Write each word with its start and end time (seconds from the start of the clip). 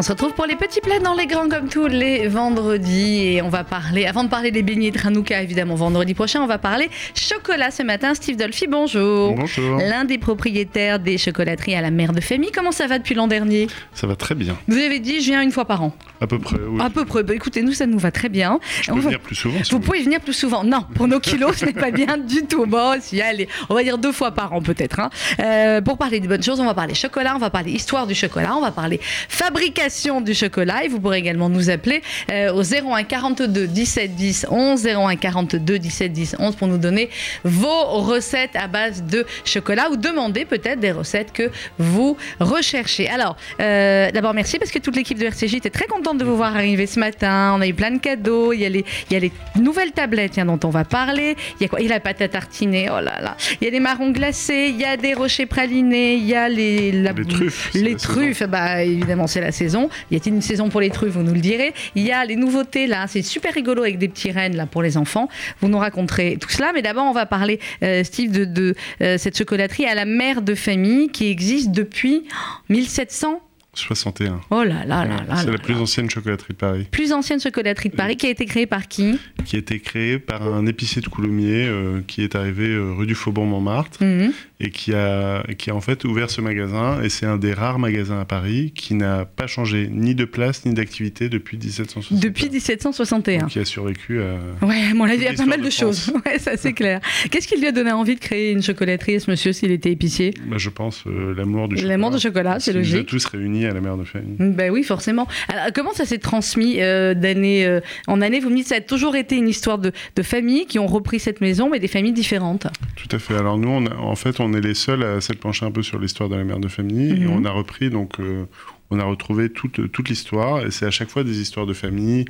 On 0.00 0.02
se 0.02 0.12
retrouve 0.12 0.32
pour 0.32 0.46
les 0.46 0.54
petits 0.54 0.80
plats 0.80 1.00
dans 1.00 1.14
les 1.14 1.26
grands 1.26 1.48
comme 1.48 1.68
tous 1.68 1.88
les 1.88 2.28
vendredis 2.28 3.34
et 3.34 3.42
on 3.42 3.48
va 3.48 3.64
parler, 3.64 4.06
avant 4.06 4.22
de 4.22 4.28
parler 4.28 4.52
des 4.52 4.62
beignets 4.62 4.92
de 4.92 4.98
Hanouka 5.04 5.42
évidemment 5.42 5.74
vendredi 5.74 6.14
prochain, 6.14 6.40
on 6.40 6.46
va 6.46 6.56
parler 6.58 6.88
chocolat 7.16 7.72
ce 7.72 7.82
matin. 7.82 8.14
Steve 8.14 8.36
Dolphy, 8.36 8.68
bonjour. 8.68 9.34
Bonjour. 9.34 9.78
L'un 9.78 10.04
des 10.04 10.18
propriétaires 10.18 11.00
des 11.00 11.18
chocolateries 11.18 11.74
à 11.74 11.80
la 11.80 11.90
mère 11.90 12.12
de 12.12 12.20
famille. 12.20 12.52
Comment 12.52 12.70
ça 12.70 12.86
va 12.86 12.98
depuis 13.00 13.16
l'an 13.16 13.26
dernier? 13.26 13.66
Ça 13.92 14.06
va 14.06 14.14
très 14.14 14.36
bien, 14.36 14.56
Vous 14.68 14.78
avez 14.78 15.00
dit 15.00 15.20
je 15.20 15.30
viens 15.30 15.42
une 15.42 15.50
fois 15.50 15.64
par 15.64 15.82
an. 15.82 15.92
à 16.20 16.28
peu 16.28 16.38
près. 16.38 16.58
oui. 16.64 16.80
À 16.80 16.90
peu 16.90 17.04
près. 17.04 17.24
Bah, 17.24 17.34
écoutez, 17.34 17.62
nous 17.62 17.72
ça 17.72 17.86
nous 17.86 17.98
va 17.98 18.12
très 18.12 18.28
bien. 18.28 18.60
Je 18.82 18.92
peux 18.92 18.98
va- 19.00 19.04
venir 19.06 19.18
plus 19.20 19.34
souvent. 19.34 19.58
si 19.64 19.72
Vous 19.72 19.78
vous 19.78 19.82
pouvez 19.82 20.02
venir 20.04 20.20
plus 20.20 20.32
souvent. 20.32 20.62
Non, 20.62 20.84
pour 20.94 21.08
nos 21.08 21.18
kilos, 21.18 21.56
ce 21.56 21.64
n'est 21.66 21.72
pas 21.72 21.90
bien 21.90 22.16
du 22.24 22.42
tout. 22.46 22.66
Bon, 22.66 22.94
si, 23.00 23.20
allez, 23.20 23.48
on 23.68 23.74
va 23.74 23.82
dire 23.82 23.98
deux 23.98 24.12
fois 24.12 24.30
par 24.30 24.52
an 24.52 24.62
peut-être. 24.62 25.00
hein. 25.00 25.10
Euh, 25.40 25.80
pour 25.80 25.98
parler 25.98 26.20
de 26.20 26.28
bonnes 26.28 26.42
choses, 26.44 26.60
on 26.60 26.66
va 26.66 26.74
parler 26.74 26.94
chocolat, 26.94 27.32
on 27.34 27.40
va 27.40 27.50
parler 27.50 27.72
histoire 27.72 28.06
du 28.06 28.14
chocolat, 28.14 28.54
on 28.54 28.60
va 28.60 28.70
parler 28.70 29.00
fabrication 29.28 29.87
du 30.22 30.34
chocolat. 30.34 30.84
Et 30.84 30.88
vous 30.88 31.00
pourrez 31.00 31.18
également 31.18 31.48
nous 31.48 31.70
appeler 31.70 32.02
euh, 32.30 32.52
au 32.52 32.62
01 32.62 33.04
42 33.04 33.66
17 33.66 34.14
10 34.14 34.46
11, 34.50 34.86
01 34.86 35.16
42 35.16 35.78
17 35.78 36.12
10 36.12 36.36
11 36.38 36.56
pour 36.56 36.68
nous 36.68 36.78
donner 36.78 37.08
vos 37.44 37.84
recettes 38.02 38.54
à 38.54 38.66
base 38.68 39.02
de 39.04 39.24
chocolat 39.44 39.88
ou 39.90 39.96
demander 39.96 40.44
peut-être 40.44 40.80
des 40.80 40.92
recettes 40.92 41.32
que 41.32 41.50
vous 41.78 42.16
recherchez. 42.40 43.08
Alors, 43.08 43.36
euh, 43.60 44.10
d'abord 44.10 44.34
merci 44.34 44.58
parce 44.58 44.70
que 44.70 44.78
toute 44.78 44.96
l'équipe 44.96 45.18
de 45.18 45.26
RCJ 45.26 45.54
était 45.54 45.70
très 45.70 45.86
contente 45.86 46.18
de 46.18 46.24
vous 46.24 46.36
voir 46.36 46.54
arriver 46.54 46.86
ce 46.86 46.98
matin. 47.00 47.52
On 47.56 47.60
a 47.60 47.66
eu 47.66 47.74
plein 47.74 47.90
de 47.90 47.98
cadeaux. 47.98 48.52
Il 48.52 48.60
y 48.60 48.66
a 48.66 48.68
les, 48.68 48.84
il 49.10 49.14
y 49.14 49.16
a 49.16 49.20
les 49.20 49.32
nouvelles 49.56 49.92
tablettes 49.92 50.32
tiens, 50.32 50.44
dont 50.46 50.60
on 50.64 50.70
va 50.70 50.84
parler. 50.84 51.36
Il 51.58 51.62
y 51.62 51.66
a 51.66 51.68
quoi? 51.68 51.80
Il 51.80 51.86
y 51.88 51.90
a 51.90 51.94
la 51.94 52.00
pâte 52.00 52.20
à 52.22 52.28
tartiner. 52.28 52.88
Oh 52.90 53.00
là 53.00 53.20
là. 53.20 53.36
Il 53.60 53.64
y 53.64 53.68
a 53.68 53.70
des 53.70 53.80
marrons 53.80 54.10
glacés. 54.10 54.66
Il 54.70 54.76
y 54.80 54.84
a 54.84 54.96
des 54.96 55.14
rochers 55.14 55.46
pralinés. 55.46 56.14
Il 56.14 56.26
y 56.26 56.34
a 56.34 56.48
les, 56.48 56.92
la- 56.92 57.12
Les 57.12 57.24
truffes, 57.24 57.70
Les 57.74 57.94
truffes, 57.96 58.42
bah 58.44 58.82
évidemment 58.82 59.26
c'est 59.26 59.40
la 59.40 59.52
saison. 59.52 59.77
Y 60.10 60.16
a-t-il 60.16 60.34
une 60.34 60.42
saison 60.42 60.68
pour 60.68 60.80
les 60.80 60.90
truffes 60.90 61.12
Vous 61.12 61.22
nous 61.22 61.34
le 61.34 61.40
direz. 61.40 61.72
Il 61.94 62.04
y 62.04 62.12
a 62.12 62.24
les 62.24 62.36
nouveautés 62.36 62.86
là. 62.86 63.06
C'est 63.06 63.22
super 63.22 63.54
rigolo 63.54 63.82
avec 63.82 63.98
des 63.98 64.08
petits 64.08 64.30
rennes 64.30 64.56
là 64.56 64.66
pour 64.66 64.82
les 64.82 64.96
enfants. 64.96 65.28
Vous 65.60 65.68
nous 65.68 65.78
raconterez 65.78 66.36
tout 66.40 66.50
cela. 66.50 66.72
Mais 66.74 66.82
d'abord 66.82 67.04
on 67.04 67.12
va 67.12 67.26
parler, 67.26 67.60
euh, 67.82 68.04
Steve, 68.04 68.30
de, 68.30 68.74
euh, 69.00 69.18
cette 69.18 69.36
chocolaterie 69.36 69.86
à 69.86 69.94
la 69.94 70.04
mère 70.04 70.42
de 70.42 70.54
famille 70.54 71.08
qui 71.08 71.30
existe 71.30 71.70
depuis 71.70 72.24
oh, 72.30 72.62
1700. 72.70 73.40
61. 73.78 74.40
Oh 74.50 74.62
là 74.62 74.84
là 74.86 75.04
là 75.04 75.16
là. 75.28 75.36
C'est 75.36 75.46
là 75.46 75.52
la 75.52 75.58
plus 75.58 75.74
là. 75.74 75.80
ancienne 75.80 76.08
chocolaterie 76.10 76.52
de 76.52 76.58
Paris, 76.58 76.86
Plus 76.90 77.12
ancienne 77.12 77.40
chocolaterie 77.40 77.88
de 77.90 77.96
Paris 77.96 78.16
qui 78.16 78.26
a 78.26 78.30
été 78.30 78.44
créée 78.46 78.66
par 78.66 78.88
qui? 78.88 79.18
Qui 79.44 79.56
a 79.56 79.58
été 79.60 79.78
créée 79.80 80.18
par 80.18 80.42
un 80.42 80.66
épicier 80.66 81.00
de 81.02 81.08
Coulommiers 81.08 81.66
euh, 81.66 82.00
qui 82.06 82.22
est 82.22 82.34
arrivé 82.34 82.68
euh, 82.68 82.92
rue 82.92 83.06
du 83.06 83.14
Faubourg 83.14 83.46
Montmartre 83.46 84.02
Mhm. 84.02 84.32
et 84.60 84.70
qui 84.70 84.92
a, 84.94 85.42
qui 85.56 85.70
a 85.70 85.74
en 85.74 85.80
fait 85.80 86.04
ouvert 86.04 86.30
ce 86.30 86.40
magasin. 86.40 87.00
Et 87.02 87.08
c'est 87.08 87.26
un 87.26 87.36
des 87.36 87.52
rares 87.52 87.78
magasins 87.78 88.20
à 88.20 88.24
Paris 88.24 88.72
qui 88.74 88.94
n'a 88.94 89.24
pas 89.24 89.46
changé 89.46 89.88
ni 89.90 90.14
de 90.14 90.24
place 90.24 90.64
ni 90.66 90.74
d'activité 90.74 91.28
depuis 91.28 91.56
1760. 91.56 92.18
Depuis 92.20 92.48
1761. 92.50 93.46
Qui 93.46 93.58
a 93.60 93.64
survécu 93.64 94.20
à. 94.20 94.64
Ouais, 94.66 94.82
à 94.90 94.94
mon 94.94 95.04
avis, 95.04 95.18
il 95.18 95.22
y 95.24 95.26
a 95.28 95.32
pas 95.34 95.46
mal 95.46 95.60
de, 95.60 95.66
de 95.66 95.70
choses. 95.70 96.12
Ouais, 96.26 96.38
ça 96.38 96.56
c'est 96.56 96.72
clair. 96.72 97.00
Qu'est-ce 97.30 97.46
qui 97.48 97.58
lui 97.58 97.66
a 97.66 97.72
donné 97.72 97.92
envie 97.92 98.14
de 98.16 98.20
créer 98.20 98.50
une 98.52 98.62
chocolaterie 98.62 99.16
à 99.16 99.20
ce 99.20 99.30
monsieur 99.30 99.52
s'il 99.52 99.70
était 99.70 99.90
épicier? 99.92 100.34
Bah, 100.48 100.56
je 100.58 100.68
pense 100.70 101.04
euh, 101.06 101.34
l'amour 101.36 101.68
du 101.68 101.76
chocolat. 101.76 101.92
L'amour 101.94 102.10
du 102.10 102.18
chocolat, 102.18 102.60
c'est 102.60 102.72
qui 102.72 102.78
nous 102.78 102.84
a 102.84 102.88
logique. 102.92 103.06
tous 103.08 103.24
réunis 103.26 103.66
à 103.68 103.74
la 103.74 103.80
mère 103.80 103.96
de 103.96 104.04
famille. 104.04 104.36
Ben 104.38 104.70
oui, 104.70 104.82
forcément. 104.82 105.26
Alors, 105.48 105.66
comment 105.74 105.92
ça 105.92 106.04
s'est 106.04 106.18
transmis 106.18 106.80
euh, 106.80 107.14
d'année 107.14 107.66
euh, 107.66 107.80
en 108.06 108.20
année? 108.20 108.40
Vous 108.40 108.50
me 108.50 108.54
dites 108.56 108.64
que 108.64 108.68
ça 108.70 108.76
a 108.76 108.80
toujours 108.80 109.16
été 109.16 109.36
une 109.36 109.48
histoire 109.48 109.78
de, 109.78 109.92
de 110.16 110.22
familles 110.22 110.66
qui 110.66 110.78
ont 110.78 110.86
repris 110.86 111.18
cette 111.20 111.40
maison, 111.40 111.68
mais 111.70 111.78
des 111.78 111.88
familles 111.88 112.12
différentes. 112.12 112.66
Tout 112.96 113.08
à 113.14 113.18
fait. 113.18 113.34
Alors 113.36 113.58
nous, 113.58 113.68
on 113.68 113.86
a- 113.86 113.94
en 113.96 114.16
fait, 114.16 114.40
on 114.40 114.52
est 114.54 114.60
les 114.60 114.74
seuls 114.74 115.02
à 115.02 115.20
s'être 115.20 115.40
penchés 115.40 115.66
un 115.66 115.70
peu 115.70 115.82
sur 115.82 115.98
l'histoire 115.98 116.28
de 116.28 116.36
la 116.36 116.44
mère 116.44 116.58
de 116.58 116.68
famille 116.68 117.10
et 117.10 117.26
Mhm. 117.26 117.30
on 117.30 117.44
a 117.44 117.50
repris 117.50 117.90
donc, 117.90 118.18
euh, 118.20 118.44
on 118.90 118.98
a 118.98 119.04
retrouvé 119.04 119.50
toute 119.50 119.92
toute 119.92 120.08
l'histoire 120.08 120.64
et 120.64 120.70
c'est 120.70 120.86
à 120.86 120.90
chaque 120.90 121.10
fois 121.10 121.24
des 121.24 121.40
histoires 121.40 121.66
de 121.66 121.74
famille. 121.74 122.24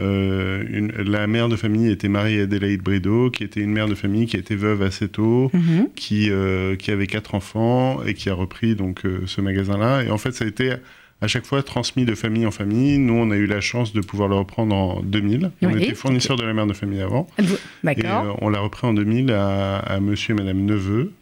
Euh, 0.00 0.64
une- 0.68 0.90
la 1.08 1.26
mère 1.28 1.48
de 1.48 1.54
famille 1.56 1.88
était 1.90 2.08
Marie-Adélaïde 2.08 2.82
Brideau, 2.82 3.30
qui 3.30 3.44
était 3.44 3.60
une 3.60 3.70
mère 3.70 3.86
de 3.88 3.94
famille 3.94 4.26
qui 4.26 4.36
était 4.36 4.56
veuve 4.56 4.82
assez 4.82 5.08
tôt, 5.08 5.50
Mhm. 5.54 5.88
qui 5.94 6.30
euh, 6.30 6.74
qui 6.74 6.90
avait 6.90 7.06
quatre 7.06 7.34
enfants 7.36 8.02
et 8.04 8.14
qui 8.14 8.28
a 8.28 8.34
repris 8.34 8.74
donc 8.74 9.06
euh, 9.06 9.20
ce 9.26 9.40
magasin-là. 9.40 10.02
Et 10.02 10.10
en 10.10 10.18
fait, 10.18 10.32
ça 10.32 10.44
a 10.44 10.48
été 10.48 10.72
à 11.20 11.28
chaque 11.28 11.46
fois 11.46 11.62
transmis 11.62 12.04
de 12.04 12.14
famille 12.16 12.44
en 12.44 12.50
famille. 12.50 12.98
Nous, 12.98 13.14
on 13.14 13.30
a 13.30 13.36
eu 13.36 13.46
la 13.46 13.60
chance 13.60 13.92
de 13.92 14.00
pouvoir 14.00 14.28
le 14.28 14.34
reprendre 14.34 14.74
en 14.74 15.00
2000. 15.02 15.52
On 15.62 15.68
Oui, 15.72 15.82
était 15.84 15.94
fournisseur 15.94 16.36
de 16.36 16.42
la 16.44 16.52
mère 16.52 16.66
de 16.66 16.72
famille 16.74 17.00
avant. 17.00 17.28
Et 17.38 17.42
D'accord. 17.84 18.24
euh, 18.24 18.32
on 18.40 18.48
l'a 18.48 18.58
repris 18.58 18.86
en 18.88 18.94
2000 18.94 19.30
à, 19.30 19.76
à 19.78 20.00
monsieur 20.00 20.34
et 20.34 20.36
madame 20.36 20.64
Neveu, 20.64 21.12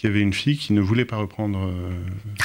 qui 0.00 0.06
avait 0.06 0.20
une 0.22 0.32
fille 0.32 0.56
qui 0.56 0.72
ne 0.72 0.80
voulait 0.80 1.04
pas 1.04 1.16
reprendre 1.18 1.58
euh, 1.58 1.90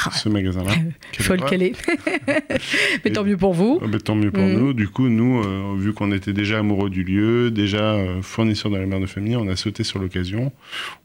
Ah. 0.06 0.12
ce 0.12 0.28
magasin-là. 0.28 0.74
Folle 1.20 1.40
avait 1.40 1.50
qu'elle 1.50 1.64
est. 1.64 1.72
mais 3.06 3.12
tant 3.12 3.24
mieux 3.24 3.38
pour 3.38 3.54
vous. 3.54 3.80
Ah, 3.82 3.88
bah, 3.88 3.98
tant 4.04 4.14
mieux 4.16 4.30
pour 4.30 4.44
Mhm. 4.44 4.54
nous. 4.60 4.74
Du 4.74 4.90
coup, 4.90 5.08
nous, 5.08 5.42
euh, 5.42 5.74
vu 5.78 5.94
qu'on 5.94 6.12
était 6.12 6.34
déjà 6.34 6.60
amoureux 6.60 6.90
du 6.90 7.04
lieu, 7.06 7.52
déjà 7.52 7.94
euh, 7.94 8.22
fournisseur 8.22 8.72
de 8.72 8.78
la 8.78 8.86
mère 8.86 9.00
de 9.00 9.06
famille, 9.06 9.38
on 9.38 9.48
a 9.48 9.56
sauté 9.56 9.86
sur 9.86 10.00
l'occasion. 10.00 10.52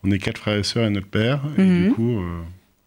On 0.03 0.10
est 0.10 0.19
quatre 0.19 0.39
frères 0.39 0.59
et 0.59 0.65
sœurs 0.65 0.87
et 0.87 0.91
notre 0.91 1.06
père. 1.06 1.41
Et 1.56 1.62
du 1.65 1.91
coup, 1.93 2.19
euh, 2.19 2.25
voilà. 2.25 2.41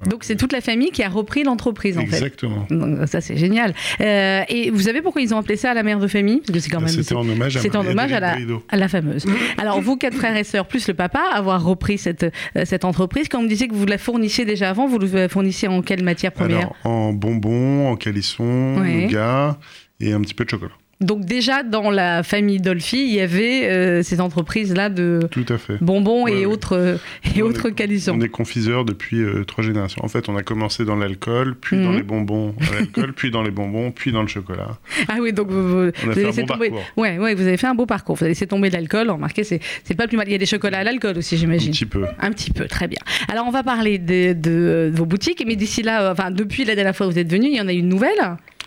Donc 0.09 0.24
c'est 0.24 0.36
toute 0.36 0.52
la 0.53 0.62
famille 0.62 0.91
qui 0.91 1.03
a 1.03 1.09
repris 1.09 1.44
l'entreprise 1.44 1.97
en 1.97 2.06
fait. 2.06 2.16
Exactement. 2.18 2.66
Ça 3.08 3.22
c'est 3.22 3.38
génial. 3.38 3.74
Euh, 4.02 4.41
et 4.50 4.69
vous 4.72 4.81
savez 4.81 5.02
pourquoi 5.02 5.22
ils 5.22 5.34
ont 5.34 5.38
appelé 5.38 5.56
ça 5.58 5.72
à 5.72 5.74
la 5.74 5.84
mère 5.84 6.00
de 6.00 6.08
famille? 6.08 6.40
Parce 6.40 6.52
que 6.52 6.59
c'est 6.59 6.69
quand 6.69 6.80
même 6.80 6.90
C'était 6.90 7.16
en 7.16 7.28
hommage 7.28 7.58
à 7.58 7.62
en 7.78 7.86
hommage 7.86 8.12
à 8.14 8.19
la, 8.19 8.38
à 8.69 8.78
la 8.78 8.88
fameuse. 8.88 9.25
Alors, 9.58 9.81
vous, 9.81 9.97
quatre 9.97 10.16
frères 10.16 10.36
et 10.38 10.44
sœurs, 10.44 10.68
plus 10.68 10.88
le 10.88 10.94
papa, 10.94 11.22
avoir 11.34 11.64
repris 11.64 11.97
cette, 11.97 12.24
euh, 12.24 12.66
cette 12.66 12.86
entreprise, 12.86 13.28
quand 13.30 13.40
vous 13.40 13.46
me 13.46 13.50
disiez 13.50 13.68
que 13.68 13.74
vous 13.74 13.86
la 13.86 13.97
fournissiez 13.97 14.46
déjà 14.46 14.69
avant, 14.69 14.88
vous 14.88 15.00
la 15.00 15.28
fournissiez 15.30 15.68
en 15.68 15.81
quelle 15.81 16.03
matière 16.03 16.31
première? 16.31 16.58
Alors, 16.59 16.75
en 16.84 17.14
bonbons, 17.14 17.88
en 17.90 17.96
calisson, 17.96 18.78
Ouais. 18.80 19.06
nougat 19.06 19.58
et 20.00 20.12
un 20.14 20.22
petit 20.22 20.34
peu 20.34 20.46
de 20.46 20.50
chocolat. 20.50 20.72
Donc, 21.03 21.25
déjà, 21.25 21.64
dans 21.64 21.91
la 21.91 22.24
famille 22.24 22.59
Dolphy, 22.59 23.03
il 23.08 23.14
y 23.14 23.19
avait 23.22 23.66
euh, 23.69 24.02
ces 24.03 24.22
entreprises-là 24.22 24.90
de 24.90 25.19
Tout 25.31 25.46
à 25.50 25.58
fait. 25.58 25.78
bonbons 25.81 26.28
et 26.28 26.46
Ouais, 26.46 26.46
autres, 26.46 26.75
euh, 26.78 26.97
et 27.36 27.44
On 27.44 27.47
autres 27.47 27.68
est- 27.69 27.74
calissons. 27.74 28.16
On 28.18 28.22
est 28.22 28.30
confiseur 28.30 28.86
depuis 28.86 29.22
euh, 29.22 29.44
trois 29.44 29.64
générations. 29.64 30.02
En 30.03 30.08
fait, 30.08 30.30
on 30.30 30.36
a 30.36 30.44
commencé 30.44 30.86
dans 30.86 30.96
l'alcool, 30.96 31.56
puis 31.59 31.78
dans 31.81 31.91
Mhm. 31.91 31.97
les 31.97 32.03
bonbons 32.03 32.56
l'alcool, 32.74 33.14
puis 33.14 33.30
dans 33.31 33.44
les 33.44 33.52
bonbons, 33.52 33.91
puis 33.91 34.12
dans 34.12 34.22
le 34.22 34.28
chocolat. 34.28 34.78
Ah 35.09 35.18
oui, 35.22 35.34
donc 35.34 35.50
vous, 35.50 35.68
vous- 35.68 35.75
On 35.75 35.80
a 35.86 35.90
vous 35.90 36.14
fait 36.14 36.25
avez 36.25 36.41
un 36.41 36.46
tomber. 36.46 36.69
parcours. 36.69 36.86
Ouais, 36.97 37.18
ouais, 37.20 37.35
vous 37.35 37.46
avez 37.46 37.58
fait 37.58 37.68
un 37.68 37.75
beau 37.75 37.85
parcours. 37.85 38.16
Vous 38.16 38.24
avez 38.24 38.31
laissé 38.31 38.47
tomber 38.47 38.70
l'alcool. 38.70 39.09
Remarquez, 39.09 39.44
c'est 39.44 39.59
c'est 39.84 39.94
pas 39.96 40.03
le 40.03 40.08
plus 40.09 40.18
mal. 40.18 40.28
Il 40.28 40.31
y 40.31 40.35
a 40.35 40.38
des 40.40 40.46
chocolats 40.46 40.80
à 40.80 40.84
l'alcool 40.84 41.18
aussi, 41.18 41.35
Un 41.35 41.38
j'imagine. 41.40 41.72
petit 41.72 41.85
peu. 41.85 42.06
Un 42.20 42.31
petit 42.31 42.52
peu, 42.52 42.66
très 42.66 42.88
bien. 42.88 43.00
Alors, 43.30 43.46
on 43.47 43.52
va 43.52 43.64
parler 43.64 43.97
de, 43.97 44.34
de- 44.34 44.90
de 44.90 44.91
vos 44.94 45.06
boutiques, 45.06 45.44
mais 45.46 45.56
d'ici 45.56 45.84
là, 45.84 46.03
euh, 46.03 46.12
enfin, 46.14 46.31
depuis 46.31 46.64
la 46.66 46.75
dernière 46.75 46.96
fois 46.96 47.08
où 47.08 47.12
vous 47.12 47.20
êtes 47.20 47.31
venu, 47.31 47.47
il 47.47 47.56
y 47.58 47.62
en 47.62 47.68
a 47.68 47.74
une 47.74 47.90
nouvelle. 47.90 48.20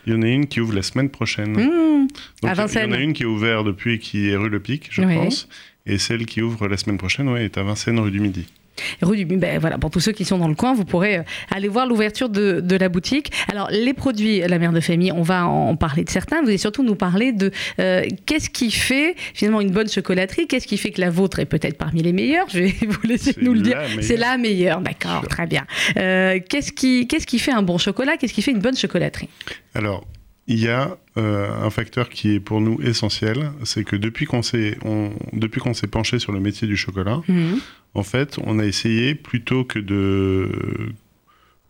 Il 0.07 0.13
y 0.13 0.17
en 0.17 0.23
a 0.23 0.29
une 0.29 0.47
qui 0.47 0.61
ouvre 0.61 0.75
la 0.75 0.83
semaine 0.83 1.11
prochaine. 1.11 1.53
Mmh. 1.53 2.07
Donc, 2.43 2.53
il 2.75 2.81
y 2.81 2.85
en 2.85 2.93
a 2.93 2.99
une 2.99 3.13
qui 3.13 3.25
est 3.25 3.27
ouverte 3.27 3.67
depuis, 3.67 3.99
qui 3.99 4.29
est 4.31 4.37
rue 4.37 4.49
Le 4.49 4.61
Pic, 4.61 4.89
je 4.91 5.03
Oui. 5.03 5.15
pense. 5.17 5.49
Et 5.85 5.99
celle 5.99 6.27
qui 6.27 6.43
ouvre 6.43 6.69
la 6.69 6.77
semaine 6.77 6.99
prochaine, 6.99 7.29
ouais, 7.29 7.45
est 7.45 7.59
à 7.59 7.63
Vincennes, 7.63 7.99
rue 7.99 8.11
du 8.11 8.21
Midi. 8.21 8.47
Rue 9.03 9.17
du 9.17 9.25
ben 9.27 9.59
voilà, 9.59 9.79
pour 9.79 9.91
tous 9.91 10.01
ceux 10.01 10.13
qui 10.13 10.25
sont 10.25 10.39
dans 10.39 10.49
le 10.49 10.55
coin, 10.55 10.75
vous 10.75 10.85
pourrez 10.85 11.19
euh, 11.19 11.23
aller 11.51 11.69
voir 11.69 11.87
l'ouverture 11.87 12.29
de, 12.29 12.61
de 12.61 12.77
la 12.77 12.89
boutique. 12.89 13.33
Alors, 13.51 13.69
les 13.71 13.93
produits 13.95 14.41
La 14.41 14.59
Mère 14.59 14.73
de 14.73 14.81
Famille, 14.81 15.13
on 15.13 15.23
va 15.23 15.47
en 15.47 15.77
parler 15.77 16.05
de 16.05 16.11
certains. 16.11 16.41
Vous 16.43 16.49
allez 16.49 16.59
surtout 16.59 16.83
nous 16.83 16.95
parler 16.95 17.33
de 17.33 17.51
euh, 17.81 18.05
qu'est-ce 18.27 18.51
qui 18.51 18.71
fait 18.71 19.15
finalement 19.35 19.61
une 19.61 19.71
bonne 19.71 19.89
chocolaterie, 19.89 20.47
qu'est-ce 20.47 20.67
qui 20.67 20.79
fait 20.79 20.91
que 20.91 21.01
la 21.01 21.11
vôtre 21.11 21.39
est 21.39 21.47
peut-être 21.47 21.79
parmi 21.79 22.03
les 22.03 22.13
meilleures? 22.13 22.47
Je 22.49 22.61
vais 22.61 22.75
vous 22.89 23.07
laisser 23.07 23.35
nous 23.41 23.55
le 23.55 23.61
dire. 23.61 23.79
C'est 24.01 24.17
la 24.17 24.37
meilleure, 24.39 24.81
d'accord, 24.81 25.27
très 25.29 25.47
bien. 25.47 25.67
Euh, 25.97 26.39
qu'est-ce 26.49 26.73
qui, 26.73 27.07
qu'est-ce 27.07 27.27
qui 27.27 27.39
fait 27.39 27.53
un 27.53 27.63
bon 27.63 27.79
chocolat? 27.79 28.17
Qu'est-ce 28.17 28.33
qui 28.35 28.43
fait 28.43 28.53
une 28.53 28.61
bonne 28.61 28.77
chocolaterie? 28.77 29.29
Alors, 29.75 30.07
il 30.49 30.61
y 30.61 30.69
a 30.69 30.97
euh, 31.19 31.49
un 31.61 31.71
facteur 31.71 32.09
qui 32.09 32.35
est 32.35 32.41
pour 32.41 32.61
nous 32.61 32.81
essentiel, 32.81 33.51
c'est 33.65 33.83
que 33.83 33.97
depuis 33.97 34.27
qu'on 34.27 34.43
s'est 34.43 34.77
penché 35.91 36.19
sur 36.19 36.33
le 36.33 36.41
métier 36.41 36.69
du 36.69 36.77
chocolat, 36.77 37.21
Mhm. 37.29 37.59
En 37.97 38.03
fait, 38.03 38.39
on 38.45 38.59
a 38.59 38.65
essayé 38.67 39.15
plutôt 39.15 39.65
que 39.65 39.79
de 39.79 40.51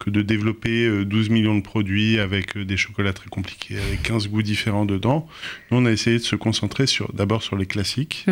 que 0.06 0.10
de 0.10 0.22
développer 0.22 0.86
euh, 0.86 1.04
12 1.04 1.30
millions 1.30 1.56
de 1.56 1.62
produits 1.62 2.20
avec 2.20 2.56
euh, 2.56 2.64
des 2.64 2.76
chocolats 2.76 3.12
très 3.12 3.28
compliqués, 3.28 3.76
avec 3.76 4.02
15 4.04 4.28
goûts 4.28 4.42
différents 4.42 4.86
dedans. 4.86 5.26
Nous, 5.70 5.78
on 5.78 5.84
a 5.84 5.90
essayé 5.90 6.18
de 6.18 6.22
se 6.22 6.36
concentrer 6.36 6.86
sur 6.86 7.12
d'abord 7.12 7.42
sur 7.42 7.56
les 7.56 7.66
classiques. 7.66 8.24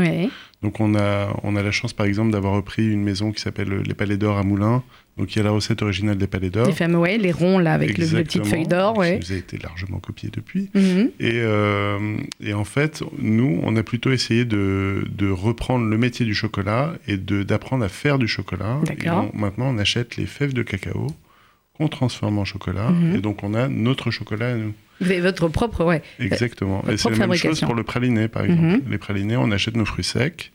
Donc 0.62 0.80
on 0.80 0.94
a, 0.94 1.36
on 1.42 1.56
a 1.56 1.62
la 1.62 1.72
chance 1.72 1.92
par 1.92 2.06
exemple 2.06 2.30
d'avoir 2.30 2.54
repris 2.54 2.90
une 2.90 3.02
maison 3.02 3.32
qui 3.32 3.42
s'appelle 3.42 3.70
euh, 3.70 3.82
les 3.84 3.92
Palais 3.92 4.16
d'Or 4.16 4.38
à 4.38 4.44
Moulins. 4.44 4.82
Donc 5.18 5.34
il 5.34 5.38
y 5.38 5.40
a 5.40 5.44
la 5.44 5.50
recette 5.50 5.82
originale 5.82 6.16
des 6.16 6.26
Palais 6.26 6.48
d'Or. 6.48 6.66
Les 6.66 6.72
fameux, 6.72 6.98
ouais, 6.98 7.18
les 7.18 7.32
ronds 7.32 7.58
là 7.58 7.74
avec 7.74 7.98
le, 7.98 8.04
le 8.04 8.10
petite 8.10 8.16
Exactement, 8.18 8.44
feuille 8.46 8.66
d'or, 8.66 8.96
ouais. 8.96 9.18
Qui 9.18 9.30
nous 9.30 9.36
a 9.36 9.38
été 9.38 9.58
largement 9.58 9.98
copié 9.98 10.30
depuis. 10.32 10.70
Mhm. 10.74 11.10
Et, 11.20 11.32
euh, 11.34 12.16
et 12.40 12.54
en 12.54 12.64
fait, 12.64 13.02
nous, 13.18 13.60
on 13.62 13.76
a 13.76 13.82
plutôt 13.82 14.10
essayé 14.10 14.44
de, 14.44 15.06
de 15.10 15.28
reprendre 15.28 15.86
le 15.86 15.98
métier 15.98 16.24
du 16.24 16.34
chocolat 16.34 16.94
et 17.06 17.16
d'apprendre 17.16 17.84
à 17.84 17.88
faire 17.88 18.18
du 18.18 18.26
chocolat. 18.26 18.80
D'accord. 18.86 19.30
Maintenant, 19.34 19.66
on 19.68 19.78
achète 19.78 20.16
les 20.16 20.26
fèves 20.26 20.54
de 20.54 20.62
cacao 20.62 21.08
qu'on 21.76 21.88
transforme 21.88 22.38
en 22.38 22.44
chocolat. 22.44 22.90
Mhm. 22.90 23.16
Et 23.16 23.18
donc, 23.18 23.42
on 23.42 23.54
a 23.54 23.68
notre 23.68 24.10
chocolat 24.10 24.52
à 24.52 24.54
nous. 24.54 24.74
Votre 25.00 25.48
propre, 25.48 25.84
ouais. 25.84 26.02
Exactement. 26.20 26.78
votre 26.78 26.92
Et 26.92 26.96
c'est 26.96 27.10
la 27.10 27.26
même 27.26 27.36
chose 27.36 27.60
pour 27.60 27.74
le 27.74 27.82
praliné, 27.82 28.28
par 28.28 28.44
exemple. 28.44 28.62
Mhm. 28.62 28.82
Les 28.90 28.98
pralinés, 28.98 29.36
on 29.36 29.50
achète 29.50 29.76
nos 29.76 29.84
fruits 29.84 30.04
secs. 30.04 30.50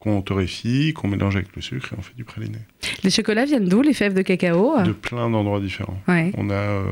qu'on 0.00 0.22
torréfie, 0.22 0.92
qu'on 0.92 1.08
mélange 1.08 1.34
avec 1.34 1.48
le 1.56 1.60
sucre 1.60 1.92
et 1.92 1.96
on 1.98 2.02
fait 2.02 2.14
du 2.14 2.22
praliné. 2.22 2.58
Les 3.02 3.10
chocolats 3.10 3.44
viennent 3.44 3.68
d'où, 3.68 3.82
les 3.82 3.92
fèves 3.94 4.14
de 4.14 4.22
cacao 4.22 4.80
De 4.84 4.92
plein 4.92 5.28
d'endroits 5.28 5.58
différents. 5.58 6.00
Ouais. 6.06 6.30
On 6.36 6.50
a 6.50 6.54
euh, 6.54 6.84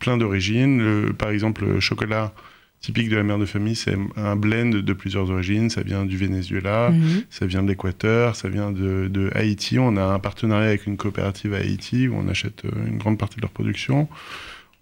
plein 0.00 0.16
d'origines. 0.16 1.12
Par 1.16 1.30
exemple, 1.30 1.64
le 1.64 1.78
chocolat 1.78 2.32
typique 2.80 3.08
de 3.08 3.16
la 3.16 3.22
mère 3.24 3.38
de 3.38 3.44
famille, 3.46 3.74
c'est 3.74 3.96
un 4.16 4.36
blend 4.36 4.70
de 4.70 4.92
plusieurs 4.92 5.30
origines. 5.30 5.68
Ça 5.68 5.82
vient 5.82 6.04
du 6.06 6.16
Venezuela, 6.16 6.90
Mhm. 6.90 7.22
ça 7.30 7.46
vient 7.46 7.62
de 7.62 7.68
l'Équateur, 7.68 8.36
ça 8.36 8.48
vient 8.48 8.70
de, 8.70 9.08
de 9.08 9.30
Haïti. 9.34 9.78
On 9.78 9.96
a 9.96 10.02
un 10.04 10.18
partenariat 10.18 10.68
avec 10.68 10.86
une 10.86 10.96
coopérative 10.96 11.54
à 11.54 11.58
Haïti 11.58 12.08
où 12.08 12.14
on 12.16 12.28
achète 12.28 12.64
euh, 12.64 12.70
une 12.86 12.98
grande 12.98 13.18
partie 13.18 13.36
de 13.36 13.42
leur 13.42 13.50
production. 13.50 14.08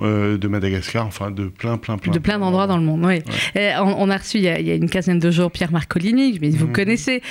Euh, 0.02 0.36
de 0.36 0.46
Madagascar, 0.46 1.06
enfin 1.06 1.30
de 1.30 1.46
plein, 1.46 1.78
plein, 1.78 1.96
plein. 1.96 2.12
de 2.12 2.18
plein 2.18 2.38
d'endroits 2.38 2.66
dans 2.66 2.76
le 2.76 2.82
monde, 2.82 3.02
oui. 3.06 3.22
On, 3.54 3.94
on 3.98 4.10
a 4.10 4.18
reçu 4.18 4.36
il 4.36 4.42
y 4.44 4.48
a, 4.48 4.60
il 4.60 4.66
y 4.66 4.70
a 4.70 4.74
une 4.74 4.90
quinzaine 4.90 5.18
de 5.18 5.30
jours 5.30 5.50
Pierre 5.50 5.72
Marcolini, 5.72 6.38
mais 6.42 6.50
vous 6.50 6.66
Mhm. 6.66 6.72
connaissez, 6.74 7.22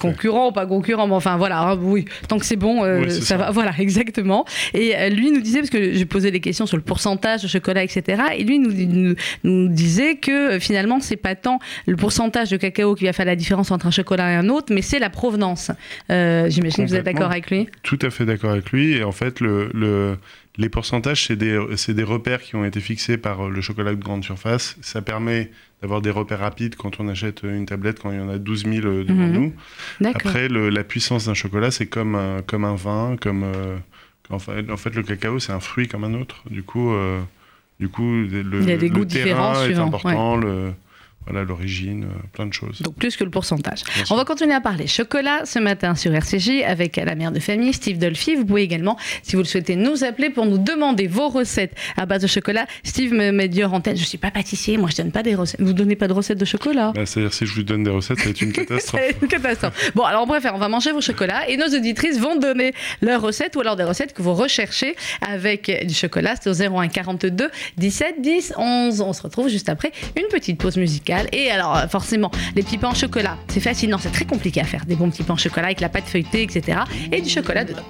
concurrent 0.00 0.48
ou 0.48 0.52
pas 0.52 0.66
concurrent, 0.66 1.06
mais 1.06 1.14
enfin 1.14 1.36
voilà, 1.36 1.60
hein, 1.62 1.78
oui, 1.80 2.06
tant 2.26 2.38
que 2.40 2.46
c'est 2.46 2.56
bon, 2.56 2.82
euh, 2.84 3.02
Oui, 3.04 3.10
ça, 3.12 3.20
ça. 3.22 3.36
va, 3.36 3.50
voilà, 3.52 3.72
exactement. 3.78 4.44
Et 4.74 4.96
euh, 4.96 5.08
lui 5.08 5.30
nous 5.30 5.40
disait, 5.40 5.60
parce 5.60 5.70
que 5.70 5.92
j'ai 5.92 6.04
posé 6.04 6.32
des 6.32 6.40
questions 6.40 6.66
sur 6.66 6.76
le 6.76 6.82
pourcentage 6.82 7.42
de 7.42 7.48
chocolat, 7.48 7.84
etc., 7.84 8.20
et 8.36 8.42
lui 8.42 8.58
nous, 8.58 8.72
nous, 8.72 9.14
nous 9.44 9.68
disait 9.68 10.16
que 10.16 10.58
finalement, 10.58 10.98
c'est 10.98 11.16
pas 11.16 11.36
tant 11.36 11.60
le 11.86 11.94
pourcentage 11.94 12.50
de 12.50 12.56
cacao 12.56 12.96
qui 12.96 13.04
va 13.04 13.12
faire 13.12 13.26
la 13.26 13.36
différence 13.36 13.70
entre 13.70 13.86
un 13.86 13.90
chocolat 13.92 14.32
et 14.32 14.34
un 14.34 14.48
autre, 14.48 14.74
mais 14.74 14.82
c'est 14.82 14.98
la 14.98 15.10
provenance. 15.10 15.70
Euh, 16.10 16.50
J'imagine 16.50 16.86
que 16.86 16.90
vous 16.90 16.96
êtes 16.96 17.04
d'accord 17.04 17.30
avec 17.30 17.50
lui? 17.52 17.68
Tout 17.84 17.98
à 18.02 18.10
fait 18.10 18.24
d'accord 18.24 18.50
avec 18.50 18.70
lui. 18.72 18.94
Et 18.96 19.04
en 19.04 19.12
fait, 19.12 19.38
le, 19.40 19.70
le- 19.74 20.16
les 20.60 20.68
pourcentages, 20.68 21.24
c'est 21.24 21.36
des, 21.36 22.02
repères 22.04 22.42
qui 22.42 22.54
ont 22.54 22.64
été 22.64 22.80
fixés 22.80 23.16
par 23.16 23.46
euh, 23.46 23.50
le 23.50 23.60
chocolat 23.60 23.94
de 23.94 24.02
grande 24.02 24.22
surface. 24.22 24.76
Ça 24.82 25.00
permet 25.00 25.50
d'avoir 25.80 26.02
des 26.02 26.10
repères 26.10 26.40
rapides 26.40 26.76
quand 26.76 27.00
on 27.00 27.08
achète 27.08 27.42
une 27.42 27.64
tablette, 27.66 27.98
quand 28.00 28.12
il 28.12 28.18
y 28.18 28.20
en 28.20 28.28
a 28.28 28.38
12 28.38 28.64
000 28.66 28.86
euh, 28.86 29.04
devant 29.04 29.26
Mhm. 29.26 29.32
nous. 29.32 29.54
Après, 30.14 30.48
le- 30.48 30.68
la 30.68 30.84
puissance 30.84 31.26
d'un 31.26 31.34
chocolat, 31.34 31.70
c'est 31.70 31.86
comme 31.86 32.14
un, 32.14 32.42
comme 32.42 32.64
un 32.64 32.74
vin, 32.76 33.16
comme... 33.20 33.42
euh, 33.42 33.76
en 34.30 34.38
fait, 34.38 34.94
le 34.94 35.02
cacao, 35.02 35.40
c'est 35.40 35.52
un 35.52 35.58
fruit 35.60 35.88
comme 35.88 36.04
un 36.04 36.14
autre. 36.14 36.44
Du 36.50 36.62
coup, 36.62 36.92
euh, 36.92 37.20
du 37.80 37.88
coup 37.88 38.04
le, 38.12 38.44
Il 38.60 38.68
y 38.68 38.72
a 38.72 38.76
des 38.76 38.88
le 38.88 38.94
goûts 38.94 39.04
différents 39.04 39.52
terrain 39.52 39.62
est 39.62 39.66
suivant, 39.66 39.86
important, 39.86 40.36
le, 40.36 40.72
voilà, 41.26 41.44
l'origine, 41.44 42.04
euh, 42.04 42.26
plein 42.32 42.46
de 42.46 42.52
choses. 42.52 42.80
Donc 42.80 42.94
plus 42.94 43.16
que 43.16 43.24
le 43.24 43.30
pourcentage. 43.30 43.82
On 44.10 44.16
va 44.16 44.24
continuer 44.24 44.54
à 44.54 44.60
parler 44.60 44.86
chocolat 44.86 45.44
ce 45.44 45.58
matin 45.58 45.94
sur 45.94 46.14
RCJ 46.14 46.62
avec 46.66 46.96
la 46.96 47.14
mère 47.14 47.30
de 47.30 47.38
famille 47.40 47.72
Steve 47.74 47.98
Dolphy. 47.98 48.36
Vous 48.36 48.46
pouvez 48.46 48.62
également, 48.62 48.96
si 49.22 49.36
vous 49.36 49.42
le 49.42 49.46
souhaitez, 49.46 49.76
nous 49.76 50.02
appeler 50.02 50.30
pour 50.30 50.46
nous 50.46 50.56
demander 50.56 51.06
vos 51.06 51.28
recettes 51.28 51.74
à 51.98 52.06
base 52.06 52.22
de 52.22 52.26
chocolat. 52.26 52.66
Steve 52.84 53.12
me 53.12 53.32
met 53.32 53.48
dire 53.48 53.72
en 53.74 53.80
tête, 53.80 53.98
je 53.98 54.04
suis 54.04 54.18
pas 54.18 54.30
pâtissier, 54.30 54.78
moi 54.78 54.88
je 54.90 54.96
donne 54.96 55.12
pas 55.12 55.22
des 55.22 55.34
recettes. 55.34 55.60
Vous 55.60 55.74
donnez 55.74 55.94
pas 55.94 56.08
de 56.08 56.14
recettes 56.14 56.38
de 56.38 56.44
chocolat? 56.46 56.92
Bah, 56.94 57.04
C'est-à-dire, 57.04 57.34
si 57.34 57.44
je 57.44 57.54
vous 57.54 57.62
donne 57.64 57.84
des 57.84 57.90
recettes, 57.90 58.18
ça 58.18 58.24
va 58.24 58.30
être 58.30 58.40
une 58.40 58.52
catastrophe. 58.54 59.02
Une 59.20 59.28
catastrophe. 59.28 59.92
Bon, 59.94 60.04
alors 60.04 60.22
on 60.22 60.26
préfère, 60.26 60.54
on 60.54 60.58
va 60.58 60.68
manger 60.68 60.92
vos 60.92 61.02
chocolats 61.02 61.48
et 61.48 61.58
nos 61.58 61.68
auditrices 61.68 62.18
vont 62.18 62.36
donner 62.36 62.72
leurs 63.02 63.20
recettes 63.20 63.56
ou 63.56 63.60
alors 63.60 63.76
des 63.76 63.84
recettes 63.84 64.14
que 64.14 64.22
vous 64.22 64.34
recherchez 64.34 64.96
avec 65.20 65.86
du 65.86 65.94
chocolat. 65.94 66.34
C'est 66.40 66.48
au 66.48 66.76
01 66.78 66.88
42 66.88 67.50
17 67.76 68.22
10 68.22 68.54
11. 68.56 69.00
On 69.02 69.12
se 69.12 69.22
retrouve 69.22 69.48
juste 69.48 69.68
après 69.68 69.92
une 70.16 70.26
petite 70.28 70.58
pause 70.58 70.78
musicale. 70.78 71.09
Et 71.32 71.50
alors, 71.50 71.76
euh, 71.76 71.88
forcément, 71.88 72.30
les 72.54 72.62
petits 72.62 72.78
pains 72.78 72.90
au 72.90 72.94
chocolat, 72.94 73.36
c'est 73.48 73.60
facile. 73.60 73.90
Non, 73.90 73.98
c'est 73.98 74.12
très 74.12 74.24
compliqué 74.24 74.60
à 74.60 74.64
faire. 74.64 74.84
Des 74.86 74.94
bons 74.94 75.10
petits 75.10 75.22
pains 75.22 75.34
au 75.34 75.38
chocolat 75.38 75.66
avec 75.66 75.80
la 75.80 75.88
pâte 75.88 76.04
feuilletée, 76.06 76.42
etc. 76.42 76.80
Et 77.10 77.20
du 77.20 77.28
chocolat 77.28 77.64
dedans. 77.64 77.82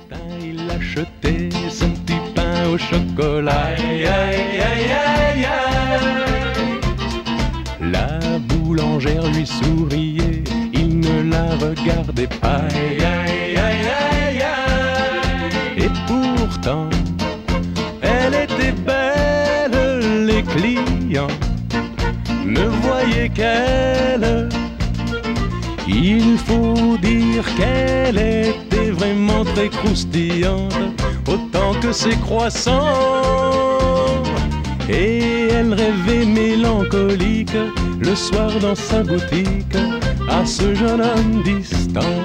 il 0.42 0.60
achetait 0.70 1.50
son 1.70 1.90
petit 1.90 2.14
pain 2.34 2.66
au 2.68 2.78
chocolat. 2.78 3.74
Aïe, 3.76 4.06
aïe, 4.06 4.06
aïe, 4.06 4.90
aïe, 4.90 5.44
aïe. 5.44 6.00
La 7.92 8.38
boulangère 8.38 9.26
lui 9.32 9.46
souriait, 9.46 10.42
il 10.72 11.00
ne 11.00 11.30
la 11.30 11.44
regardait 11.56 12.26
pas. 12.26 12.62
Aïe, 12.72 13.04
aïe, 13.04 13.56
aïe, 13.56 13.86
aïe, 14.16 14.42
aïe. 14.42 15.84
Et 15.84 15.90
pourtant, 16.06 16.88
elle 18.00 18.34
était 18.34 18.72
belle, 18.72 20.26
les 20.26 20.42
clients 20.42 21.28
qu'elle. 23.34 24.48
Il 25.88 26.38
faut 26.38 26.96
dire 26.98 27.44
qu'elle 27.56 28.18
était 28.18 28.90
vraiment 28.90 29.44
très 29.44 29.68
croustillante, 29.68 30.74
autant 31.26 31.72
que 31.80 31.92
ses 31.92 32.16
croissants. 32.16 32.84
Et 34.88 35.48
elle 35.48 35.74
rêvait 35.74 36.26
mélancolique 36.26 37.56
le 38.00 38.14
soir 38.14 38.50
dans 38.60 38.74
sa 38.74 39.02
boutique 39.02 39.76
à 40.28 40.44
ce 40.44 40.74
jeune 40.74 41.00
homme 41.00 41.42
distant. 41.44 42.16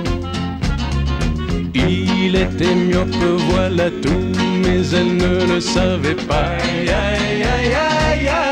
Il 1.73 2.35
était 2.35 2.75
myope, 2.75 3.15
voilà 3.49 3.89
tout, 3.89 4.31
mais 4.63 4.81
elle 4.93 5.17
ne 5.17 5.53
le 5.53 5.59
savait 5.59 6.15
pas. 6.15 6.57
Aïe, 6.57 6.89
aïe, 6.89 7.43
aïe. 7.43 8.44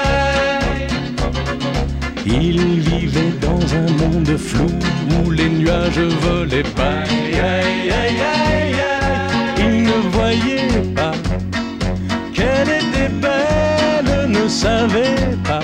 Il 2.25 2.79
vivait 2.79 3.33
dans 3.41 3.59
un 3.75 3.89
monde 4.01 4.37
flou 4.37 4.69
où 5.25 5.31
les 5.31 5.49
nuages 5.49 5.99
volaient 5.99 6.63
pas. 6.75 7.03
Aïe, 7.03 7.35
aïe, 7.41 7.91
aïe. 7.91 8.75
Il 9.59 9.83
ne 9.83 10.09
voyait 10.11 10.81
pas 10.95 11.11
qu'elle 12.33 12.69
était 12.69 13.09
belle, 13.09 14.29
ne 14.29 14.47
savait 14.47 15.37
pas 15.43 15.59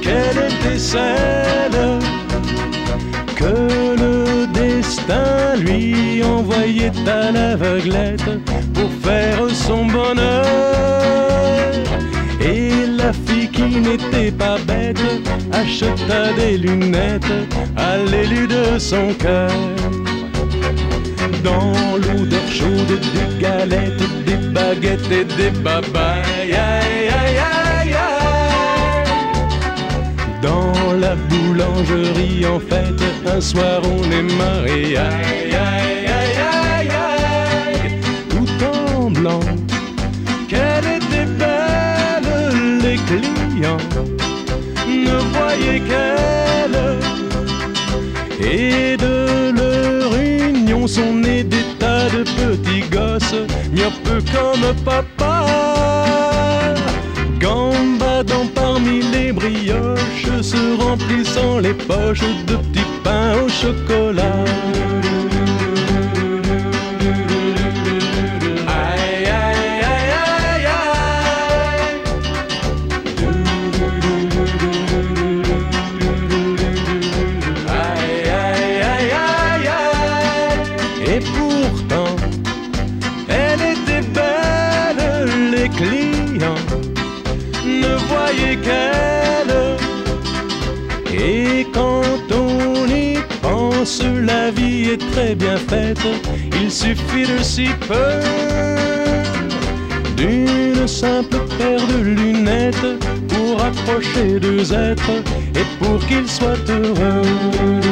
qu'elle 0.00 0.38
était 0.50 0.78
celle 0.78 1.98
que 3.36 3.96
le 4.02 4.46
destin 4.52 5.56
lui 5.56 6.22
envoyait 6.24 6.92
à 7.06 7.30
l'aveuglette 7.30 8.30
pour 8.72 8.90
faire 9.02 9.38
son 9.50 9.84
bonheur. 9.86 10.46
Et 12.40 12.86
la 12.86 13.12
fille 13.12 13.43
n'était 14.14 14.30
pas 14.32 14.58
bête 14.66 14.98
acheta 15.52 16.32
des 16.34 16.58
lunettes 16.58 17.24
à 17.76 17.96
l'élu 17.96 18.46
de 18.46 18.78
son 18.78 19.12
cœur. 19.14 19.50
Dans 21.42 21.72
l'odeur 21.96 22.48
chaude 22.48 22.98
des 23.14 23.42
galettes, 23.42 24.24
des 24.26 24.36
baguettes 24.52 25.10
et 25.10 25.24
des 25.24 25.50
babayes. 25.50 26.52
Aïe, 26.52 26.54
aïe, 26.54 27.38
aïe, 27.38 27.92
aïe. 27.92 27.94
Dans 30.42 30.92
la 30.98 31.14
boulangerie, 31.14 32.46
en 32.46 32.60
fait, 32.60 32.98
un 33.26 33.40
soir 33.40 33.80
on 33.84 34.10
est 34.10 34.22
mariés. 34.22 36.03
Ne 44.88 45.16
voyaient 45.34 45.80
qu'elle. 45.80 46.80
Et 48.40 48.96
de 48.96 49.52
leur 49.58 50.14
union 50.16 50.86
sont 50.86 51.14
nés 51.14 51.44
des 51.44 51.64
tas 51.78 52.08
de 52.10 52.24
petits 52.24 52.88
gosses, 52.90 53.34
peu 54.04 54.20
comme 54.32 54.74
papa. 54.84 55.44
Gambadant 57.40 58.46
parmi 58.54 59.02
les 59.12 59.32
brioches, 59.32 60.42
se 60.42 60.82
remplissant 60.82 61.58
les 61.58 61.74
poches 61.74 62.20
de 62.46 62.56
petits 62.56 62.90
pains 63.02 63.34
au 63.44 63.48
chocolat. 63.48 64.44
Il 96.60 96.70
suffit 96.70 97.26
de 97.26 97.42
si 97.42 97.68
peu 97.86 98.20
d'une 100.16 100.88
simple 100.88 101.38
paire 101.58 101.86
de 101.86 102.02
lunettes 102.02 102.98
pour 103.28 103.62
approcher 103.62 104.40
deux 104.40 104.72
êtres 104.72 105.22
et 105.54 105.84
pour 105.84 105.98
qu'ils 106.06 106.28
soient 106.28 106.56
heureux. 106.68 107.83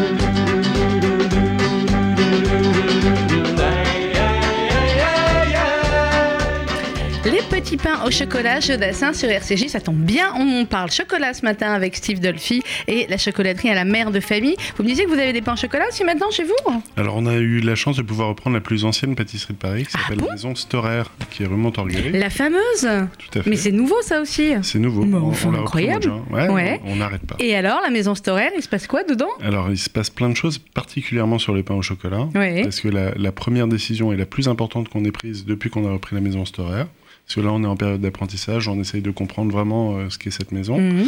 Pain 7.83 8.05
au 8.07 8.11
chocolat, 8.11 8.61
Jodassin 8.61 9.13
sur 9.13 9.29
RCJ. 9.29 9.67
Ça 9.69 9.81
tombe 9.81 9.97
bien, 9.97 10.33
on 10.39 10.65
parle 10.67 10.91
chocolat 10.91 11.35
ce 11.35 11.45
matin 11.45 11.73
avec 11.73 11.97
Steve 11.97 12.21
Dolphy 12.21 12.63
et 12.87 13.07
la 13.09 13.17
chocolaterie 13.19 13.71
à 13.71 13.75
la 13.75 13.85
mère 13.85 14.11
de 14.11 14.21
famille. 14.21 14.55
Vous 14.77 14.85
me 14.85 14.89
disiez 14.89 15.05
que 15.05 15.11
vous 15.11 15.19
avez 15.19 15.33
des 15.33 15.43
pains 15.43 15.55
au 15.55 15.57
chocolat 15.57 15.87
aussi 15.89 16.05
maintenant 16.05 16.31
chez 16.31 16.45
vous? 16.45 16.83
Alors, 16.97 17.17
on 17.17 17.27
a 17.27 17.35
eu 17.35 17.61
la 17.61 17.75
chance 17.75 17.97
de 17.97 18.03
pouvoir 18.03 18.29
reprendre 18.29 18.55
la 18.55 18.61
plus 18.61 18.85
ancienne 18.85 19.15
pâtisserie 19.17 19.55
de 19.55 19.59
Paris, 19.59 19.83
qui 19.85 19.91
Ah 19.95 19.99
s'appelle 20.03 20.19
bon? 20.19 20.27
La 20.27 20.33
Maison 20.33 20.55
Storer, 20.55 21.03
qui 21.31 21.45
remonte 21.45 21.79
Orgueil. 21.79 22.13
La 22.13 22.31
fameuse? 22.31 22.61
Tout 22.83 23.39
à 23.39 23.43
fait. 23.43 23.51
Mais 23.51 23.57
c'est 23.57 23.73
nouveau 23.73 24.01
ça 24.03 24.21
aussi 24.21 24.53
C'est 24.63 24.79
nouveau. 24.79 25.05
Mais 25.05 25.17
On- 25.17 25.29
enfin, 25.31 25.51
on 25.53 25.61
incroyable. 25.61 26.13
Ouais, 26.31 26.49
Ouais. 26.49 26.81
on 26.87 26.97
n'arrête 26.97 27.23
pas. 27.27 27.37
Et 27.41 27.57
alors, 27.57 27.81
la 27.83 27.91
maison 27.91 28.15
Storer, 28.15 28.51
il 28.57 28.63
se 28.63 28.69
passe 28.69 28.87
quoi 28.87 29.03
dedans? 29.05 29.31
Alors, 29.43 29.71
il 29.71 29.79
se 29.79 29.91
passe 29.91 30.11
plein 30.11 30.29
de 30.29 30.37
choses, 30.37 30.59
particulièrement 30.59 31.39
sur 31.39 31.55
les 31.55 31.63
pains 31.63 31.75
au 31.75 31.83
chocolat. 31.83 32.29
Oui. 32.35 32.63
Parce 32.63 32.81
que 32.81 32.89
la, 32.89 33.13
la 33.17 33.33
première 33.33 33.67
décision 33.67 34.13
et 34.13 34.17
la 34.17 34.27
plus 34.27 34.47
importante 34.49 34.89
qu'on 34.89 35.05
ait 35.05 35.11
prise 35.13 35.45
depuis 35.47 35.71
qu'on 35.71 35.89
a 35.89 35.93
repris 35.93 36.15
la 36.15 36.21
maison 36.21 36.45
Storer, 36.45 36.85
parce 37.27 37.37
que 37.37 37.41
là, 37.41 37.53
on 37.53 37.63
est 37.63 37.67
en 37.67 37.77
période 37.77 38.01
d'apprentissage, 38.01 38.69
on 38.69 38.81
essaye 38.81 39.03
de 39.03 39.11
comprendre 39.11 39.53
vraiment 39.53 39.97
euh, 39.97 40.11
ce 40.11 40.19
qu'est 40.19 40.31
cette 40.31 40.53
maison. 40.53 40.79
Mhm. 40.79 41.07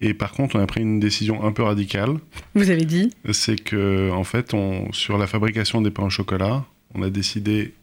Et 0.00 0.12
par 0.12 0.32
contre, 0.32 0.56
on 0.56 0.60
a 0.60 0.66
pris 0.66 0.82
une 0.82 1.00
décision 1.00 1.44
un 1.44 1.52
peu 1.52 1.62
radicale. 1.62 2.18
Vous 2.54 2.70
avez 2.70 2.84
dit 2.84 3.10
C'est 3.32 3.56
que, 3.56 4.10
en 4.10 4.24
fait, 4.24 4.52
on, 4.52 4.92
sur 4.92 5.18
la 5.18 5.26
fabrication 5.26 5.80
des 5.80 5.90
pains 5.90 6.04
au 6.04 6.10
chocolat, 6.10 6.64
on 6.94 7.02
a 7.02 7.10
décidé 7.10 7.74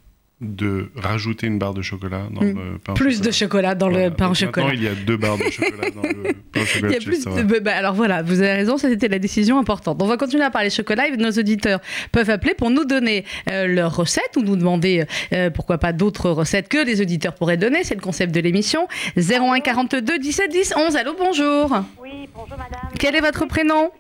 de 0.42 0.90
rajouter 0.96 1.46
une 1.48 1.60
barre 1.60 1.74
de 1.76 1.82
chocolat 1.84 2.24
dans 2.32 2.42
Mm. 2.42 2.48
le 2.74 2.78
pain 2.80 2.94
au 2.94 2.96
plus 2.96 3.12
chocolat. 3.14 3.28
de 3.28 3.32
chocolat 3.36 3.76
dans 3.76 3.90
Voilà. 3.90 4.10
le 4.10 4.14
pain 4.16 4.30
au 4.30 4.34
chocolat. 4.34 4.66
Maintenant, 4.68 4.80
il 4.82 4.84
y 4.84 4.88
a 4.92 4.96
deux 4.96 5.16
barres 5.18 5.38
de 5.38 5.44
chocolat 5.50 5.90
dans 5.92 6.02
le 6.02 6.34
pain 6.52 6.60
au 6.60 6.64
Il 6.64 6.66
chocolat 6.68 6.94
y 6.94 6.96
a 6.96 7.00
plus 7.00 7.24
de- 7.26 7.60
bah, 7.60 7.76
alors 7.76 7.94
voilà, 7.94 8.24
vous 8.24 8.42
avez 8.42 8.54
raison, 8.54 8.78
ça 8.78 8.90
c'était 8.90 9.08
la 9.08 9.20
décision 9.20 9.60
importante. 9.60 10.02
On 10.02 10.08
va 10.08 10.18
continuer 10.18 10.44
à 10.44 10.50
parler 10.50 10.70
chocolat 10.72 11.08
et 11.08 11.16
nos 11.18 11.30
auditeurs 11.32 11.80
peuvent 12.12 12.30
appeler 12.32 12.56
pour 12.56 12.72
nous 12.72 12.86
donner 12.86 13.24
euh, 13.52 13.68
leurs 13.68 13.96
recettes 13.96 14.36
ou 14.36 14.42
nous 14.42 14.56
demander 14.56 15.06
euh, 15.34 15.50
pourquoi 15.52 15.78
pas 15.78 15.94
d'autres 15.94 16.32
recettes 16.32 16.68
que 16.70 16.84
les 16.84 17.02
auditeurs 17.02 17.36
pourraient 17.36 17.58
donner. 17.58 17.84
C'est 17.84 17.96
le 17.96 18.02
concept 18.02 18.34
de 18.34 18.40
l'émission. 18.40 18.88
01 19.18 19.60
42 19.60 20.18
17 20.20 20.52
10 20.52 20.74
11. 20.76 20.96
Allô, 20.96 21.14
bonjour. 21.18 21.72
Oui, 22.02 22.28
bonjour 22.34 22.58
madame. 22.58 22.90
Quel 22.98 23.16
est 23.16 23.22
votre 23.22 23.46
prénom? 23.46 23.92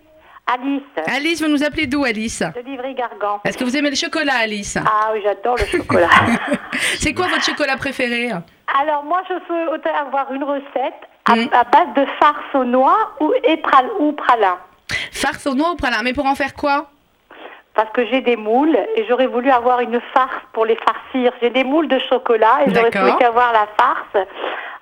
Alice, 0.47 0.81
Alice, 1.07 1.41
vous 1.41 1.47
nous 1.49 1.63
appelez 1.63 1.87
d'où 1.87 2.03
Alice 2.03 2.41
de 2.41 2.61
Livry-Gargan. 2.69 3.39
Est-ce 3.45 3.57
que 3.57 3.63
vous 3.63 3.77
aimez 3.77 3.89
le 3.89 3.95
chocolat 3.95 4.33
Alice 4.41 4.77
Ah 4.85 5.11
oui, 5.13 5.21
j'adore 5.23 5.55
le 5.57 5.65
chocolat. 5.65 6.09
C'est 6.99 7.13
quoi 7.13 7.27
votre 7.27 7.43
chocolat 7.43 7.77
préféré 7.77 8.31
Alors 8.77 9.03
moi, 9.05 9.21
je 9.29 9.35
souhaiterais 9.47 9.93
avoir 9.95 10.31
une 10.33 10.43
recette 10.43 10.93
à, 11.25 11.35
Mm. 11.35 11.49
à 11.53 11.63
base 11.65 11.93
de 11.95 12.05
farce 12.19 12.55
aux 12.55 12.63
noix 12.65 13.11
ou, 13.21 13.31
et 13.43 13.55
pral- 13.57 13.91
ou 13.99 14.11
pralin. 14.13 14.57
Farce 15.13 15.45
aux 15.47 15.53
noix 15.53 15.71
ou 15.71 15.75
pralin 15.75 16.01
Mais 16.03 16.13
pour 16.13 16.25
en 16.25 16.35
faire 16.35 16.53
quoi 16.55 16.87
Parce 17.75 17.89
que 17.91 18.05
j'ai 18.07 18.21
des 18.21 18.35
moules 18.35 18.75
et 18.95 19.05
j'aurais 19.07 19.27
voulu 19.27 19.49
avoir 19.51 19.79
une 19.81 20.01
farce 20.13 20.35
pour 20.51 20.65
les 20.65 20.75
farcir. 20.77 21.31
J'ai 21.41 21.51
des 21.51 21.63
moules 21.63 21.87
de 21.87 21.99
chocolat 22.09 22.61
et 22.65 22.73
j'aurais 22.73 22.91
souhaité 22.91 23.23
avoir 23.23 23.53
la 23.53 23.67
farce. 23.79 24.27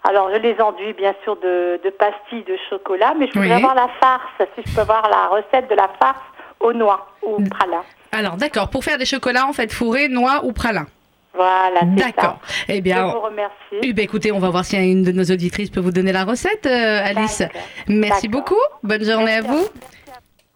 Alors, 0.04 0.30
je 0.34 0.38
les 0.40 0.60
enduis 0.62 0.94
bien 0.94 1.14
sûr 1.24 1.36
de, 1.38 1.80
de 1.84 1.90
pastilles 1.90 2.44
de 2.46 2.58
chocolat, 2.70 3.14
mais 3.18 3.28
je 3.28 3.34
voudrais 3.34 3.50
Oui. 3.56 3.64
avoir 3.64 3.76
la 3.76 3.90
farce, 4.00 4.50
si 4.56 4.64
je 4.66 4.74
peux 4.76 4.82
avoir 4.82 5.10
la 5.10 5.28
recette 5.28 5.70
de 5.70 5.76
la 5.76 5.90
farce 6.02 6.22
aux 6.60 6.74
noix 6.74 7.08
ou 7.22 7.44
pralin. 7.50 7.84
Alors 8.12 8.36
d'accord, 8.38 8.70
pour 8.70 8.84
faire 8.84 8.98
des 8.98 9.06
chocolats 9.06 9.46
en 9.46 9.54
fait 9.54 9.72
fourrés, 9.72 10.08
noix 10.08 10.42
ou 10.44 10.52
pralin. 10.54 10.86
Voilà. 11.34 11.82
D'accord. 11.84 12.40
Eh 12.68 12.78
Je 12.78 12.82
bien, 12.82 13.06
vous 13.08 13.20
remercie. 13.20 13.54
Eh 13.84 13.94
ben, 13.94 14.04
écoutez, 14.04 14.32
on 14.32 14.40
va 14.40 14.50
voir 14.50 14.66
si 14.66 14.76
une 14.78 15.04
de 15.04 15.12
nos 15.12 15.24
auditrices 15.26 15.70
peut 15.70 15.80
vous 15.80 15.92
donner 15.92 16.12
la 16.12 16.24
recette, 16.26 16.66
euh, 16.66 17.02
Alice. 17.06 17.44
Merci 17.88 18.28
beaucoup. 18.28 18.56
Bonne 18.84 19.04
journée 19.06 19.36
à 19.36 19.42
vous. 19.42 19.64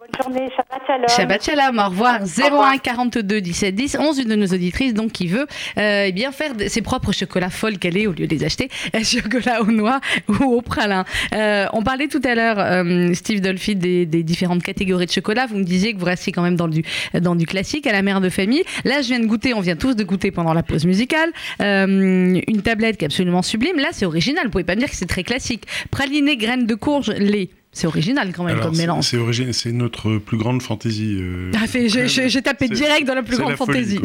Bonne 0.04 0.34
journée, 0.34 0.50
Shabbat 0.54 0.82
Shalom. 0.86 1.08
Shabbat 1.08 1.44
Shalom. 1.44 1.78
Au 1.78 1.88
revoir. 1.88 2.20
Au 2.20 2.24
revoir. 2.24 2.72
01 2.72 2.78
42 2.78 3.40
17 3.40 3.74
10 3.74 3.96
11. 3.98 4.18
Une 4.18 4.28
de 4.28 4.34
nos 4.34 4.46
auditrices 4.46 4.92
donc 4.92 5.12
qui 5.12 5.28
veut 5.28 5.46
euh, 5.78 6.04
eh 6.06 6.12
bien 6.12 6.30
faire 6.30 6.52
ses 6.68 6.82
propres 6.82 7.12
chocolats 7.12 7.48
folles 7.48 7.78
qu'elle 7.78 7.96
est 7.96 8.06
au 8.06 8.12
lieu 8.12 8.26
de 8.26 8.34
les 8.34 8.44
acheter 8.44 8.68
chocolat 9.02 9.62
aux 9.62 9.70
noix 9.70 10.00
ou 10.28 10.44
au 10.44 10.60
pralin. 10.60 11.04
Euh, 11.34 11.66
on 11.72 11.82
parlait 11.82 12.08
tout 12.08 12.20
à 12.24 12.34
l'heure, 12.34 12.56
euh, 12.58 13.14
Steve 13.14 13.40
Dolphy, 13.40 13.76
des, 13.76 14.04
des 14.04 14.22
différentes 14.22 14.62
catégories 14.62 15.06
de 15.06 15.10
chocolat. 15.10 15.46
Vous 15.46 15.56
me 15.56 15.64
disiez 15.64 15.94
que 15.94 15.98
vous 15.98 16.04
restiez 16.04 16.32
quand 16.32 16.42
même 16.42 16.56
dans 16.56 16.68
du 16.68 16.82
dans 17.18 17.34
du 17.34 17.46
classique 17.46 17.86
à 17.86 17.92
la 17.92 18.02
mère 18.02 18.20
de 18.20 18.28
famille. 18.28 18.64
Là, 18.84 19.00
je 19.00 19.08
viens 19.08 19.20
de 19.20 19.26
goûter. 19.26 19.54
On 19.54 19.60
vient 19.60 19.76
tous 19.76 19.94
de 19.94 20.04
goûter 20.04 20.30
pendant 20.30 20.52
la 20.52 20.62
pause 20.62 20.84
musicale 20.84 21.30
une 21.60 22.62
tablette 22.62 22.98
qui 22.98 23.04
est 23.04 23.06
absolument 23.06 23.42
sublime. 23.42 23.78
Là, 23.78 23.88
c'est 23.92 24.06
original. 24.06 24.44
Vous 24.44 24.50
pouvez 24.50 24.64
pas 24.64 24.74
me 24.74 24.80
dire 24.80 24.90
que 24.90 24.96
c'est 24.96 25.06
très 25.06 25.22
classique. 25.22 25.64
Praliné, 25.90 26.36
graines 26.36 26.66
de 26.66 26.74
courge, 26.74 27.10
lait. 27.10 27.48
C'est 27.76 27.86
original 27.88 28.32
quand 28.32 28.44
même 28.44 28.54
Alors, 28.56 28.68
comme 28.68 28.76
mélange. 28.78 29.04
C'est 29.04 29.18
origine- 29.18 29.52
c'est 29.52 29.72
notre 29.72 30.16
plus 30.18 30.36
grande 30.38 30.62
fantaisie. 30.62 31.18
euh, 31.20 31.50
Ah, 31.56 31.66
j'ai- 31.70 32.08
j'ai 32.08 32.28
j'ai 32.28 32.40
tapé 32.40 32.68
direct 32.68 33.04
dans 33.06 33.14
la 33.16 33.22
plus 33.24 33.36
grande 33.36 33.50
la 33.50 33.56
fantaisie. 33.56 34.00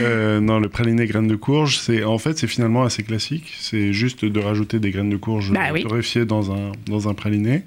Euh, 0.00 0.40
non, 0.40 0.58
le 0.58 0.68
praliné 0.68 1.06
graines 1.06 1.28
de 1.28 1.36
courge, 1.36 1.78
c'est 1.78 2.02
en 2.04 2.18
fait 2.18 2.36
c'est 2.36 2.48
finalement 2.48 2.82
assez 2.84 3.02
classique. 3.04 3.54
C'est 3.60 3.92
juste 3.92 4.24
de 4.24 4.40
rajouter 4.40 4.80
des 4.80 4.90
graines 4.90 5.10
de 5.10 5.16
courge 5.16 5.52
Bah 5.52 5.70
oui. 5.72 5.82
torréfiées 5.84 6.24
dans 6.24 6.52
un 6.52 6.72
dans 6.86 7.08
un 7.08 7.14
praliné 7.14 7.62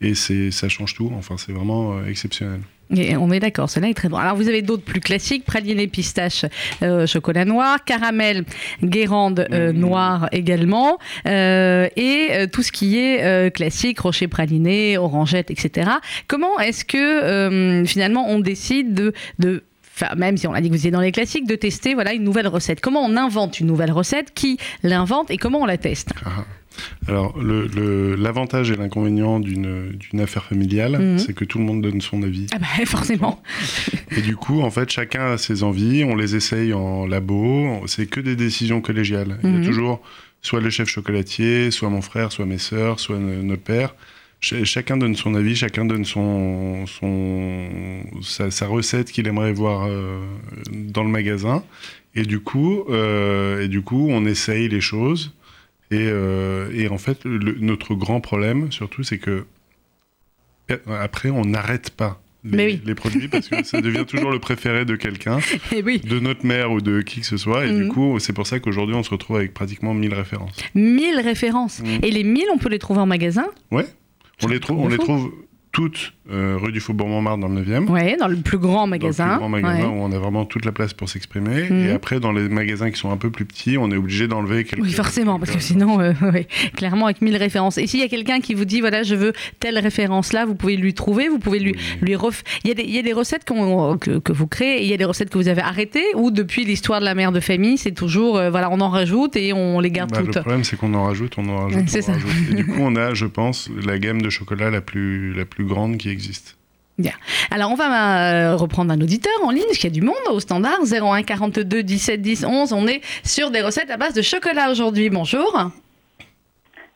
et 0.00 0.14
c'est 0.14 0.50
ça 0.50 0.68
change 0.68 0.94
tout. 0.94 1.12
Enfin, 1.16 1.36
c'est 1.36 1.52
vraiment 1.52 1.98
euh, 1.98 2.06
exceptionnel. 2.08 2.60
Et 2.96 3.16
on 3.16 3.30
est 3.30 3.40
d'accord, 3.40 3.68
cela 3.68 3.88
est 3.88 3.94
très 3.94 4.08
bon. 4.08 4.16
Alors 4.16 4.36
vous 4.36 4.48
avez 4.48 4.62
d'autres 4.62 4.82
plus 4.82 5.00
classiques, 5.00 5.44
praliné 5.44 5.86
pistache, 5.86 6.46
euh, 6.82 7.06
chocolat 7.06 7.44
noir, 7.44 7.84
caramel, 7.84 8.44
guérande 8.82 9.46
euh, 9.52 9.72
noire 9.72 10.28
également, 10.32 10.98
euh, 11.26 11.88
et 11.96 12.46
tout 12.52 12.62
ce 12.62 12.72
qui 12.72 12.98
est 12.98 13.52
classique, 13.54 14.00
rocher 14.00 14.28
praliné, 14.28 14.96
orangette, 14.96 15.50
etc. 15.50 15.90
Comment 16.26 16.58
est-ce 16.58 16.84
que 16.84 17.84
finalement 17.86 18.28
on 18.28 18.40
décide 18.40 18.94
de, 18.94 19.12
de 19.38 19.62
Enfin, 20.00 20.14
même 20.16 20.36
si 20.36 20.46
on 20.46 20.52
a 20.54 20.60
dit 20.60 20.68
que 20.68 20.74
vous 20.74 20.78
étiez 20.80 20.90
dans 20.92 21.00
les 21.00 21.10
classiques, 21.12 21.46
de 21.46 21.56
tester 21.56 21.94
voilà 21.94 22.12
une 22.14 22.22
nouvelle 22.22 22.46
recette. 22.48 22.80
Comment 22.80 23.04
on 23.04 23.16
invente 23.16 23.58
une 23.60 23.66
nouvelle 23.66 23.90
recette? 23.90 24.32
Qui 24.34 24.58
l'invente 24.84 25.30
et 25.30 25.36
comment 25.36 25.62
on 25.62 25.66
la 25.66 25.76
teste? 25.78 26.10
Ah. 26.24 26.44
Alors, 27.08 27.36
le- 27.36 27.66
le- 27.66 28.14
l'avantage 28.14 28.70
et 28.70 28.76
l'inconvénient 28.76 29.40
d'une 29.40 29.98
affaire 30.20 30.44
familiale, 30.44 30.92
Mhm. 30.98 31.18
c'est 31.18 31.32
que 31.32 31.44
tout 31.44 31.58
le 31.58 31.64
monde 31.64 31.82
donne 31.82 32.00
son 32.00 32.22
avis. 32.22 32.46
Ah 32.54 32.58
bah 32.60 32.66
forcément. 32.86 33.42
Et 34.16 34.20
du 34.20 34.36
coup, 34.36 34.60
en 34.60 34.70
fait, 34.70 34.88
chacun 34.88 35.32
a 35.32 35.38
ses 35.38 35.64
envies, 35.64 36.04
on 36.04 36.14
les 36.14 36.36
essaye 36.36 36.72
en 36.72 37.04
labo, 37.06 37.82
c'est 37.86 38.06
que 38.06 38.20
des 38.20 38.36
décisions 38.36 38.80
collégiales. 38.80 39.38
Il 39.42 39.50
y 39.50 39.52
Mhm. 39.54 39.62
a 39.62 39.66
toujours 39.66 40.00
soit 40.42 40.60
le 40.60 40.70
chef 40.70 40.88
chocolatier, 40.88 41.72
soit 41.72 41.88
mon 41.90 42.02
frère, 42.02 42.30
soit 42.30 42.46
mes 42.46 42.58
sœurs, 42.58 43.00
soit 43.00 43.18
no- 43.18 43.42
notre 43.42 43.62
père. 43.62 43.96
Ch- 44.40 44.64
chacun 44.64 44.96
donne 44.96 45.16
son 45.16 45.34
avis, 45.34 45.56
chacun 45.56 45.84
donne 45.84 46.04
son, 46.04 46.86
son, 46.86 47.68
sa, 48.22 48.50
sa 48.50 48.66
recette 48.66 49.10
qu'il 49.10 49.26
aimerait 49.26 49.52
voir 49.52 49.86
euh, 49.88 50.20
dans 50.72 51.02
le 51.02 51.10
magasin. 51.10 51.64
Et 52.14 52.22
du 52.22 52.40
coup, 52.40 52.84
euh, 52.88 53.62
et 53.62 53.68
du 53.68 53.82
coup 53.82 54.06
on 54.10 54.24
essaye 54.26 54.68
les 54.68 54.80
choses. 54.80 55.34
Et, 55.90 55.96
euh, 56.00 56.70
et 56.74 56.88
en 56.88 56.98
fait, 56.98 57.24
le- 57.24 57.56
notre 57.60 57.94
grand 57.94 58.20
problème, 58.20 58.70
surtout, 58.70 59.02
c'est 59.02 59.18
que 59.18 59.44
après, 60.86 61.30
on 61.30 61.46
n'arrête 61.46 61.90
pas 61.90 62.20
les, 62.44 62.56
Mais 62.56 62.66
oui. 62.66 62.80
les 62.84 62.94
produits 62.94 63.26
parce 63.28 63.48
que 63.48 63.62
ça 63.64 63.80
devient 63.80 64.04
toujours 64.06 64.30
le 64.30 64.38
préféré 64.38 64.84
de 64.84 64.96
quelqu'un, 64.96 65.38
Et 65.74 65.82
oui, 65.82 65.98
de 65.98 66.18
notre 66.20 66.44
mère 66.46 66.70
ou 66.72 66.80
de 66.82 67.00
qui 67.00 67.20
que 67.20 67.26
ce 67.26 67.36
soit. 67.38 67.66
Et 67.66 67.72
du 67.74 67.88
coup, 67.88 68.18
c'est 68.18 68.34
pour 68.34 68.46
ça 68.46 68.60
qu'aujourd'hui, 68.60 68.94
on 68.94 69.02
se 69.02 69.10
retrouve 69.10 69.36
avec 69.36 69.54
pratiquement 69.54 69.94
1000 69.94 70.12
références. 70.14 70.54
1000 70.74 71.20
références. 71.20 71.80
Mhm. 71.80 72.00
Et 72.02 72.10
les 72.10 72.22
1000, 72.22 72.44
on 72.54 72.58
peut 72.58 72.68
les 72.68 72.78
trouver 72.78 73.00
en 73.00 73.06
magasin? 73.06 73.46
Ouais. 73.70 73.86
On 74.42 74.48
les 74.48 74.60
trouve, 74.60 74.78
de 74.78 74.82
on 74.82 74.88
les 74.88 74.96
fou. 74.96 75.02
trouve 75.02 75.32
toutes 75.72 76.14
euh, 76.30 76.56
rue 76.60 76.72
du 76.72 76.80
Faubourg 76.80 77.08
Montmartre 77.08 77.40
dans 77.40 77.48
le 77.48 77.62
9e. 77.62 77.86
Ouais, 77.88 78.16
dans 78.18 78.28
le 78.28 78.36
plus 78.36 78.58
grand 78.58 78.80
Dans 78.82 78.86
magasin. 78.86 79.24
le 79.26 79.30
plus 79.32 79.38
grand 79.38 79.48
magasin 79.48 79.88
Ouais. 79.88 79.94
où 79.94 80.02
on 80.02 80.12
a 80.12 80.18
vraiment 80.18 80.44
toute 80.44 80.64
la 80.64 80.72
place 80.72 80.92
pour 80.92 81.08
s'exprimer. 81.08 81.68
Mhm. 81.70 81.86
Et 81.86 81.90
après, 81.90 82.20
dans 82.20 82.32
les 82.32 82.48
magasins 82.48 82.90
qui 82.90 82.98
sont 82.98 83.10
un 83.10 83.16
peu 83.16 83.30
plus 83.30 83.44
petits, 83.46 83.78
on 83.78 83.90
est 83.90 83.96
obligé 83.96 84.28
d'enlever 84.28 84.64
quelques. 84.64 84.82
Oui, 84.82 84.92
forcément, 84.92 85.38
parce 85.38 85.52
que 85.52 85.60
sinon, 85.60 86.00
euh, 86.00 86.12
ouais, 86.32 86.46
clairement, 86.76 87.06
avec 87.06 87.22
1000 87.22 87.36
références. 87.36 87.78
Et 87.78 87.86
s'il 87.86 88.00
y 88.00 88.02
a 88.02 88.08
quelqu'un 88.08 88.40
qui 88.40 88.54
vous 88.54 88.64
dit, 88.66 88.80
voilà, 88.80 89.02
je 89.02 89.14
veux 89.14 89.32
telle 89.60 89.78
référence-là, 89.78 90.44
vous 90.46 90.54
pouvez 90.54 90.76
lui 90.76 90.92
trouver, 90.94 91.28
vous 91.28 91.38
pouvez 91.38 91.58
lui, 91.60 91.72
Oui. 91.72 91.78
lui 92.08 92.16
ref... 92.16 92.42
il, 92.64 92.68
y 92.68 92.70
a 92.72 92.74
des, 92.74 92.82
il 92.82 92.94
y 92.94 92.98
a 92.98 93.02
des 93.02 93.12
recettes 93.14 93.44
que, 93.44 94.18
que 94.18 94.32
vous 94.32 94.46
créez, 94.46 94.80
et 94.80 94.84
il 94.84 94.90
y 94.90 94.94
a 94.94 94.98
des 94.98 95.04
recettes 95.06 95.30
que 95.30 95.38
vous 95.38 95.48
avez 95.48 95.62
arrêtées, 95.62 96.04
ou 96.14 96.30
depuis 96.30 96.64
l'histoire 96.64 97.00
de 97.00 97.04
la 97.06 97.14
mère 97.14 97.32
de 97.32 97.40
famille, 97.40 97.78
c'est 97.78 97.92
toujours, 97.92 98.36
euh, 98.36 98.50
voilà, 98.50 98.70
on 98.70 98.80
en 98.80 98.88
rajoute 98.90 99.36
et 99.36 99.52
on 99.52 99.80
les 99.80 99.90
garde 99.90 100.10
Bah, 100.10 100.20
le 100.20 100.26
toutes. 100.26 100.40
problème, 100.40 100.64
c'est 100.64 100.76
qu'on 100.76 100.92
en 100.94 101.04
rajoute, 101.04 101.34
on 101.38 101.48
en 101.48 101.64
rajoute, 101.66 101.84
c'est 101.88 102.02
ça. 102.02 102.12
rajoute. 102.12 102.30
Et 102.50 102.54
du 102.54 102.66
coup, 102.66 102.80
on 102.80 102.96
a, 102.96 103.14
je 103.14 103.26
pense, 103.26 103.70
la 103.86 103.98
gamme 103.98 104.20
de 104.22 104.30
chocolat 104.30 104.70
la 104.70 104.80
plus, 104.80 105.32
la 105.34 105.44
plus 105.44 105.57
grande 105.66 105.96
qui 105.96 106.08
existe. 106.10 106.56
Alors, 107.52 107.70
on 107.70 107.76
va 107.76 108.32
euh, 108.50 108.56
reprendre 108.56 108.90
un 108.92 109.00
auditeur 109.00 109.32
en 109.44 109.50
ligne, 109.50 109.62
parce 109.66 109.78
qu'il 109.78 109.88
y 109.88 109.92
a 109.92 109.94
du 109.94 110.02
monde 110.02 110.16
au 110.30 110.40
standard, 110.40 110.78
01 110.82 111.22
42 111.22 111.82
17 111.84 112.20
10 112.20 112.44
11. 112.44 112.72
On 112.72 112.86
est 112.88 113.00
sur 113.24 113.50
des 113.52 113.60
recettes 113.60 113.90
à 113.90 113.96
base 113.96 114.14
de 114.14 114.22
chocolat 114.22 114.70
aujourd'hui. 114.70 115.08
Bonjour. 115.08 115.70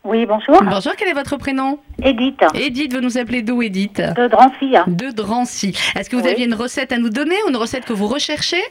Oui, 0.04 0.26
bonjour. 0.26 0.61
Bonjour, 0.64 0.92
quel 0.99 1.09
est 1.09 1.12
votre 1.12 1.37
prénom? 1.37 1.78
Edith, 2.02 2.40
Edith, 2.54 2.92
vous 2.92 3.00
nous 3.00 3.16
appelez 3.19 3.42
d'où, 3.42 3.62
Edith? 3.62 4.00
De 4.00 4.26
Drancy. 4.26 4.73
de 4.88 5.11
Drancy. 5.12 5.73
Est-ce 5.95 6.11
que 6.11 6.16
vous 6.16 6.25
Oui. 6.25 6.31
aviez 6.31 6.47
une 6.47 6.54
recette 6.54 6.90
à 6.90 6.99
nous 6.99 7.11
donner 7.11 7.37
ou 7.47 7.50
une 7.50 7.57
recette 7.57 7.85
que 7.85 7.92
vous 7.92 8.09
recherchez? 8.09 8.62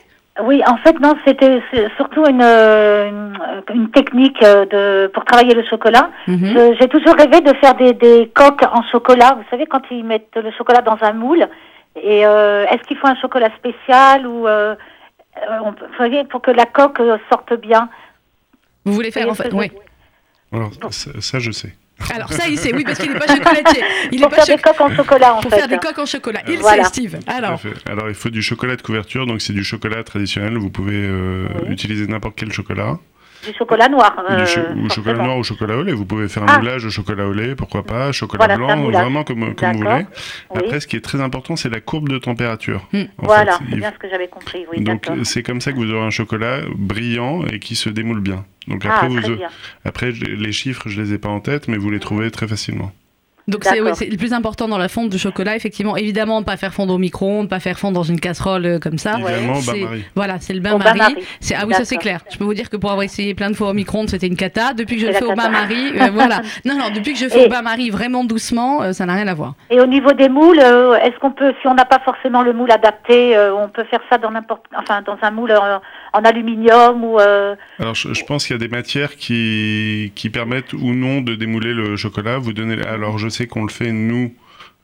Oui, 0.42 0.62
en 0.66 0.76
fait, 0.78 0.98
non, 0.98 1.14
c'était 1.26 1.60
surtout 1.96 2.24
une, 2.26 2.40
euh, 2.42 3.08
une, 3.10 3.36
une 3.74 3.90
technique 3.90 4.42
euh, 4.42 4.64
de, 4.64 5.06
pour 5.08 5.24
travailler 5.26 5.54
le 5.54 5.62
chocolat. 5.64 6.10
Mhm. 6.26 6.74
J'ai 6.80 6.88
toujours 6.88 7.14
rêvé 7.16 7.40
de 7.42 7.52
faire 7.56 7.74
des, 7.74 7.92
des 7.92 8.30
coques 8.34 8.62
en 8.72 8.82
chocolat. 8.90 9.34
Vous 9.36 9.44
savez, 9.50 9.66
quand 9.66 9.82
ils 9.90 10.02
mettent 10.04 10.34
le 10.36 10.50
chocolat 10.52 10.80
dans 10.80 10.96
un 11.02 11.12
moule. 11.12 11.46
Et 12.02 12.26
euh, 12.26 12.64
est-ce 12.70 12.82
qu'il 12.84 12.96
faut 12.96 13.08
un 13.08 13.16
chocolat 13.16 13.50
spécial 13.58 14.26
ou 14.26 14.48
euh, 14.48 14.74
on 15.64 15.74
peut- 15.74 15.84
vous 15.86 15.96
voyez, 15.98 16.24
pour 16.24 16.40
que 16.40 16.50
la 16.50 16.64
coque 16.64 17.02
sorte 17.30 17.52
bien 17.60 17.90
Vous 18.86 18.94
voulez 18.94 19.10
faire 19.10 19.28
en 19.28 19.34
fait 19.34 19.52
oui. 19.52 19.70
Alors, 20.54 20.70
ça, 20.92 21.10
ça, 21.20 21.38
je 21.40 21.50
sais. 21.50 21.74
Alors 22.14 22.32
ça, 22.32 22.48
il 22.48 22.58
sait, 22.58 22.72
oui, 22.74 22.84
parce 22.84 22.98
qu'il 22.98 23.12
n'est 23.12 23.18
pas 23.18 23.26
chocolatier. 23.26 23.82
Il 24.10 24.18
est 24.18 24.22
Pour 24.26 24.30
pas 24.30 24.44
faire 24.44 24.56
des 24.56 24.62
coques 24.62 24.80
en 24.80 24.94
chocolat, 24.94 25.34
en 25.34 25.40
pour 25.40 25.50
fait. 25.50 25.58
faire 25.58 25.68
des 25.68 25.78
coques 25.78 25.98
en 25.98 26.06
chocolat. 26.06 26.42
Il 26.48 26.58
Voilà. 26.58 26.84
sait, 26.84 26.88
Steve. 26.90 27.18
Alors. 27.26 27.60
Alors, 27.86 28.08
il 28.08 28.14
faut 28.14 28.30
du 28.30 28.42
chocolat 28.42 28.76
de 28.76 28.82
couverture, 28.82 29.26
donc 29.26 29.40
c'est 29.42 29.52
du 29.52 29.64
chocolat 29.64 30.02
traditionnel. 30.02 30.56
Vous 30.58 30.70
pouvez 30.70 30.94
euh, 31.04 31.46
Oui. 31.66 31.72
utiliser 31.72 32.06
n'importe 32.06 32.34
quel 32.36 32.52
chocolat. 32.52 32.98
Du 33.46 33.52
chocolat 33.58 33.88
noir. 33.88 34.14
Du 34.28 34.34
euh, 34.34 34.46
cho- 34.46 34.60
ou 34.60 34.88
chocolat 34.88 34.88
forcément. 34.88 35.24
noir 35.24 35.38
ou 35.38 35.42
chocolat 35.44 35.76
au 35.76 35.82
lait. 35.82 35.92
Vous 35.92 36.04
pouvez 36.04 36.28
faire 36.28 36.44
un 36.44 36.46
Ah. 36.48 36.58
moulage 36.58 36.84
au 36.84 36.90
chocolat 36.90 37.26
au 37.26 37.32
lait, 37.32 37.54
pourquoi 37.56 37.82
pas, 37.82 38.12
chocolat 38.12 38.46
Voilà, 38.46 38.56
blanc, 38.76 38.90
vraiment 38.90 39.24
comme, 39.24 39.54
comme 39.54 39.72
vous 39.72 39.78
voulez. 39.78 40.06
Oui. 40.50 40.60
Après, 40.64 40.80
ce 40.80 40.86
qui 40.86 40.96
est 40.96 41.00
très 41.00 41.20
important, 41.20 41.56
c'est 41.56 41.68
la 41.68 41.80
courbe 41.80 42.08
de 42.08 42.18
température. 42.18 42.86
Hmm. 42.92 43.04
Voilà, 43.18 43.58
fait, 43.58 43.64
c'est 43.70 43.76
bien 43.76 43.92
ce 43.92 43.98
que 43.98 44.08
j'avais 44.08 44.28
compris. 44.28 44.64
Oui, 44.70 44.82
donc 44.82 45.02
d'accord. 45.04 45.16
c'est 45.24 45.42
comme 45.42 45.60
ça 45.60 45.72
que 45.72 45.76
vous 45.78 45.90
aurez 45.92 46.06
un 46.06 46.10
chocolat 46.10 46.58
brillant 46.76 47.44
et 47.46 47.58
qui 47.58 47.74
se 47.74 47.88
démoule 47.88 48.20
bien. 48.20 48.44
Donc 48.68 48.84
Ah, 48.86 48.94
après, 48.94 49.08
vous, 49.08 49.36
bien. 49.36 49.48
après 49.84 50.12
les 50.12 50.52
chiffres, 50.52 50.88
je 50.88 51.00
les 51.00 51.12
ai 51.14 51.18
pas 51.18 51.28
en 51.28 51.40
tête, 51.40 51.66
mais 51.68 51.76
vous 51.78 51.90
les 51.90 51.98
trouvez 52.00 52.30
très 52.30 52.46
facilement. 52.46 52.92
Donc 53.48 53.64
c'est 53.64 53.80
oui, 53.80 53.90
le 54.10 54.16
plus 54.16 54.32
important 54.32 54.68
dans 54.68 54.78
la 54.78 54.88
fonte 54.88 55.10
du 55.10 55.18
chocolat, 55.18 55.56
effectivement. 55.56 55.96
Évidemment, 55.96 56.42
pas 56.42 56.56
faire 56.56 56.72
fondre 56.72 56.94
au 56.94 56.98
micro-ondes, 56.98 57.48
pas 57.48 57.60
faire 57.60 57.78
fondre 57.78 57.94
dans 57.94 58.02
une 58.02 58.20
casserole 58.20 58.66
euh, 58.66 58.78
comme 58.78 58.98
ça. 58.98 59.18
Bain-marie. 59.18 60.04
Voilà, 60.14 60.36
c'est 60.40 60.54
le 60.54 60.60
bain-marie. 60.60 61.16
C'est 61.40 61.54
ah 61.54 61.64
oui, 61.66 61.74
ça 61.74 61.84
c'est 61.84 61.96
clair. 61.96 62.20
Je 62.30 62.38
peux 62.38 62.44
vous 62.44 62.54
dire 62.54 62.70
que 62.70 62.76
pour 62.76 62.90
avoir 62.90 63.02
essayé 63.04 63.34
plein 63.34 63.50
de 63.50 63.56
fois 63.56 63.70
au 63.70 63.74
micro-ondes, 63.74 64.08
c'était 64.10 64.26
une 64.28 64.36
cata. 64.36 64.74
Depuis 64.74 64.96
que 64.96 65.02
je 65.02 65.06
le 65.08 65.12
fais 65.14 65.24
au 65.24 65.34
bain-marie, 65.34 65.92
euh, 66.00 66.10
voilà. 66.12 66.40
Non, 66.64 66.76
non, 66.78 66.90
depuis 66.94 67.12
que 67.14 67.18
je 67.18 67.28
fais 67.28 67.42
Et- 67.42 67.46
au 67.46 67.48
bain-marie 67.48 67.90
vraiment 67.90 68.24
doucement, 68.24 68.82
euh, 68.82 68.92
ça 68.92 69.06
n'a 69.06 69.14
rien 69.14 69.26
à 69.26 69.34
voir. 69.34 69.54
Et 69.70 69.80
au 69.80 69.86
niveau 69.86 70.12
des 70.12 70.28
moules, 70.28 70.60
euh, 70.62 70.94
est-ce 70.96 71.18
qu'on 71.18 71.32
peut, 71.32 71.52
si 71.60 71.66
on 71.66 71.74
n'a 71.74 71.84
pas 71.84 71.98
forcément 72.04 72.42
le 72.42 72.52
moule 72.52 72.70
adapté, 72.70 73.36
euh, 73.36 73.54
on 73.54 73.68
peut 73.68 73.84
faire 73.84 74.00
ça 74.10 74.18
dans 74.18 74.30
n'importe, 74.30 74.62
enfin 74.76 75.02
dans 75.02 75.16
un 75.22 75.30
moule 75.30 75.52
en, 75.52 75.80
en 76.12 76.24
aluminium 76.24 77.04
ou 77.04 77.18
euh, 77.18 77.54
Alors, 77.80 77.94
je, 77.94 78.12
je 78.14 78.24
pense 78.24 78.46
qu'il 78.46 78.54
y 78.54 78.58
a 78.58 78.60
des 78.60 78.68
matières 78.74 79.16
qui, 79.16 80.12
qui 80.14 80.30
permettent 80.30 80.72
ou 80.72 80.92
non 80.94 81.20
de 81.20 81.34
démouler 81.34 81.72
le 81.74 81.96
chocolat. 81.96 82.38
Vous 82.38 82.52
donnez, 82.52 82.80
alors, 82.86 83.18
je 83.18 83.28
sais 83.32 83.46
qu'on 83.46 83.64
le 83.64 83.70
fait, 83.70 83.90
nous, 83.92 84.32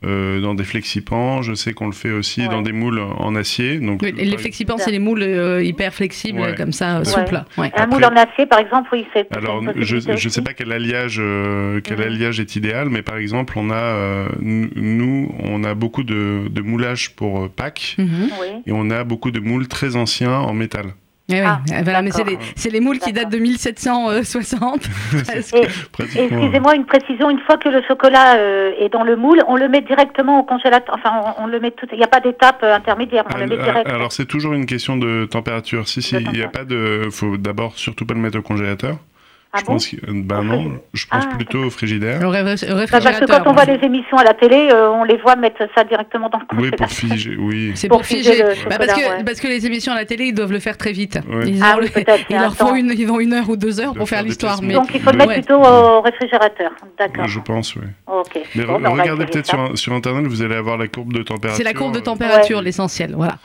euh, 0.04 0.40
dans 0.40 0.54
des 0.54 0.62
flexipans. 0.62 1.42
Je 1.42 1.54
sais 1.54 1.72
qu'on 1.72 1.86
le 1.86 1.92
fait 1.92 2.12
aussi 2.12 2.42
Ouais. 2.42 2.48
dans 2.48 2.62
des 2.62 2.70
moules 2.70 3.00
en 3.00 3.34
acier. 3.34 3.78
Donc, 3.80 4.00
Oui, 4.02 4.12
les 4.16 4.38
flexipans, 4.38 4.78
c'est 4.78 4.92
les 4.92 5.00
moules 5.00 5.22
euh, 5.24 5.60
hyper 5.62 5.92
flexibles, 5.92 6.40
Ouais. 6.40 6.54
comme 6.56 6.70
ça, 6.70 6.96
euh, 6.96 6.98
Ouais. 7.00 7.04
souples. 7.04 7.42
Ouais. 7.58 7.72
un 7.74 7.82
Après- 7.82 7.86
moule 7.88 8.04
en 8.04 8.14
acier, 8.16 8.46
par 8.46 8.60
exemple, 8.60 8.88
oui, 8.92 9.04
c'est. 9.12 9.26
Alors, 9.36 9.60
une 9.60 9.72
je 9.82 9.96
je 10.16 10.28
sais 10.28 10.42
pas 10.42 10.52
quel 10.54 10.70
alliage 10.70 11.18
euh, 11.20 11.80
quel 11.82 11.98
Mhm. 11.98 12.04
alliage 12.04 12.38
est 12.40 12.54
idéal, 12.54 12.90
mais 12.90 13.02
par 13.02 13.16
exemple, 13.16 13.54
on 13.56 13.70
a 13.70 13.74
euh, 13.74 14.28
nous- 14.40 15.32
on 15.42 15.64
a 15.64 15.74
beaucoup 15.74 16.04
de, 16.04 16.48
de 16.48 16.60
moulage 16.62 17.16
pour 17.16 17.42
euh, 17.44 17.48
Pâques 17.48 17.96
Mhm. 17.98 18.28
Et 18.66 18.72
on 18.72 18.90
a 18.90 19.02
beaucoup 19.02 19.32
de 19.32 19.40
moules 19.40 19.66
très 19.66 19.96
anciens 19.96 20.32
en 20.38 20.52
métal. 20.52 20.86
Eh 21.30 21.34
oui, 21.34 21.40
Ah, 21.46 21.60
euh, 21.72 21.80
voilà, 21.82 22.00
mais 22.02 22.10
c'est 22.10 22.24
les, 22.24 22.36
d'accord. 22.36 22.46
c'est 22.56 22.70
les 22.70 22.80
moules 22.80 22.98
qui 22.98 23.12
datent 23.12 23.28
de 23.30 23.38
1760. 23.38 24.80
presque. 25.24 25.54
Et, 25.54 25.66
Pratiquement. 25.92 26.38
excusez-moi 26.38 26.74
une 26.74 26.86
précision, 26.86 27.28
une 27.30 27.40
fois 27.40 27.58
que 27.58 27.68
le 27.68 27.82
chocolat 27.86 28.36
euh, 28.36 28.72
est 28.78 28.88
dans 28.88 29.04
le 29.04 29.16
moule, 29.16 29.42
on 29.46 29.56
le 29.56 29.68
met 29.68 29.82
directement 29.82 30.40
au 30.40 30.42
congélateur. 30.44 30.94
Enfin, 30.94 31.34
on, 31.38 31.44
on 31.44 31.46
le 31.46 31.60
met 31.60 31.70
tout. 31.72 31.86
Il 31.92 31.98
n'y 31.98 32.04
a 32.04 32.08
pas 32.08 32.20
d'étape 32.20 32.60
euh, 32.62 32.74
intermédiaire. 32.74 33.24
On 33.34 33.36
le 33.38 33.46
met 33.46 33.54
Alors, 33.54 33.64
direct. 33.64 33.90
alors, 33.90 34.12
c'est 34.12 34.26
toujours 34.26 34.54
une 34.54 34.66
question 34.66 34.96
de 34.96 35.26
température. 35.26 35.86
Si 35.86 36.00
si, 36.00 36.16
il 36.16 36.30
n'y 36.32 36.42
a 36.42 36.48
pas 36.48 36.64
de 36.64 37.08
faut 37.10 37.36
d'abord 37.36 37.76
surtout 37.76 38.06
pas 38.06 38.14
le 38.14 38.20
mettre 38.20 38.38
au 38.38 38.42
congélateur. 38.42 38.96
Ah 39.52 39.58
je 39.60 39.64
bon 39.64 39.72
pense 39.72 39.86
que, 39.88 39.96
ben 40.10 40.38
Au 40.40 40.42
non, 40.44 40.52
frigidaire. 40.58 40.80
je 40.92 41.06
pense 41.06 41.24
Ah, 41.30 41.34
plutôt 41.36 41.58
au 41.64 41.70
frigidaire. 41.70 42.20
Le 42.20 42.30
Bah, 42.30 42.44
Parce 42.90 43.20
que 43.20 43.24
quand 43.24 43.46
on 43.46 43.52
voit 43.54 43.64
les 43.64 43.82
émissions 43.84 44.18
à 44.18 44.24
la 44.24 44.34
télé, 44.34 44.68
euh, 44.70 44.90
on 44.90 45.04
les 45.04 45.16
voit 45.16 45.36
mettre 45.36 45.62
ça 45.74 45.84
directement 45.84 46.28
dans 46.28 46.38
le 46.38 46.44
Oui, 46.52 46.56
congélateur. 46.70 46.86
pour 46.86 46.90
figer, 46.96 47.36
oui. 47.38 47.72
C'est 47.74 47.88
pour 47.88 47.98
pour 47.98 48.06
figer 48.06 48.42
Bah, 48.68 48.76
parce, 48.78 48.92
que, 48.92 48.98
ouais. 49.00 49.24
parce 49.24 49.40
que 49.40 49.48
les 49.48 49.64
émissions 49.66 49.92
à 49.92 49.96
la 49.96 50.04
télé, 50.04 50.26
ils 50.26 50.34
doivent 50.34 50.52
le 50.52 50.58
faire 50.60 50.76
très 50.76 50.92
vite. 50.92 51.18
Ouais. 51.28 51.48
Ils, 51.48 51.62
Ah 51.62 51.74
ont 51.76 51.78
oui, 51.80 51.86
le- 51.86 51.90
peut-être, 51.90 52.24
il 52.28 52.32
y 52.32 52.34
il 52.34 52.36
a 52.36 52.40
un 52.40 52.42
leur 52.42 52.56
faut 52.56 52.66
temps. 52.66 52.74
une, 52.74 52.92
ils 52.94 53.10
ont 53.10 53.20
une 53.20 53.32
heure 53.32 53.48
ou 53.48 53.56
deux 53.56 53.80
heures 53.80 53.94
pour 53.94 54.06
faire 54.08 54.22
l'histoire. 54.22 54.60
Mais 54.62 54.74
Donc 54.74 54.90
il 54.94 55.00
faut 55.00 55.10
le 55.12 55.16
mettre 55.16 55.28
Ouais. 55.30 55.34
plutôt 55.36 55.60
au 55.64 56.00
réfrigérateur. 56.02 56.70
D'accord. 56.98 57.26
Je 57.26 57.40
pense, 57.40 57.74
oui. 57.76 57.82
Ok. 58.06 58.38
Mais 58.54 58.64
Bon, 58.64 58.78
re- 58.78 58.82
ben, 58.82 58.90
regardez 58.90 59.24
peut-être 59.24 59.76
sur, 59.76 59.92
internet, 59.94 60.26
vous 60.26 60.42
allez 60.42 60.56
avoir 60.56 60.76
la 60.76 60.88
courbe 60.88 61.12
de 61.14 61.22
température. 61.22 61.56
c'est 61.56 61.64
la 61.64 61.72
courbe 61.78 61.94
de 61.94 62.00
température, 62.00 62.60
l'essentiel. 62.60 63.14
Voilà. 63.16 63.38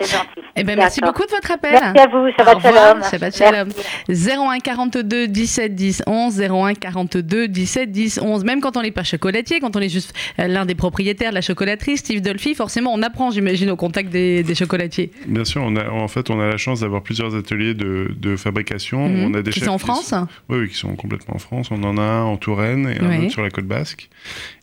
Eh 0.56 0.64
ben, 0.64 0.76
merci 0.76 1.00
beaucoup 1.02 1.26
de 1.26 1.32
votre 1.32 1.52
appel. 1.52 1.72
Merci 1.72 1.98
à 2.00 2.08
vous. 2.08 2.28
Shabbat 2.38 2.62
shalom. 2.62 3.04
Shabbat 3.04 3.36
shalom. 3.36 3.70
Merci. 4.08 4.38
01 4.38 4.60
42 4.60 5.28
17 5.28 5.74
10 5.74 5.93
11 6.08 6.42
01 6.42 6.74
42 6.74 7.48
17 7.48 7.92
10 7.92 8.20
11 8.22 8.44
même 8.46 8.62
quand 8.62 8.78
on 8.78 8.82
n'est 8.82 8.92
pas 8.92 9.04
chocolatier 9.04 9.60
quand 9.60 9.76
on 9.76 9.80
est 9.80 9.90
juste 9.90 10.14
euh, 10.40 10.48
l'un 10.48 10.66
des 10.66 10.76
propriétaires 10.76 11.30
de 11.30 11.36
la 11.36 11.42
chocolaterie 11.42 11.98
Steve 11.98 12.22
Dolphy 12.22 12.56
forcément 12.56 12.94
on 12.94 13.02
apprend 13.04 13.30
j'imagine 13.32 13.70
au 13.70 13.76
contact 13.76 14.10
des, 14.10 14.44
des 14.44 14.56
chocolatiers 14.56 15.12
Bien 15.28 15.46
sûr, 15.46 15.62
on 15.64 15.76
a, 15.76 15.90
en 15.90 16.08
fait, 16.08 16.30
on 16.30 16.40
a 16.40 16.48
la 16.48 16.58
chance 16.58 16.80
d'avoir 16.82 17.04
plusieurs 17.04 17.36
ateliers 17.36 17.74
de, 17.74 18.14
de 18.18 18.36
fabrication. 18.36 19.08
Mhm. 19.10 19.24
On 19.24 19.34
a 19.34 19.42
des 19.42 19.52
qui 19.52 19.60
sont 19.60 19.72
en 19.72 19.78
France 19.78 20.14
Oui, 20.50 20.60
oui, 20.60 20.70
qui 20.70 20.76
sont 20.76 20.96
complètement 20.96 21.36
en 21.36 21.40
France. 21.40 21.70
On 21.72 21.82
en 21.84 21.98
a 21.98 22.02
un 22.02 22.24
en 22.24 22.38
Touraine 22.38 22.88
et 22.88 23.00
un 23.04 23.10
Oui. 23.10 23.18
autre 23.26 23.32
sur 23.32 23.42
la 23.42 23.50
côte 23.50 23.66
basque. 23.66 24.10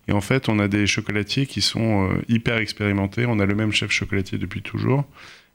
Et 0.08 0.12
en 0.12 0.20
fait, 0.20 0.48
on 0.48 0.58
a 0.58 0.68
des 0.68 0.86
chocolatiers 0.86 1.46
qui 1.46 1.60
sont 1.60 2.08
euh, 2.08 2.14
hyper 2.28 2.58
expérimentés. 2.58 3.26
On 3.26 3.38
a 3.40 3.46
le 3.46 3.54
même 3.54 3.72
chef 3.72 3.90
chocolatier 3.90 4.38
depuis 4.38 4.62
toujours. 4.62 5.04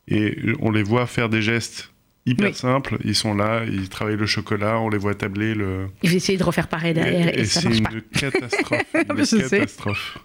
Et 0.07 0.37
on 0.61 0.71
les 0.71 0.83
voit 0.83 1.05
faire 1.07 1.29
des 1.29 1.41
gestes 1.41 1.91
hyper 2.25 2.47
Oui. 2.49 2.53
simples. 2.55 2.97
Ils 3.03 3.15
sont 3.15 3.33
là, 3.35 3.63
ils 3.65 3.89
travaillent 3.89 4.17
le 4.17 4.25
chocolat, 4.25 4.79
on 4.79 4.89
les 4.89 4.97
voit 4.97 5.15
tabler 5.15 5.53
le. 5.53 5.87
il 6.03 6.09
va 6.09 6.15
essayer 6.15 6.37
de 6.37 6.43
refaire 6.43 6.67
pareil 6.67 6.93
derrière 6.93 7.35
et, 7.37 7.41
et 7.41 7.45
ça 7.45 7.61
c'est 7.61 7.67
marche 7.79 7.93
une 7.93 8.01
pas 8.01 8.19
catastrophe. 8.19 8.81
Une 9.09 9.17
Je 9.17 9.23
sais. 9.25 9.39
catastrophe. 9.59 10.17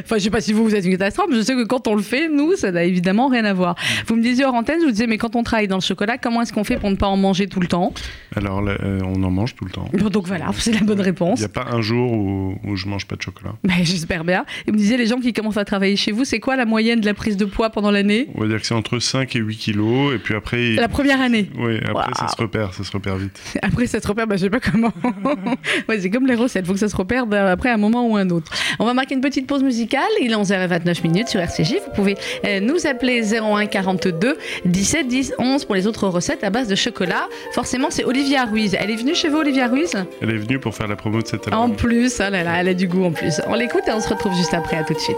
Enfin 0.00 0.16
je 0.18 0.22
sais 0.24 0.30
pas 0.30 0.40
si 0.40 0.52
vous 0.52 0.64
vous 0.64 0.74
êtes 0.74 0.84
une 0.84 0.92
catastrophe 0.92 1.26
mais 1.30 1.36
je 1.36 1.42
sais 1.42 1.54
que 1.54 1.64
quand 1.64 1.88
on 1.88 1.94
le 1.94 2.02
fait 2.02 2.28
nous 2.28 2.54
ça 2.56 2.70
n'a 2.72 2.84
évidemment 2.84 3.28
rien 3.28 3.44
à 3.44 3.52
voir 3.52 3.74
vous 4.06 4.16
me 4.16 4.22
disiez 4.22 4.44
hors 4.44 4.54
antenne 4.54 4.78
je 4.80 4.86
vous 4.86 4.90
disais 4.92 5.06
mais 5.06 5.18
quand 5.18 5.36
on 5.36 5.42
travaille 5.42 5.68
dans 5.68 5.76
le 5.76 5.82
chocolat 5.82 6.18
comment 6.18 6.42
est-ce 6.42 6.52
qu'on 6.52 6.64
fait 6.64 6.76
pour 6.76 6.90
ne 6.90 6.96
pas 6.96 7.06
en 7.08 7.16
manger 7.16 7.46
tout 7.48 7.60
le 7.60 7.66
temps? 7.66 7.92
Alors, 8.36 8.60
là, 8.62 8.76
euh, 8.82 9.00
on 9.04 9.22
en 9.22 9.30
mange 9.30 9.54
tout 9.54 9.64
le 9.64 9.70
temps. 9.70 9.88
Bon, 9.92 10.08
donc 10.08 10.26
voilà 10.26 10.46
c'est 10.58 10.72
la 10.72 10.80
bonne 10.80 10.98
Il 10.98 11.02
réponse 11.04 11.38
n'y 11.38 11.44
a 11.44 11.48
pas 11.48 11.66
un 11.70 11.80
jour 11.80 12.12
où, 12.12 12.56
où 12.64 12.76
je 12.76 12.86
mange 12.88 13.06
pas 13.06 13.16
de 13.16 13.22
chocolat. 13.22 13.54
Ben, 13.64 13.74
j'espère 13.82 14.24
bien 14.24 14.44
et 14.66 14.70
vous 14.70 14.74
me 14.74 14.78
disiez 14.78 14.96
les 14.96 15.06
gens 15.06 15.18
qui 15.20 15.32
commencent 15.32 15.56
à 15.56 15.64
travailler 15.64 15.96
chez 15.96 16.12
vous 16.12 16.24
c'est 16.24 16.40
quoi 16.40 16.56
la 16.56 16.64
moyenne 16.66 17.00
de 17.00 17.06
la 17.06 17.14
prise 17.14 17.36
de 17.36 17.44
poids 17.44 17.70
pendant 17.70 17.90
l'année? 17.90 18.28
On 18.34 18.40
va 18.42 18.48
dire 18.48 18.60
que 18.60 18.66
c'est 18.66 18.74
entre 18.74 18.98
5 18.98 19.34
et 19.36 19.38
8 19.38 19.56
kilos. 19.56 20.14
Et 20.14 20.18
puis 20.18 20.34
après, 20.34 20.70
il- 20.70 20.74
la 20.76 20.88
première 20.88 21.20
année 21.20 21.48
Oui, 21.58 21.78
après 21.84 22.12
ça 22.18 22.28
se 22.28 22.36
repère, 22.40 22.74
ça 22.74 22.84
se 22.84 22.90
repère 22.92 23.16
vite. 23.16 23.40
Après, 23.62 23.86
ça 23.86 24.00
se 24.00 24.06
repère, 24.06 24.26
bah, 24.26 24.36
je 24.36 24.42
sais 24.42 24.50
pas 24.50 24.60
comment. 24.60 24.92
ouais, 25.88 26.00
c'est 26.00 26.10
comme 26.10 26.26
les 26.26 26.34
recettes, 26.34 26.66
faut 26.66 26.72
que 26.72 26.78
ça 26.78 26.88
se 26.88 26.96
repère 26.96 27.24
après 27.32 27.70
un 27.70 27.76
moment 27.76 28.06
ou 28.08 28.16
un 28.16 28.28
autre. 28.30 28.52
On 28.78 28.84
va 28.84 28.94
marquer 28.94 29.14
une 29.14 29.20
petite 29.20 29.46
pause 29.46 29.53
musicale. 29.62 30.02
Il 30.20 30.32
est 30.32 30.34
11h29 30.34 31.02
minutes 31.02 31.28
sur 31.28 31.40
RCJ. 31.40 31.74
Vous 31.86 31.92
pouvez 31.94 32.16
euh, 32.44 32.60
nous 32.60 32.86
appeler 32.86 33.22
01 33.22 33.66
42 33.66 34.36
17 34.64 35.06
10 35.08 35.34
11 35.38 35.64
pour 35.64 35.74
les 35.74 35.86
autres 35.86 36.08
recettes 36.08 36.44
à 36.44 36.50
base 36.50 36.68
de 36.68 36.74
chocolat. 36.74 37.28
Forcément, 37.52 37.88
c'est 37.90 38.04
Olivia 38.04 38.44
Ruiz. 38.44 38.76
Elle 38.78 38.90
est 38.90 38.96
venue 38.96 39.14
chez 39.14 39.28
vous, 39.28 39.38
Olivia 39.38 39.66
Ruiz? 39.68 39.92
Elle 40.22 40.30
est 40.30 40.38
venue 40.38 40.58
pour 40.58 40.74
faire 40.74 40.88
la 40.88 40.96
promo 40.96 41.22
de 41.22 41.26
cet 41.26 41.48
En 41.52 41.62
album. 41.64 41.76
plus, 41.76 42.20
oh 42.20 42.30
là 42.30 42.42
là, 42.44 42.52
elle 42.60 42.68
a 42.68 42.74
du 42.74 42.88
goût 42.88 43.04
en 43.04 43.12
plus. 43.12 43.40
On 43.48 43.54
l'écoute 43.54 43.82
et 43.88 43.92
on 43.92 44.00
se 44.00 44.08
retrouve 44.08 44.34
juste 44.34 44.54
après. 44.54 44.76
À 44.78 44.84
tout 44.84 44.94
de 44.94 44.98
suite. 44.98 45.16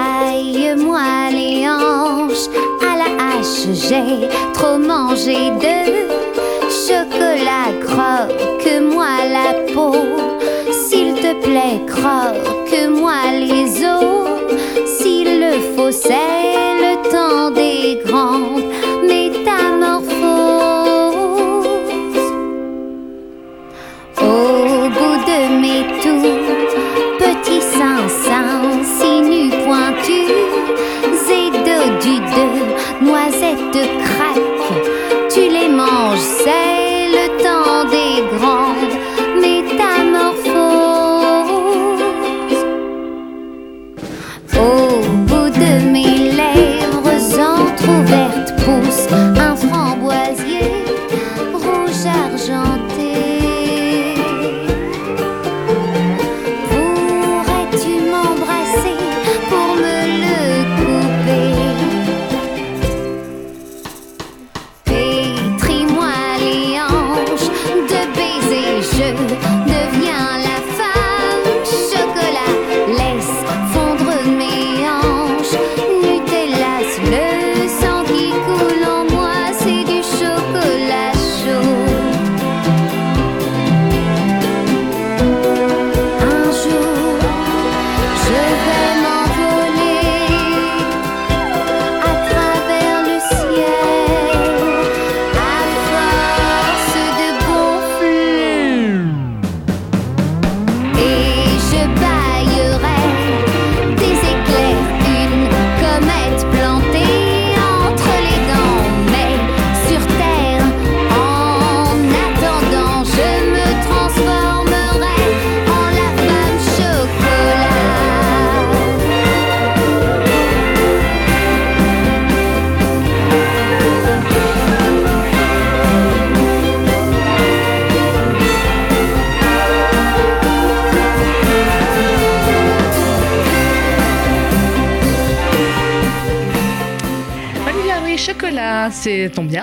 Taille-moi 0.00 1.30
les 1.32 1.68
hanches 1.68 2.48
à 2.82 2.96
la 2.98 3.38
hache, 3.38 3.66
j'ai 3.72 4.28
trop 4.52 4.78
mangé 4.78 5.50
de 5.50 6.19
chocolat. 6.90 7.70
Croque-moi 7.86 9.12
la 9.36 9.48
peau, 9.72 9.94
s'il 10.70 11.14
te 11.14 11.32
plaît, 11.44 11.78
croque-moi 11.86 13.18
les 13.46 13.70
os. 13.84 14.28
S'il 14.96 15.28
le 15.44 15.52
faut, 15.72 15.92
c'est 15.92 16.48
le 16.84 16.94
temps 17.14 17.50
des 17.50 18.00
grandes 18.06 18.68
métamorphoses. 19.12 20.10
Au 24.18 24.88
bout 24.96 25.18
de 25.30 25.40
mes 25.62 25.84
tours, 26.02 26.48
petits 27.18 27.66
seins, 27.74 28.08
seins, 28.24 28.64
sinus 28.98 29.54
pointus, 29.64 30.30
et 31.38 31.50
dos 31.66 31.88
du 32.04 32.16
deux, 32.34 32.60
noisettes 33.08 33.80
craques, 34.04 34.19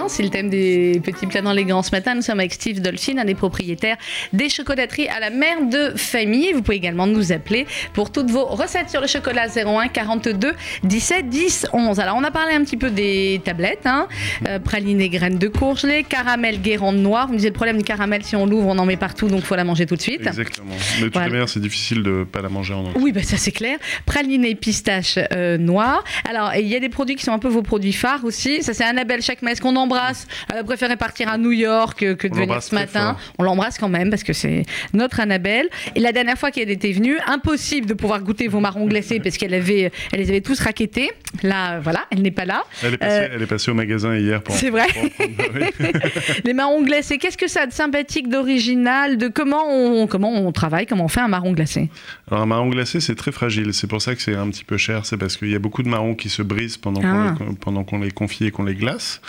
c'est 0.08 0.24
le 0.24 0.30
thème 0.30 0.50
des 0.50 0.87
petits 1.00 1.28
plats 1.28 1.42
dans 1.42 1.54
les 1.54 1.66
grands 1.66 1.84
ce 1.84 1.92
matin. 1.92 2.16
Nous 2.16 2.22
sommes 2.22 2.40
avec 2.40 2.54
Steve 2.54 2.82
Dolphin, 2.82 3.18
un 3.18 3.26
des 3.26 3.36
propriétaires 3.36 3.98
des 4.34 4.50
chocolateries 4.50 5.08
à 5.08 5.20
la 5.20 5.30
mère 5.30 5.62
de 5.66 5.94
famille. 5.98 6.54
Vous 6.54 6.62
pouvez 6.62 6.78
également 6.78 7.08
nous 7.08 7.32
appeler 7.32 7.66
pour 7.94 8.12
toutes 8.12 8.30
vos 8.30 8.46
recettes 8.46 8.90
sur 8.90 9.02
le 9.02 9.08
chocolat 9.08 9.48
01 9.48 9.88
42 9.90 10.54
17 10.84 11.30
10 11.30 11.68
11. 11.74 12.00
Alors, 12.00 12.16
on 12.18 12.24
a 12.24 12.32
parlé 12.32 12.54
un 12.54 12.64
petit 12.64 12.78
peu 12.78 12.90
des 12.90 13.42
tablettes, 13.44 13.86
hein, 13.86 14.08
euh, 14.48 14.60
praliné 14.60 15.10
graines 15.10 15.38
de 15.38 15.48
courgelet, 15.48 16.04
caramel 16.04 16.62
guérande 16.62 16.98
noire. 16.98 17.28
Vous 17.28 17.34
me 17.34 17.38
disiez 17.38 17.50
le 17.50 17.54
problème 17.56 17.78
du 17.78 17.84
caramel, 17.84 18.24
si 18.24 18.36
on 18.36 18.46
l'ouvre, 18.46 18.68
on 18.68 18.78
en 18.78 18.86
met 18.86 18.98
partout, 18.98 19.28
donc 19.28 19.40
il 19.42 19.46
faut 19.46 19.56
la 19.56 19.64
manger 19.64 19.86
tout 19.86 19.96
de 19.96 20.02
suite. 20.02 20.26
Exactement. 20.26 20.74
Mais 20.96 21.00
de 21.00 21.04
toute 21.06 21.14
Voilà. 21.14 21.30
manière, 21.30 21.50
c'est 21.50 21.60
difficile 21.60 22.04
de 22.04 22.24
pas 22.24 22.42
la 22.42 22.50
manger 22.50 22.74
en 22.74 22.86
entier. 22.86 23.02
Oui, 23.02 23.12
bah 23.12 23.24
ça 23.24 23.38
c'est 23.38 23.52
clair. 23.52 23.78
Praliné 24.06 24.56
pistache 24.56 25.18
euh, 25.34 25.58
noir. 25.58 26.04
Alors, 26.30 26.54
il 26.56 26.68
y 26.68 26.76
a 26.76 26.80
des 26.80 26.90
produits 26.90 27.16
qui 27.16 27.24
sont 27.24 27.32
un 27.34 27.40
peu 27.40 27.48
vos 27.48 27.62
produits 27.62 27.94
phares 27.94 28.24
aussi. 28.24 28.62
Ça, 28.64 28.74
c'est 28.74 28.84
Annabelle 28.84 29.22
Chakmes 29.22 29.48
qu'on 29.62 29.76
embrasse. 29.76 30.28
Elle 30.54 30.87
a 30.87 30.87
préféré 30.88 30.98
partir 30.98 31.30
à 31.30 31.38
New 31.38 31.52
York 31.52 32.00
que, 32.00 32.14
que 32.14 32.28
de 32.28 32.34
On 32.34 32.38
venir 32.38 32.62
ce 32.64 32.74
matin. 32.76 33.18
On 33.38 33.44
l'embrasse 33.44 33.78
quand 33.78 33.90
même 33.90 34.10
parce 34.10 34.24
que 34.24 34.34
c'est 34.34 34.64
notre 34.94 35.20
Annabelle. 35.20 35.68
Et 35.96 36.00
la 36.00 36.12
dernière 36.12 36.38
fois 36.38 36.52
qu'elle 36.52 36.70
était 36.70 36.92
venue, 36.92 37.18
impossible 37.28 37.88
de 37.88 37.94
pouvoir 37.94 38.22
goûter 38.22 38.48
vos 38.48 38.60
marrons 38.60 38.86
glacés 38.88 39.20
parce 39.20 39.38
qu'elle 39.38 39.54
avait, 39.54 39.92
elle 40.12 40.20
les 40.20 40.30
avait 40.30 40.42
tous 40.42 40.60
raquettés. 40.60 41.12
Là, 41.44 41.74
euh, 41.74 41.80
voilà, 41.82 42.06
elle 42.12 42.22
n'est 42.22 42.32
pas 42.32 42.46
là. 42.46 42.64
Elle 42.84 42.94
est, 42.96 42.98
passée, 42.98 43.20
Euh, 43.22 43.30
elle 43.36 43.42
est 43.42 43.46
passée 43.48 43.72
au 43.72 43.74
magasin 43.74 44.16
hier 44.18 44.42
pour. 44.42 44.56
C'est 44.56 44.70
vrai. 44.70 44.88
pour 44.94 45.10
prendre- 45.12 45.32
oui. 45.56 45.88
Les 46.46 46.54
marrons 46.54 46.82
glacés, 46.84 47.18
qu'est-ce 47.18 47.38
que 47.38 47.48
ça 47.48 47.62
a 47.64 47.66
de 47.68 47.74
sympathique, 47.74 48.30
d'original, 48.30 49.18
de 49.18 49.28
comment 49.28 49.64
on, 49.70 50.08
comment 50.08 50.32
on 50.34 50.52
travaille, 50.52 50.86
comment 50.86 51.06
on 51.06 51.10
fait 51.10 51.22
un 51.22 51.28
marron 51.28 51.52
glacé? 51.54 51.90
Alors 52.30 52.44
un 52.44 52.46
marron 52.48 52.70
glacé, 52.70 53.00
c'est 53.00 53.16
très 53.16 53.32
fragile. 53.32 53.74
C'est 53.74 53.88
pour 53.88 54.02
ça 54.02 54.16
que 54.16 54.22
c'est 54.22 54.36
un 54.36 54.50
petit 54.50 54.64
peu 54.64 54.78
cher. 54.78 55.06
C'est 55.06 55.18
parce 55.18 55.38
qu'il 55.38 55.50
y 55.50 55.56
a 55.56 55.60
beaucoup 55.60 55.84
de 55.84 55.90
marrons 55.90 56.16
qui 56.16 56.30
se 56.30 56.42
brisent 56.42 56.78
pendant 56.78 57.02
Ah. 57.04 57.36
qu'on 57.38 57.46
les, 57.50 57.56
pendant 57.56 57.84
qu'on 57.84 58.00
les 58.00 58.12
confie 58.12 58.46
et 58.46 58.52
qu'on 58.52 58.64
les 58.64 58.76
glace. 58.76 59.22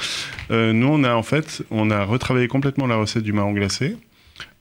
Euh, 0.51 0.73
nous, 0.73 0.89
on 0.89 1.05
a 1.05 1.15
en 1.15 1.23
fait, 1.23 1.48
on 1.71 1.91
a 1.91 2.05
retravaillé 2.05 2.49
complètement 2.49 2.87
la 2.87 2.97
recette 2.97 3.23
du 3.23 3.33
marron 3.33 3.53
glacé. 3.53 3.97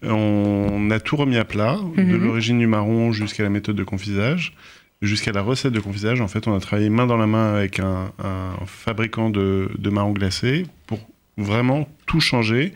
On 0.03 0.89
a 0.91 0.99
tout 0.99 1.15
remis 1.15 1.37
à 1.37 1.45
plat, 1.45 1.77
de 1.95 2.01
Mhm. 2.01 2.23
l'origine 2.23 2.59
du 2.59 2.67
marron 2.67 3.11
jusqu'à 3.11 3.43
la 3.43 3.49
méthode 3.49 3.75
de 3.75 3.83
confisage, 3.83 4.53
jusqu'à 5.01 5.31
la 5.31 5.41
recette 5.41 5.73
de 5.73 5.79
confisage. 5.79 6.21
En 6.21 6.27
fait, 6.27 6.47
on 6.47 6.55
a 6.55 6.59
travaillé 6.59 6.89
main 6.89 7.05
dans 7.07 7.17
la 7.17 7.27
main 7.27 7.53
avec 7.55 7.79
un, 7.79 8.11
un 8.23 8.51
fabricant 8.65 9.29
de, 9.29 9.69
de 9.77 9.89
marron 9.89 10.11
glacé 10.11 10.65
pour 10.87 10.99
vraiment 11.37 11.87
tout 12.05 12.19
changer 12.19 12.73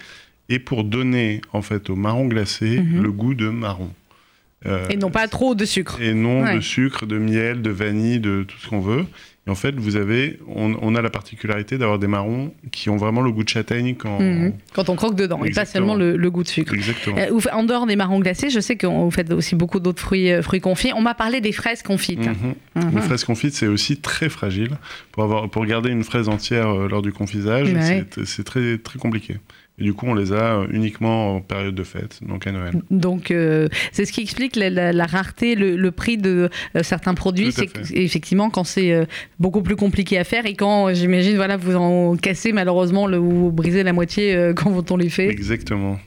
et 0.50 0.60
pour 0.60 0.84
donner 0.84 1.42
en 1.54 1.62
fait 1.62 1.90
au 1.90 1.96
marron 1.96 2.26
glacé 2.28 2.80
Mhm. 2.82 3.02
le 3.02 3.12
goût 3.12 3.34
de 3.34 3.50
marron. 3.50 3.92
Euh, 4.68 4.88
Et 4.90 4.98
non 4.98 5.10
pas 5.10 5.28
trop 5.28 5.56
de 5.56 5.66
sucre. 5.66 6.00
et 6.00 6.14
non 6.14 6.44
Ouais. 6.44 6.56
de 6.58 6.62
sucre, 6.62 7.08
de 7.08 7.18
miel, 7.18 7.64
de 7.64 7.72
vanille, 7.72 8.20
de 8.20 8.44
tout 8.48 8.58
ce 8.60 8.68
qu'on 8.70 8.80
veut. 8.82 9.06
Et 9.48 9.50
en 9.50 9.56
fait, 9.56 9.74
vous 9.76 9.96
avez, 9.96 10.38
on, 10.48 10.76
on 10.84 10.94
a 10.94 11.02
la 11.02 11.10
particularité 11.10 11.80
d'avoir 11.80 11.98
des 11.98 12.06
marrons 12.06 12.54
qui 12.72 12.92
ont 12.92 12.98
vraiment 12.98 13.22
le 13.22 13.32
goût 13.32 13.44
de 13.44 13.50
châtaigne 13.50 13.96
quand. 13.96 14.20
Mhm. 14.20 14.54
Quand 14.74 14.88
on 14.90 14.96
croque 14.96 15.16
dedans, 15.16 15.44
et 15.44 15.50
pas 15.50 15.66
seulement 15.66 15.96
le, 15.96 16.16
le 16.16 16.30
goût 16.30 16.44
de 16.44 16.48
sucre. 16.48 16.76
Exactement. 16.76 17.18
Euh, 17.18 17.40
en 17.52 17.64
dehors 17.64 17.88
des 17.88 17.96
marrons 17.96 18.20
glacés, 18.20 18.52
je 18.52 18.60
sais 18.60 18.76
que 18.76 18.86
vous 18.86 19.10
faites 19.10 19.32
aussi 19.34 19.56
beaucoup 19.56 19.80
d'autres 19.80 20.00
fruits, 20.02 20.32
euh, 20.32 20.44
fruits 20.44 20.60
confits. 20.62 20.92
On 20.96 21.02
m'a 21.02 21.16
parlé 21.16 21.42
des 21.42 21.54
fraises 21.54 21.82
confites. 21.82 22.20
Mhm. 22.20 22.54
Mhm. 22.76 22.92
Une 22.98 23.02
fraise 23.02 23.24
confite, 23.24 23.56
c'est 23.56 23.66
aussi 23.68 23.98
très 23.98 24.30
fragile. 24.30 24.78
Pour, 25.12 25.24
avoir, 25.24 25.50
pour 25.50 25.66
garder 25.66 25.90
une 25.90 26.04
fraise 26.04 26.30
entière 26.30 26.68
euh, 26.70 26.88
lors 26.88 27.02
du 27.02 27.12
confisage, 27.12 27.74
Ouais. 27.74 28.06
c'est 28.26 28.44
très, 28.44 28.78
très 28.78 29.00
compliqué. 29.00 29.38
Et 29.82 29.84
du 29.84 29.94
coup, 29.96 30.06
on 30.06 30.14
les 30.14 30.32
a 30.32 30.60
euh, 30.60 30.68
uniquement 30.72 31.38
en 31.38 31.42
période 31.42 31.74
de 31.74 31.84
fête, 31.84 32.20
donc 32.22 32.46
à 32.46 32.52
Noël. 32.52 32.74
Donc, 32.92 33.32
euh, 33.32 33.68
c'est 33.92 34.06
ce 34.06 34.12
qui 34.14 34.22
explique 34.22 34.56
la, 34.56 34.70
la- 34.70 34.94
la 34.94 35.06
rareté, 35.08 35.56
le, 35.56 35.76
le 35.76 35.90
prix 35.92 36.20
de 36.20 36.50
euh, 36.76 36.84
certains 36.84 37.16
produits. 37.16 37.52
C'est 37.52 37.98
effectivement 37.98 38.52
quand 38.52 38.64
c'est 38.64 38.92
euh, 38.94 39.06
beaucoup 39.40 39.64
plus 39.64 39.76
compliqué 39.76 40.20
à 40.20 40.24
faire 40.24 40.46
et 40.46 40.54
quand, 40.54 40.94
j'imagine, 40.94 41.36
voilà, 41.36 41.58
vous 41.58 41.76
en 41.76 42.16
cassez 42.16 42.52
malheureusement 42.52 43.08
le, 43.08 43.18
ou 43.18 43.50
brisez 43.52 43.82
la 43.82 43.92
moitié 43.94 44.52
quand 44.56 44.92
on 44.92 44.98
les 44.98 45.10
fait. 45.10 45.30
Exactement. 45.30 45.98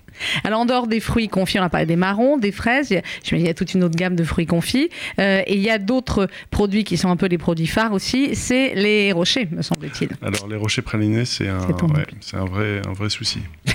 Alors, 0.44 0.60
en 0.60 0.66
dehors 0.66 0.86
des 0.86 1.00
fruits 1.00 1.28
confits, 1.28 1.58
on 1.58 1.62
a 1.62 1.68
parlé 1.68 1.86
des 1.86 1.96
marrons, 1.96 2.36
des 2.36 2.52
fraises. 2.52 2.90
Il 2.90 2.94
y 2.94 2.96
a, 2.98 3.02
j'imagine, 3.22 3.46
il 3.46 3.48
y 3.48 3.50
a 3.50 3.54
toute 3.54 3.74
une 3.74 3.84
autre 3.84 3.96
gamme 3.96 4.16
de 4.16 4.24
fruits 4.24 4.46
confits. 4.46 4.90
Euh, 5.18 5.42
et 5.46 5.54
il 5.54 5.62
y 5.62 5.70
a 5.70 5.78
d'autres 5.78 6.28
produits 6.50 6.84
qui 6.84 6.96
sont 6.96 7.10
un 7.10 7.16
peu 7.16 7.26
les 7.26 7.38
produits 7.38 7.66
phares 7.66 7.92
aussi. 7.92 8.34
C'est 8.34 8.74
les 8.74 9.12
rochers, 9.12 9.48
me 9.50 9.62
semble-t-il. 9.62 10.10
Alors, 10.22 10.48
les 10.48 10.56
rochers 10.56 10.82
pralinés, 10.82 11.24
c'est 11.24 11.48
un, 11.48 11.58
ouais, 11.60 12.46
vrai, 12.46 12.82
un 12.86 12.92
vrai 12.92 13.10
souci. 13.10 13.40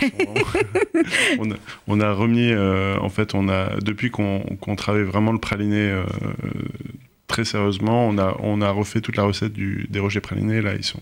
on, 1.40 1.52
a, 1.52 1.56
on 1.88 2.00
a 2.00 2.12
remis, 2.12 2.52
euh, 2.52 2.98
en 3.00 3.10
fait, 3.10 3.34
on 3.34 3.50
a, 3.50 3.80
depuis 3.82 4.12
qu'on 4.12 4.40
qu'on 4.60 4.76
travaille 4.76 5.04
vraiment 5.04 5.32
le 5.32 5.40
praliné 5.40 5.78
euh, 5.78 6.04
très 7.28 7.46
sérieusement, 7.46 8.08
on 8.08 8.18
a, 8.18 8.36
on 8.40 8.62
a 8.62 8.70
refait 8.72 9.02
toute 9.02 9.16
la 9.16 9.24
recette 9.24 9.54
du, 9.54 9.88
des 9.90 10.00
rochers 10.00 10.20
pralinés. 10.20 10.62
Là, 10.62 10.74
ils 10.76 10.84
sont. 10.84 11.00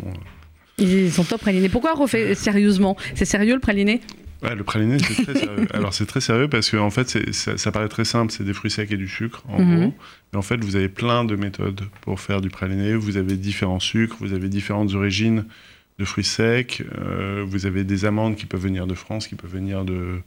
Ils 0.77 1.11
sont 1.11 1.23
top 1.23 1.41
pralinés. 1.41 1.69
Pourquoi 1.69 1.93
refait 1.93 2.35
sérieusement? 2.35 2.95
C'est 3.15 3.25
sérieux 3.25 3.55
le 3.55 3.59
praliné 3.59 4.01
Ouais, 4.43 4.53
le 4.55 4.63
praliné, 4.63 4.97
c'est 4.99 5.23
très 5.23 5.35
sérieux. 5.45 5.67
Alors, 5.73 5.93
c'est 5.93 6.05
très 6.05 6.21
sérieux 6.21 6.47
parce 6.47 6.69
que, 6.69 6.77
en 6.77 6.89
fait, 6.91 7.31
ça, 7.33 7.57
ça 7.57 7.71
paraît 7.71 7.87
très 7.89 8.05
simple 8.05 8.31
c'est 8.31 8.43
des 8.43 8.53
fruits 8.53 8.69
secs 8.71 8.91
et 8.91 8.97
du 8.97 9.07
sucre, 9.07 9.43
en 9.47 9.59
Mhm. 9.61 9.75
gros. 9.79 9.93
Mais 10.31 10.39
en 10.39 10.41
fait, 10.43 10.57
vous 10.63 10.75
avez 10.75 10.89
plein 10.89 11.25
de 11.25 11.35
méthodes 11.35 11.81
pour 12.01 12.19
faire 12.19 12.41
du 12.41 12.49
praliné. 12.49 12.93
Vous 12.95 13.17
avez 13.17 13.35
différents 13.37 13.79
sucres, 13.79 14.17
vous 14.19 14.33
avez 14.33 14.49
différentes 14.49 14.93
origines 14.93 15.45
de 15.99 16.05
fruits 16.05 16.23
secs. 16.23 16.83
euh, 16.99 17.43
vous 17.47 17.65
avez 17.65 17.83
des 17.83 18.05
amandes 18.05 18.35
qui 18.35 18.45
peuvent 18.45 18.61
venir 18.61 18.85
de 18.85 18.93
France, 18.93 19.27
qui 19.27 19.35
peuvent 19.35 19.51
venir 19.51 19.83
de, 19.85 20.19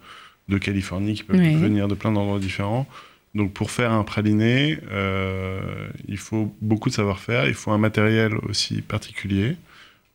de 0.48 0.58
Californie, 0.58 1.14
qui 1.14 1.22
peuvent 1.22 1.38
Oui. 1.38 1.54
venir 1.54 1.86
de 1.86 1.94
plein 1.94 2.10
d'endroits 2.10 2.40
différents. 2.40 2.88
Donc, 3.36 3.52
pour 3.52 3.70
faire 3.70 3.92
un 3.92 4.02
praliné, 4.02 4.78
euh, 4.90 5.60
il 6.08 6.16
faut 6.18 6.52
beaucoup 6.60 6.88
de 6.88 6.94
savoir-faire. 6.94 7.46
Il 7.46 7.54
faut 7.54 7.70
un 7.70 7.78
matériel 7.78 8.34
aussi 8.48 8.82
particulier. 8.82 9.56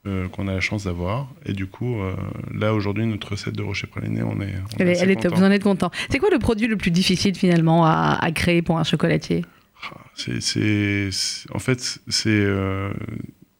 Euh, 0.08 0.28
qu'on 0.30 0.48
a 0.48 0.54
la 0.54 0.60
chance 0.60 0.86
d'avoir 0.86 1.28
et 1.46 1.54
du 1.54 1.66
coup 1.66 2.00
euh, 2.00 2.14
là 2.54 2.74
aujourd'hui 2.74 3.06
notre 3.06 3.32
recette 3.32 3.56
de 3.56 3.64
rocher 3.64 3.88
praliné 3.88 4.22
on 4.24 4.40
est, 4.42 4.54
on 4.56 4.78
Elle 4.80 4.90
est, 4.90 4.98
elle 5.00 5.12
est 5.12 5.22
top, 5.22 5.34
vous 5.34 5.44
en 5.44 5.52
êtes 5.52 5.64
content. 5.64 5.92
C'est 6.10 6.20
quoi 6.20 6.30
le 6.32 6.40
produit 6.40 6.68
le 6.68 6.78
plus 6.78 6.92
difficile 6.92 7.36
finalement 7.36 7.86
à, 7.86 8.18
à 8.22 8.32
créer 8.32 8.62
pour 8.62 8.78
un 8.78 8.84
chocolatier? 8.84 9.44
Ah, 9.84 9.98
C'est, 10.16 11.10
en 11.54 11.60
fait, 11.60 12.00
c'est, 12.08 12.30
euh, 12.30 12.92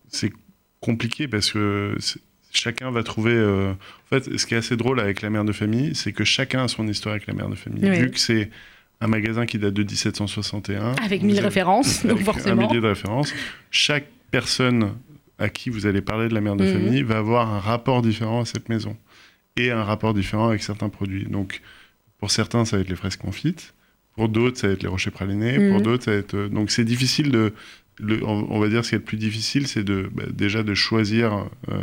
c'est 0.10 0.32
compliqué 0.80 1.28
parce 1.28 1.52
que 1.52 1.96
chacun 2.52 2.92
va 2.92 3.04
trouver. 3.04 3.38
en 3.38 3.76
fait, 4.10 4.38
ce 4.38 4.46
qui 4.46 4.54
est 4.54 4.58
assez 4.58 4.78
drôle 4.78 5.00
avec 5.00 5.22
la 5.22 5.30
mère 5.30 5.46
de 5.46 5.52
famille, 5.52 5.94
c'est 5.96 6.12
que 6.14 6.24
chacun 6.24 6.64
a 6.64 6.68
son 6.68 6.88
histoire 6.88 7.14
avec 7.16 7.28
la 7.28 7.34
mère 7.34 7.50
de 7.50 7.56
famille. 7.56 7.90
Oui. 7.90 8.00
Vu 8.00 8.12
que 8.12 8.20
c'est 8.20 8.50
un 9.02 9.08
magasin 9.08 9.46
qui 9.46 9.58
date 9.58 9.74
de 9.74 9.84
1761. 9.84 10.96
Avec 11.04 11.22
mille 11.22 11.40
références, 11.40 12.06
donc 12.06 12.22
forcément. 12.22 12.64
Un 12.64 12.68
millier 12.68 12.82
de 12.82 12.88
références. 12.88 13.34
Chaque 13.72 14.06
personne 14.32 14.94
à 15.40 15.50
qui 15.50 15.70
vous 15.70 15.86
allez 15.86 16.02
parler 16.02 16.28
de 16.30 16.34
la 16.34 16.42
mère 16.42 16.56
de 16.56 16.64
Mhm. 16.66 16.74
famille 16.74 17.04
va 17.04 17.18
avoir 17.18 17.54
un 17.54 17.60
rapport 17.60 18.02
différent 18.02 18.42
à 18.42 18.46
cette 18.46 18.70
maison 18.70 18.96
et 19.58 19.72
un 19.72 19.84
rapport 19.84 20.14
différent 20.14 20.48
avec 20.50 20.64
certains 20.64 20.90
produits. 20.90 21.26
Donc, 21.26 21.62
pour 22.20 22.32
certains, 22.32 22.66
ça 22.66 22.78
va 22.78 22.82
être 22.82 22.90
les 22.90 22.96
fraises 22.96 23.18
confites. 23.18 23.74
Pour 24.16 24.30
d'autres, 24.30 24.58
ça 24.58 24.68
va 24.68 24.74
être 24.74 24.84
les 24.84 24.90
rochers 24.90 25.12
pralinés. 25.12 25.58
Mhm. 25.60 25.72
Pour 25.72 25.82
d'autres, 25.82 26.04
ça 26.06 26.12
va 26.12 26.18
être. 26.18 26.36
euh, 26.36 26.48
Donc, 26.50 26.72
c'est 26.72 26.86
difficile 26.86 27.32
de. 27.32 27.54
le- 27.98 28.26
on 28.26 28.60
va 28.60 28.68
dire 28.68 28.84
ce 28.84 28.90
qui 28.90 28.96
est 28.96 28.98
le 28.98 29.04
plus 29.06 29.16
difficile, 29.18 29.68
c'est 29.68 29.84
de 29.86 30.10
bah, 30.14 30.24
déjà 30.34 30.64
de 30.64 30.74
choisir 30.74 31.46
euh, 31.72 31.78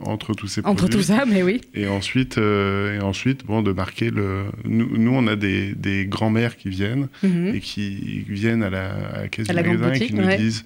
entre 0.00 0.32
tous 0.32 0.46
ces 0.48 0.60
Entre 0.64 0.76
produits. 0.86 0.96
tout 0.96 1.02
ça, 1.02 1.24
mais 1.26 1.42
oui. 1.42 1.60
Et 1.74 1.86
ensuite, 1.86 2.38
euh, 2.38 2.98
et 2.98 3.02
ensuite, 3.02 3.44
bon, 3.44 3.60
de 3.60 3.72
marquer 3.72 4.10
le. 4.10 4.44
Nous, 4.64 4.96
nous 4.96 5.10
on 5.12 5.26
a 5.26 5.36
des, 5.36 5.74
des 5.74 6.06
grands-mères 6.06 6.56
qui 6.56 6.70
viennent 6.70 7.08
Mhm. 7.22 7.54
et 7.54 7.60
qui 7.60 8.24
viennent 8.28 8.62
à 8.62 8.70
la, 8.70 8.90
à 8.94 9.22
la 9.22 9.28
caisse 9.28 9.50
À 9.50 9.52
du 9.52 9.56
la 9.56 9.62
magasin 9.62 9.92
et 9.92 10.06
qui 10.06 10.14
nous 10.14 10.24
ouais. 10.24 10.38
disent 10.38 10.64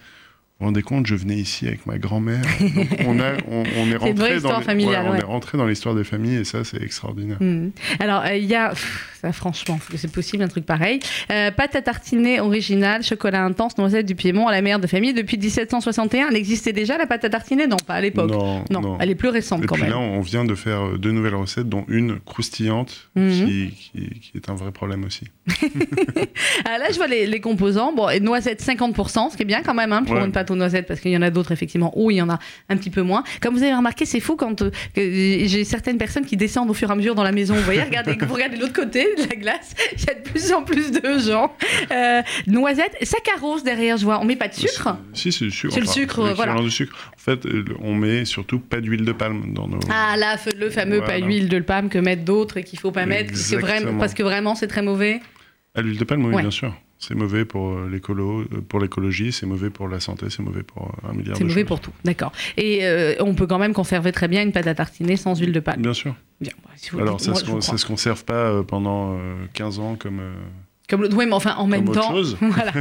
vous 0.62 0.66
vous 0.68 0.74
rendez 0.74 0.82
compte, 0.82 1.06
je 1.08 1.16
venais 1.16 1.34
ici 1.36 1.66
avec 1.66 1.86
ma 1.86 1.98
grand-mère. 1.98 2.40
On, 3.06 3.18
a, 3.18 3.32
on, 3.50 3.64
on 3.78 3.90
est 3.90 3.96
rentré 3.96 4.12
dans 4.14 4.60
les- 4.60 4.84
ouais, 4.84 4.96
on 4.96 5.10
ouais. 5.10 5.18
est 5.18 5.24
rentré 5.24 5.58
dans 5.58 5.66
l'histoire 5.66 5.94
des 5.96 6.04
familles 6.04 6.36
et 6.36 6.44
ça, 6.44 6.62
c'est 6.62 6.80
extraordinaire. 6.80 7.38
Mhm. 7.40 7.72
Alors, 7.98 8.22
euh, 8.24 8.36
il 8.36 8.44
y 8.44 8.54
a, 8.54 8.68
pff, 8.70 9.18
ça 9.20 9.32
franchement, 9.32 9.78
c'est 9.96 10.10
possible 10.12 10.42
un 10.44 10.48
truc 10.48 10.64
pareil. 10.64 11.00
Euh, 11.32 11.50
pâte 11.50 11.74
à 11.74 11.82
tartiner 11.82 12.38
originale, 12.40 13.02
chocolat 13.02 13.42
intense, 13.44 13.76
noisette 13.76 14.06
du 14.06 14.14
Piémont 14.14 14.46
à 14.46 14.52
la 14.52 14.62
mère 14.62 14.78
de 14.78 14.86
famille 14.86 15.12
depuis 15.14 15.36
1761. 15.36 16.28
Elle 16.28 16.36
existait 16.36 16.72
déjà 16.72 16.96
la 16.96 17.06
pâte 17.06 17.24
à 17.24 17.30
tartiner? 17.30 17.66
Non, 17.66 17.76
pas 17.84 17.94
à 17.94 18.00
l'époque. 18.00 18.30
Non, 18.30 18.64
Non, 18.70 18.80
non. 18.80 18.98
elle 19.00 19.10
est 19.10 19.14
plus 19.16 19.28
récente 19.30 19.64
Et 19.64 19.66
quand 19.66 19.74
puis 19.74 19.82
même. 19.84 19.92
là, 19.92 19.98
on 19.98 20.20
vient 20.20 20.44
de 20.44 20.54
faire 20.54 20.86
euh, 20.86 20.96
deux 20.98 21.10
nouvelles 21.10 21.34
recettes, 21.34 21.68
dont 21.68 21.84
une 21.88 22.20
croustillante, 22.20 23.08
Mhm. 23.16 23.30
qui, 23.46 23.70
qui- 23.92 24.20
qui 24.20 24.32
est 24.36 24.48
un 24.48 24.54
vrai 24.54 24.70
problème 24.70 25.04
aussi. 25.04 25.24
Ah, 26.64 26.78
là, 26.78 26.86
je 26.90 26.96
vois 26.96 27.06
les, 27.08 27.26
les 27.26 27.40
composants. 27.40 27.92
Bon, 27.92 28.08
et 28.08 28.20
noisettes 28.20 28.62
50%, 28.62 29.30
ce 29.30 29.36
qui 29.36 29.42
est 29.42 29.46
bien 29.46 29.62
quand 29.62 29.74
même 29.74 29.92
hein, 29.92 30.02
pour 30.04 30.14
Ouais. 30.16 30.24
une 30.24 30.32
pâte 30.32 30.50
aux 30.52 30.56
noisettes, 30.56 30.86
parce 30.86 31.00
qu'il 31.00 31.10
y 31.10 31.16
en 31.16 31.22
a 31.22 31.30
d'autres 31.30 31.52
effectivement 31.52 31.92
où 31.96 32.10
il 32.10 32.16
y 32.18 32.22
en 32.22 32.28
a 32.30 32.38
un 32.68 32.76
petit 32.76 32.90
peu 32.90 33.02
moins. 33.02 33.24
Comme 33.40 33.54
vous 33.54 33.62
avez 33.62 33.74
remarqué, 33.74 34.04
c'est 34.04 34.20
fou 34.20 34.36
quand 34.36 34.62
euh, 34.62 34.70
j'ai 34.96 35.64
certaines 35.64 35.98
personnes 35.98 36.24
qui 36.24 36.36
descendent 36.36 36.70
au 36.70 36.74
fur 36.74 36.88
et 36.88 36.92
à 36.92 36.94
mesure 36.96 37.14
dans 37.14 37.22
la 37.22 37.32
maison. 37.32 37.54
Vous 37.54 37.62
voyez, 37.62 37.82
regardez, 37.82 38.16
vous 38.20 38.34
regardez 38.34 38.56
de 38.56 38.60
l'autre 38.62 38.72
côté 38.72 39.06
de 39.16 39.22
la 39.28 39.36
glace, 39.36 39.74
il 39.98 40.04
y 40.04 40.10
a 40.10 40.14
de 40.14 40.20
plus 40.20 40.52
en 40.52 40.62
plus 40.62 40.90
de 40.92 41.18
gens. 41.18 41.52
Euh, 41.90 42.22
noisettes, 42.46 42.96
saccharose 43.02 43.62
derrière, 43.64 43.96
je 43.96 44.04
vois. 44.04 44.20
On 44.20 44.24
met 44.24 44.36
pas 44.36 44.48
de 44.48 44.54
sucre 44.54 44.96
Si, 45.12 45.32
c'est 45.32 45.44
le 45.44 45.50
sucre. 45.50 45.74
C'est 45.74 45.80
le 45.80 45.86
sucre, 45.86 46.32
voilà. 46.34 46.54
du 46.60 46.70
sucre. 46.70 47.10
En 47.14 47.18
fait, 47.18 47.46
euh, 47.46 47.64
on 47.80 47.94
met 47.94 48.24
surtout 48.24 48.58
pas 48.60 48.80
d'huile 48.80 49.04
de 49.04 49.12
palme 49.12 49.52
dans 49.52 49.68
nos. 49.68 49.80
Ah 49.90 50.16
là, 50.16 50.36
le 50.58 50.70
fameux 50.70 50.98
Voilà. 50.98 51.20
pas 51.20 51.26
huile 51.26 51.48
de 51.48 51.58
palme 51.60 51.88
que 51.88 51.98
mettent 51.98 52.24
d'autres 52.24 52.56
et 52.58 52.64
qu'il 52.64 52.78
faut 52.78 52.90
pas 52.92 53.06
mettre 53.06 53.30
parce 53.30 53.50
que, 53.50 53.56
vraiment, 53.56 53.72
Exactement. 53.74 53.98
parce 54.00 54.14
que 54.14 54.22
vraiment 54.22 54.54
c'est 54.54 54.66
très 54.66 54.82
mauvais. 54.82 55.20
À 55.74 55.80
l'huile 55.80 55.98
de 55.98 56.04
palme, 56.04 56.24
oui, 56.26 56.34
Ouais. 56.34 56.42
bien 56.42 56.50
sûr. 56.50 56.74
C'est 57.04 57.16
mauvais 57.16 57.44
pour 57.44 57.70
euh, 57.70 57.88
l'écolo, 57.90 58.42
euh, 58.42 58.60
pour 58.68 58.78
l'écologie, 58.78 59.32
c'est 59.32 59.44
mauvais 59.44 59.70
pour 59.70 59.88
la 59.88 59.98
santé, 59.98 60.26
c'est 60.30 60.40
mauvais 60.40 60.62
pour 60.62 60.84
euh, 60.84 61.08
un 61.10 61.12
milliard 61.14 61.32
de 61.32 61.38
C'est 61.38 61.42
mauvais 61.44 61.62
choses. 61.62 61.66
pour 61.66 61.80
tout, 61.80 61.90
d'accord. 62.04 62.30
Et 62.56 62.86
euh, 62.86 63.16
on 63.18 63.34
peut 63.34 63.48
quand 63.48 63.58
même 63.58 63.72
conserver 63.74 64.12
très 64.12 64.28
bien 64.28 64.40
une 64.40 64.52
pâte 64.52 64.68
à 64.68 64.74
tartiner 64.76 65.16
sans 65.16 65.36
huile 65.36 65.50
de 65.52 65.58
palme. 65.58 65.82
Bien 65.82 65.94
sûr. 65.94 66.14
Bien, 66.40 66.52
bah, 66.62 66.70
si 66.76 66.90
vous 66.90 67.00
Alors, 67.00 67.16
dites, 67.16 67.24
ça 67.34 67.50
moi, 67.50 67.60
se, 67.78 67.86
conserve 67.86 68.24
pas 68.24 68.62
pendant 68.62 69.14
euh, 69.18 69.34
15 69.52 69.80
ans 69.80 69.96
comme. 69.96 70.20
Euh, 70.92 70.96
Comme. 70.96 71.08
Oui, 71.16 71.26
mais 71.26 71.32
enfin, 71.32 71.54
en 71.58 71.66
même 71.66 71.90
temps, 71.90 72.10
chose. 72.10 72.36
voilà, 72.40 72.72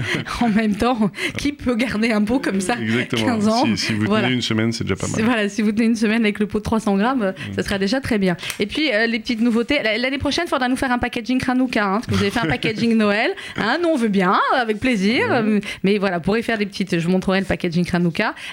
en 0.42 0.50
même 0.50 0.76
temps, 0.76 1.12
qui 1.38 1.54
peut 1.54 1.76
garder 1.76 2.12
un 2.12 2.24
pot 2.24 2.40
comme 2.40 2.62
ça 2.62 2.76
Exactement. 2.80 3.26
15 3.26 3.48
ans 3.48 3.66
Si, 3.66 3.78
si 3.78 3.92
vous 3.94 4.00
tenez 4.00 4.08
Voilà. 4.10 4.30
une 4.30 4.42
semaine, 4.42 4.72
c'est 4.72 4.84
déjà 4.84 4.96
pas 4.96 5.08
C'est- 5.08 5.22
mal. 5.22 5.26
Voilà, 5.26 5.50
si 5.50 5.62
vous 5.62 5.72
tenez 5.72 5.86
une 5.86 5.96
semaine 5.96 6.22
avec 6.24 6.40
le 6.40 6.48
pot 6.48 6.60
de 6.60 6.64
300 6.64 6.98
grammes, 6.98 7.22
euh, 7.24 7.32
Mm. 7.32 7.54
ça 7.56 7.64
sera 7.64 7.78
déjà 7.78 8.02
très 8.02 8.18
bien. 8.18 8.36
Et 8.60 8.66
puis, 8.66 8.92
euh, 8.94 9.08
les 9.08 9.20
petites 9.20 9.42
nouveautés. 9.42 9.80
L'année 9.84 10.18
prochaine, 10.18 10.46
il 10.48 10.50
faudra 10.50 10.68
nous 10.68 10.76
faire 10.76 10.92
un 10.92 10.98
packaging 11.00 11.42
Hanouka. 11.48 11.86
Hein, 11.86 11.92
parce 11.96 12.08
que 12.08 12.14
vous 12.16 12.22
avez 12.22 12.32
fait 12.32 12.40
un 12.40 12.48
packaging 12.50 12.96
Noël. 12.98 13.32
Hein, 13.58 13.78
nous, 13.82 13.90
on 13.90 13.98
veut 13.98 14.08
bien, 14.10 14.38
avec 14.60 14.80
plaisir. 14.80 15.24
Euh, 15.32 15.60
Mais 15.84 15.98
voilà, 15.98 16.18
vous 16.18 16.24
pourrez 16.24 16.42
faire 16.42 16.58
des 16.58 16.66
petites. 16.66 17.00
Je 17.00 17.06
vous 17.06 17.12
montrerai 17.12 17.40
le 17.40 17.46
packaging. 17.46 17.86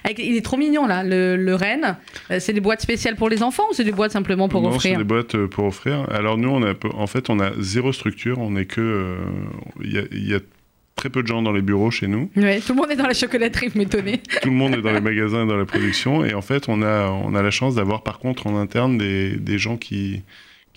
Avec- 0.04 0.18
il 0.18 0.37
est 0.37 0.44
trop 0.44 0.56
mignon, 0.56 0.87
là, 0.87 1.02
le, 1.04 1.37
le 1.37 1.54
renne. 1.54 1.96
Euh, 2.30 2.38
c'est 2.40 2.52
des 2.52 2.61
boîtes 2.61 2.80
spéciales 2.80 3.16
pour 3.16 3.28
les 3.28 3.42
enfants 3.42 3.64
ou 3.70 3.74
c'est 3.74 3.84
des 3.84 3.92
boîtes 3.92 4.12
simplement 4.12 4.48
pour 4.48 4.62
non, 4.62 4.70
c'est 4.72 4.76
offrir 4.76 4.98
des 4.98 5.04
boîtes 5.04 5.34
euh, 5.34 5.46
pour 5.46 5.64
offrir. 5.66 6.06
Alors 6.11 6.37
nous, 6.38 6.48
on 6.50 6.62
a, 6.62 6.72
en 6.94 7.06
fait, 7.06 7.30
on 7.30 7.40
a 7.40 7.50
zéro 7.58 7.92
structure. 7.92 8.38
On 8.38 8.56
est 8.56 8.64
que, 8.66 8.80
euh, 8.80 9.16
il 9.83 9.92
y, 9.92 9.98
a, 9.98 10.03
il 10.12 10.29
y 10.29 10.35
a 10.35 10.40
très 10.96 11.11
peu 11.11 11.22
de 11.22 11.29
gens 11.29 11.42
dans 11.42 11.53
les 11.53 11.62
bureaux 11.62 11.90
chez 11.90 12.09
nous. 12.09 12.31
Ouais, 12.37 12.61
Tout 12.61 12.72
le 12.74 12.81
monde 12.81 12.90
est 12.90 12.96
dans 12.96 13.07
la 13.07 13.14
chocolaterie, 13.14 13.68
vous 13.68 13.79
m'étonnez. 13.79 14.18
Tout 14.42 14.48
le 14.51 14.55
monde 14.55 14.74
est 14.74 14.83
dans 14.83 14.92
les 14.92 15.01
magasins 15.01 15.44
et 15.44 15.48
dans 15.48 15.57
la 15.57 15.64
production. 15.64 16.24
Et 16.24 16.35
en 16.35 16.42
fait, 16.42 16.68
on 16.68 16.83
a, 16.83 17.09
on 17.09 17.35
a 17.35 17.42
la 17.42 17.51
chance 17.51 17.77
d'avoir 17.77 18.03
par 18.03 18.18
contre 18.18 18.46
en 18.46 18.57
interne 18.59 18.98
des, 18.98 19.37
des 19.37 19.59
gens 19.59 19.77
qui, 19.77 20.22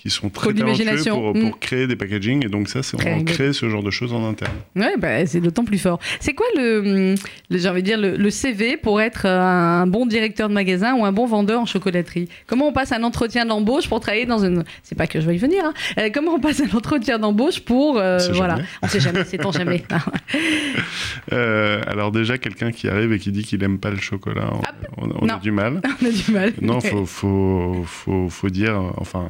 qui 0.01 0.09
sont 0.09 0.29
très 0.29 0.47
talentueux 0.53 0.83
d'imagination. 0.83 1.15
pour, 1.15 1.35
Mm. 1.35 1.49
pour 1.49 1.59
créer 1.59 1.85
des 1.85 1.95
packaging. 1.95 2.43
Et 2.45 2.49
donc 2.49 2.67
ça, 2.69 2.81
c'est 2.81 2.97
on 3.07 3.23
crée 3.23 3.53
ce 3.53 3.69
genre 3.69 3.83
de 3.83 3.91
choses 3.91 4.13
en 4.13 4.27
interne. 4.27 4.53
Ouais, 4.75 4.95
bah, 4.97 5.25
c'est 5.27 5.39
d'autant 5.39 5.63
plus 5.63 5.77
fort. 5.77 5.99
C'est 6.19 6.33
quoi 6.33 6.47
le, 6.57 7.15
le 7.49 7.57
j'ai 7.57 7.69
envie 7.69 7.81
de 7.83 7.85
dire 7.87 7.99
le, 7.99 8.15
le 8.17 8.29
CV 8.31 8.77
pour 8.77 8.99
être 8.99 9.25
un 9.27 9.85
bon 9.85 10.05
directeur 10.07 10.49
de 10.49 10.53
magasin 10.55 10.95
ou 10.95 11.05
un 11.05 11.11
bon 11.11 11.27
vendeur 11.27 11.59
en 11.61 11.65
chocolaterie? 11.67 12.29
Comment 12.47 12.67
on 12.69 12.73
passe 12.73 12.91
un 12.91 13.03
entretien 13.03 13.45
d'embauche 13.45 13.87
pour 13.87 13.99
travailler 13.99 14.25
dans 14.25 14.43
une 14.43 14.63
C'est 14.81 14.95
pas 14.95 15.05
que 15.07 15.21
je 15.21 15.27
vais 15.27 15.35
y 15.35 15.37
venir. 15.37 15.63
hein. 15.65 15.73
Euh, 15.99 16.09
comment 16.13 16.33
on 16.33 16.39
passe 16.39 16.61
un 16.61 16.75
entretien 16.75 17.19
d'embauche 17.19 17.59
pour 17.59 17.97
euh, 17.99 18.15
On 18.15 18.19
sait 18.19 18.31
voilà 18.31 18.55
jamais. 18.55 18.67
On 18.81 18.87
sait 18.87 18.99
jamais, 18.99 19.23
sait-on 19.23 19.51
jamais. 19.51 19.83
Euh, 21.33 21.81
alors 21.87 22.11
déjà, 22.11 22.37
quelqu'un 22.37 22.71
qui 22.71 22.87
arrive 22.89 23.11
et 23.13 23.19
qui 23.19 23.31
dit 23.31 23.43
qu'il 23.43 23.63
aime 23.63 23.79
pas 23.79 23.89
le 23.91 23.97
chocolat, 23.99 24.49
on, 24.97 25.05
on- 25.09 25.13
on 25.21 25.29
a 25.29 25.37
du 25.37 25.51
mal. 25.51 25.81
on 26.01 26.05
a 26.05 26.09
du 26.09 26.31
mal. 26.31 26.53
Non, 26.61 26.79
faut, 26.81 27.05
faut, 27.05 27.83
faut, 27.85 28.29
faut 28.29 28.49
dire, 28.49 28.81
enfin, 28.97 29.29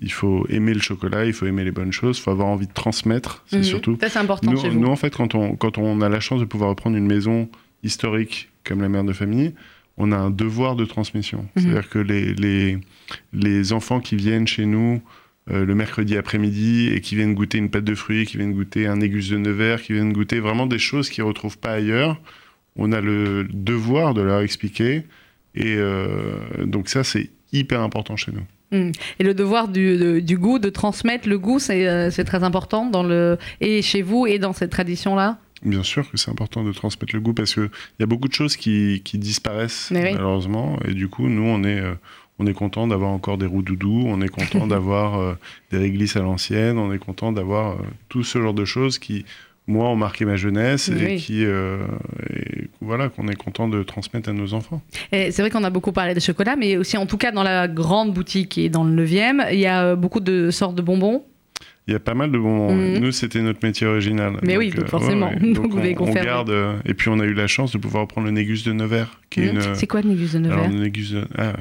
il 0.00 0.12
faut 0.12 0.46
aimer 0.48 0.72
le 0.74 0.80
chocolat, 0.80 1.24
il 1.24 1.32
faut 1.32 1.46
aimer 1.46 1.64
les 1.64 1.72
bonnes 1.72 1.92
choses, 1.92 2.18
il 2.18 2.22
faut 2.22 2.30
avoir 2.30 2.48
envie 2.48 2.66
de 2.66 2.72
transmettre, 2.72 3.42
c'est 3.46 3.58
Mhm. 3.58 3.62
surtout. 3.64 3.98
Ça 4.00 4.08
c'est 4.08 4.18
important 4.20 4.52
Nous, 4.52 4.60
chez 4.60 4.68
vous. 4.68 4.78
nous, 4.80 4.88
en 4.88 4.96
fait, 4.96 5.14
quand 5.14 5.34
on, 5.34 5.56
quand 5.56 5.78
on 5.78 6.00
a 6.00 6.08
la 6.08 6.20
chance 6.20 6.40
de 6.40 6.44
pouvoir 6.44 6.70
reprendre 6.70 6.96
une 6.96 7.06
maison 7.06 7.48
historique 7.82 8.50
comme 8.64 8.80
la 8.82 8.88
mère 8.88 9.04
de 9.04 9.12
famille, 9.12 9.52
on 9.96 10.12
a 10.12 10.16
un 10.16 10.30
devoir 10.30 10.76
de 10.76 10.84
transmission. 10.84 11.40
Mhm. 11.56 11.62
C'est-à-dire 11.62 11.88
que 11.88 11.98
les, 11.98 12.34
les, 12.34 12.78
les 13.32 13.72
enfants 13.72 14.00
qui 14.00 14.16
viennent 14.16 14.46
chez 14.46 14.64
nous 14.66 15.02
euh, 15.50 15.64
le 15.64 15.74
mercredi 15.74 16.16
après-midi 16.16 16.90
et 16.94 17.00
qui 17.00 17.16
viennent 17.16 17.34
goûter 17.34 17.58
une 17.58 17.70
pâte 17.70 17.84
de 17.84 17.94
fruits, 17.94 18.26
qui 18.26 18.36
viennent 18.36 18.52
goûter 18.52 18.86
un 18.86 18.96
négus 18.96 19.30
de 19.30 19.38
Nevers, 19.38 19.82
qui 19.82 19.94
viennent 19.94 20.12
goûter 20.12 20.38
vraiment 20.38 20.66
des 20.66 20.78
choses 20.78 21.08
qu'ils 21.10 21.24
ne 21.24 21.28
retrouvent 21.28 21.58
pas 21.58 21.72
ailleurs, 21.72 22.20
on 22.76 22.92
a 22.92 23.00
le 23.00 23.48
devoir 23.50 24.14
de 24.14 24.20
leur 24.20 24.40
expliquer. 24.42 25.02
Et 25.56 25.74
euh, 25.76 26.34
donc 26.66 26.88
ça, 26.88 27.02
c'est 27.02 27.30
hyper 27.52 27.80
important 27.80 28.16
chez 28.16 28.30
nous. 28.32 28.44
Et 28.72 29.24
le 29.24 29.34
devoir 29.34 29.68
du, 29.68 29.96
de- 29.96 30.20
du 30.20 30.38
goût, 30.38 30.58
de 30.58 30.70
transmettre 30.70 31.28
le 31.28 31.38
goût, 31.38 31.58
c'est 31.58 31.88
euh, 31.88 32.10
c'est 32.10 32.24
très 32.24 32.44
important 32.44 32.86
dans 32.86 33.02
le 33.02 33.36
et 33.60 33.82
chez 33.82 34.02
vous 34.02 34.26
et 34.26 34.38
dans 34.38 34.52
cette 34.52 34.70
tradition 34.70 35.14
là. 35.16 35.38
Bien 35.62 35.82
sûr 35.82 36.10
que 36.10 36.16
c'est 36.16 36.30
important 36.30 36.64
de 36.64 36.72
transmettre 36.72 37.14
le 37.14 37.20
goût 37.20 37.34
parce 37.34 37.52
qu'il 37.54 37.68
y 37.98 38.02
a 38.02 38.06
beaucoup 38.06 38.28
de 38.28 38.32
choses 38.32 38.56
qui, 38.56 39.02
qui 39.04 39.18
disparaissent 39.18 39.88
oui. 39.94 40.14
malheureusement. 40.14 40.78
Et 40.88 40.94
du 40.94 41.08
coup, 41.08 41.28
nous, 41.28 41.42
on 41.46 41.62
est, 41.64 41.80
euh, 41.80 41.92
on 42.38 42.46
est 42.46 42.54
content 42.54 42.86
d'avoir 42.86 43.10
encore 43.10 43.36
des 43.36 43.44
roues 43.44 43.60
doudou, 43.60 44.04
on 44.06 44.22
est 44.22 44.28
content 44.30 44.66
d'avoir 44.74 45.18
euh, 45.18 45.34
des 45.70 45.76
réglisses 45.76 46.16
à 46.16 46.20
l'ancienne, 46.22 46.78
on 46.78 46.92
est 46.94 46.98
content 46.98 47.30
d'avoir 47.32 47.72
euh, 47.72 47.82
tout 48.08 48.22
ce 48.24 48.40
genre 48.40 48.54
de 48.54 48.64
choses 48.64 48.98
qui, 48.98 49.26
moi, 49.66 49.88
ont 49.88 49.96
marqué 49.96 50.24
ma 50.24 50.36
jeunesse 50.36 50.88
et 50.88 51.04
Oui. 51.04 51.16
qui, 51.16 51.44
euh, 51.44 51.78
et 52.34 52.68
voilà, 52.80 53.08
qu'on 53.08 53.28
est 53.28 53.36
content 53.36 53.68
de 53.68 53.82
transmettre 53.82 54.28
à 54.28 54.32
nos 54.32 54.52
enfants. 54.54 54.82
Et 55.12 55.30
C'est 55.30 55.42
vrai 55.42 55.50
qu'on 55.50 55.62
a 55.64 55.70
beaucoup 55.70 55.92
parlé 55.92 56.12
de 56.14 56.20
chocolat, 56.20 56.56
mais 56.56 56.76
aussi 56.76 56.96
en 56.96 57.06
tout 57.06 57.16
cas 57.18 57.30
dans 57.30 57.42
la 57.44 57.68
grande 57.68 58.12
boutique 58.12 58.48
qui 58.48 58.64
est 58.64 58.68
dans 58.68 58.82
le 58.84 58.90
9e, 59.04 59.46
il 59.52 59.60
y 59.60 59.66
a 59.66 59.84
euh, 59.84 59.96
beaucoup 59.96 60.20
de 60.20 60.50
sortes 60.50 60.74
de 60.74 60.82
bonbons. 60.82 61.24
Il 61.86 61.92
y 61.94 61.96
a 61.96 61.98
pas 61.98 62.14
mal 62.14 62.30
de 62.30 62.38
bons. 62.38 62.72
Mhm. 62.72 62.98
Nous, 63.00 63.10
c'était 63.10 63.40
notre 63.40 63.66
métier 63.66 63.86
original. 63.86 64.34
Mais 64.42 64.56
oui, 64.56 64.70
donc 64.70 64.86
forcément. 64.86 65.32
Donc 65.40 65.54
Donc 65.72 66.00
on, 66.00 66.08
on 66.08 66.12
garde. 66.12 66.50
euh, 66.50 66.76
et 66.84 66.94
puis, 66.94 67.08
on 67.08 67.18
a 67.18 67.24
eu 67.24 67.32
la 67.34 67.46
chance 67.48 67.72
de 67.72 67.78
pouvoir 67.78 68.02
reprendre 68.02 68.26
le 68.26 68.32
Négus 68.32 68.62
de 68.64 68.72
Nevers, 68.72 69.18
qui 69.28 69.40
est 69.42 69.52
Mmh. 69.52 69.56
une. 69.56 69.74
C'est 69.74 69.86
quoi 69.86 70.00
le 70.02 70.10
négus 70.10 70.32
de 70.34 70.38
Alors, 70.44 70.58
Nevers 70.68 70.70
le 70.70 70.84
Négus 70.84 71.10
de. 71.12 71.24
Ah, 71.36 71.52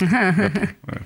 ouais, 0.00 0.50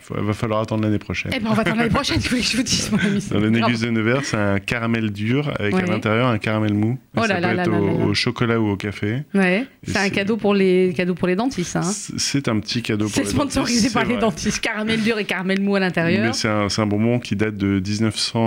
faut- 0.01 0.23
va 0.23 0.33
falloir 0.33 0.61
attendre 0.61 0.85
l'année 0.85 0.99
prochaine. 0.99 1.33
Eh 1.35 1.41
ben 1.41 1.49
on 1.51 1.55
va 1.55 1.63
attendre 1.63 1.79
l'année 1.79 1.91
prochaine, 1.95 2.19
il 2.21 2.29
faut 2.29 2.37
que 2.37 2.43
je 2.43 2.57
vous 2.57 2.63
dise, 2.63 2.91
mon 2.93 2.99
ami. 2.99 3.21
le. 3.33 3.51
Négus 3.51 3.81
de 3.81 3.91
Nevers, 3.91 4.25
c'est 4.25 4.37
un 4.37 4.59
caramel 4.61 5.11
dur 5.11 5.53
avec 5.59 5.75
à 5.75 5.83
l'intérieur 5.87 6.29
un 6.29 6.39
caramel 6.39 6.75
mou. 6.75 6.99
Oh 7.17 7.23
ça 7.23 7.29
là 7.29 7.35
peut 7.35 7.41
là 7.43 7.55
là 7.55 7.63
être 7.63 7.73
au, 8.07 8.15
chocolat 8.15 8.61
ou 8.61 8.69
au 8.69 8.77
café. 8.77 9.23
Ouais, 9.35 9.67
c'est 9.83 9.97
un 9.97 10.11
cadeau 10.11 10.37
pour 10.37 10.55
les 10.55 10.93
cadeaux 10.97 11.15
pour 11.15 11.29
les 11.29 11.37
dentistes. 11.37 11.77
Hein. 11.77 11.83
C'est 11.83 12.49
un 12.49 12.59
petit 12.61 12.83
cadeau 12.83 13.07
pour 13.07 13.15
C'est 13.15 13.23
les 13.25 13.29
sponsorisé 13.31 13.75
dentistes, 13.89 13.95
par 13.95 14.03
c'est 14.03 14.09
les 14.09 14.15
vrai. 14.15 14.21
dentistes. 14.23 14.61
Caramel 14.61 15.01
dur 15.01 15.19
et 15.19 15.25
caramel 15.25 15.61
mou 15.61 15.75
à 15.77 15.81
l'intérieur. 15.81 16.27
Mais 16.27 16.33
c'est 16.33 16.49
un, 16.83 16.87
bonbon 16.87 17.19
qui 17.19 17.37
date 17.37 17.57
de 17.57 17.79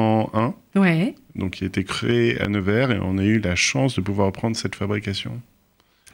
1901, 0.04 0.54
Ouais. 0.80 1.16
donc 1.36 1.52
qui 1.52 1.64
a 1.64 1.68
été 1.68 1.84
créé 1.84 2.40
à 2.42 2.48
Nevers 2.48 2.92
et 2.92 3.00
on 3.02 3.18
a 3.18 3.24
eu 3.24 3.40
la 3.40 3.56
chance 3.56 3.96
de 3.96 4.02
pouvoir 4.02 4.28
reprendre 4.28 4.56
cette 4.56 4.76
fabrication. 4.76 5.40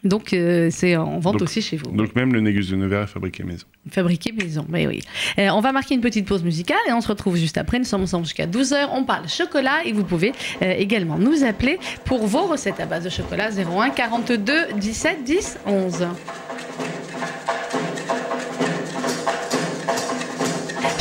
Donc 0.05 0.31
euh, 0.31 0.69
c'est 0.71 0.95
en 0.95 1.19
vente 1.19 1.33
Donc- 1.33 1.41
aussi 1.41 1.61
chez 1.61 1.75
vous. 1.75 1.91
Donc 1.91 2.15
même 2.15 2.31
le 2.33 2.39
Négus 2.39 2.69
de 2.69 2.77
Nevers 2.77 3.03
est 3.03 3.07
fabriqué 3.07 3.43
maison. 3.43 3.65
Fabriqué 3.91 4.31
maison, 4.31 4.65
mais 4.69 4.87
oui. 4.87 5.01
Euh, 5.37 5.49
on 5.49 5.59
va 5.59 5.73
marquer 5.73 5.93
une 5.93 5.99
petite 5.99 6.25
pause 6.25 6.41
musicale 6.41 6.77
et 6.87 6.93
on 6.93 7.01
se 7.01 7.09
retrouve 7.09 7.35
juste 7.35 7.57
après. 7.57 7.79
Nous 7.79 7.85
sommes 7.85 8.03
ensemble 8.03 8.23
jusqu'à 8.23 8.47
12h. 8.47 8.87
On 8.93 9.03
parle 9.03 9.27
chocolat 9.27 9.83
et 9.85 9.91
vous 9.91 10.05
pouvez 10.05 10.31
euh, 10.61 10.71
également 10.77 11.17
nous 11.17 11.43
appeler 11.43 11.79
pour 12.05 12.25
vos 12.27 12.45
recettes 12.45 12.79
à 12.79 12.85
base 12.85 13.03
de 13.03 13.09
chocolat 13.09 13.49
01 13.51 13.89
42 13.89 14.73
17 14.79 15.23
10 15.25 15.57
11. 15.65 16.07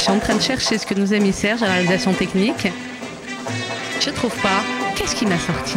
Suis 0.09 0.17
en 0.17 0.21
train 0.21 0.37
de 0.37 0.41
chercher 0.41 0.79
ce 0.79 0.87
que 0.87 0.95
nous 0.95 1.13
a 1.13 1.19
mis 1.19 1.35
Serge 1.35 1.63
à 1.63 1.67
la 1.67 1.73
réalisation 1.75 2.15
technique. 2.15 2.67
Je 4.01 4.09
trouve 4.11 4.35
pas. 4.37 4.63
Qu'est-ce 4.97 5.15
qui 5.15 5.27
m'a 5.27 5.39
sorti? 5.39 5.75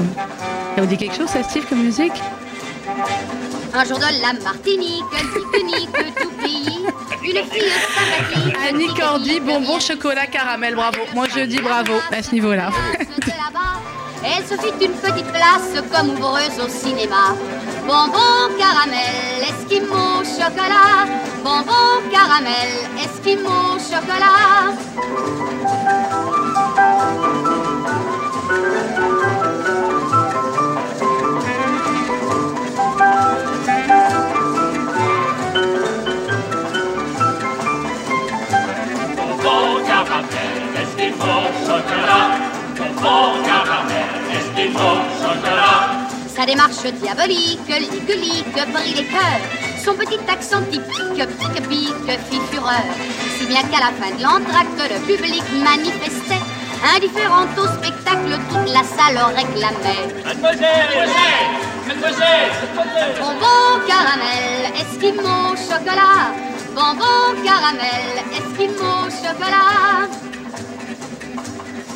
Ça 0.76 0.82
vous 0.82 0.86
dit 0.86 0.96
quelque 0.96 1.16
chose, 1.16 1.28
ça, 1.28 1.44
Steve, 1.44 1.66
comme 1.68 1.84
musique? 1.84 2.14
Un 3.74 3.86
jour 3.86 3.98
de 3.98 4.04
la 4.04 4.34
Martinique, 4.42 5.04
nique 5.66 5.90
nique 5.90 6.16
tout 6.16 6.30
pays, 6.42 6.80
une 7.24 7.44
fille 7.46 7.72
sympathique. 7.94 8.56
Annie 8.70 8.94
Cordy, 8.94 9.40
bonbon, 9.42 9.80
chocolat, 9.80 10.28
caramel, 10.28 10.76
bravo. 10.76 11.00
Moi, 11.14 11.28
je 11.36 11.42
dis 11.42 11.60
bravo 11.60 11.94
à 12.12 12.24
ce 12.24 12.32
niveau-là. 12.32 12.70
Elle 14.24 14.46
se 14.46 14.54
fit 14.54 14.86
une 14.86 14.94
petite 14.94 15.32
place 15.32 15.74
comme 15.92 16.12
ouvreuse 16.12 16.60
au 16.64 16.70
cinéma. 16.70 17.36
Bonbon, 17.88 18.56
caramel, 18.58 19.42
esquimau, 19.42 20.24
chocolat. 20.24 21.08
Bonbon, 21.44 22.10
caramel, 22.12 22.70
esquimau, 23.04 23.80
chocolat. 23.80 24.76
Démarche 46.52 46.92
diabolique, 47.02 47.70
ligue, 47.70 48.62
brille 48.74 48.96
les 48.96 49.06
cœurs. 49.06 49.46
Son 49.84 49.94
petit 49.94 50.20
accent 50.28 50.62
typique, 50.70 51.24
pique, 51.40 51.68
pique, 51.70 52.12
fit 52.30 52.42
fureur. 52.52 52.88
Si 53.38 53.46
bien 53.46 53.64
qu'à 53.70 53.80
la 53.88 53.92
fin 54.00 54.12
de 54.18 54.22
l'entracte, 54.22 54.82
le 54.94 55.00
public 55.08 55.44
manifestait. 55.64 56.44
Indifférent 56.96 57.46
au 57.58 57.68
spectacle, 57.78 58.34
toute 58.50 58.74
la 58.74 58.84
salle 58.84 59.20
réclamait. 59.38 60.08
Mademoiselle, 60.26 60.90
mademoiselle, 60.90 61.52
mademoiselle, 61.88 62.52
mademoiselle. 62.68 63.14
Bonbon, 63.22 63.68
caramel, 63.88 64.64
esquimau, 64.82 65.56
chocolat. 65.68 66.26
Bonbon, 66.76 67.42
caramel, 67.46 68.12
esquimau, 68.40 68.98
chocolat. 69.22 70.10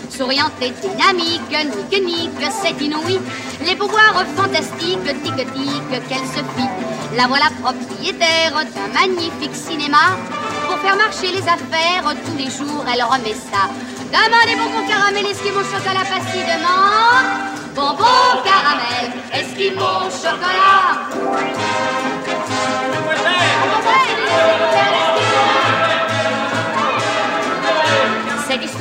Souriante 0.09 0.61
et 0.61 0.73
dynamique, 0.81 1.51
nique, 1.51 2.05
nique, 2.05 2.51
c'est 2.61 2.81
inouï. 2.85 3.19
Les 3.65 3.75
pouvoirs 3.75 4.23
fantastiques, 4.35 5.03
tic, 5.23 5.35
tic, 5.35 5.89
qu'elle 6.07 6.27
se 6.27 6.41
fit. 6.55 6.69
La 7.17 7.25
voilà 7.27 7.45
propriétaire 7.61 8.53
d'un 8.53 8.93
magnifique 8.93 9.55
cinéma. 9.55 10.17
Pour 10.67 10.77
faire 10.77 10.95
marcher 10.95 11.31
les 11.31 11.41
affaires, 11.41 12.03
tous 12.25 12.37
les 12.37 12.51
jours, 12.51 12.85
elle 12.93 13.03
remet 13.03 13.33
ça. 13.33 13.67
Demandez 14.13 14.55
bonbon, 14.55 14.87
caramel, 14.87 15.25
esquimau, 15.25 15.63
chocolat 15.63 16.05
facilement. 16.05 17.45
bonbon 17.73 18.43
caramel, 18.45 19.11
esquimau 19.33 20.09
chocolat. 20.11 21.65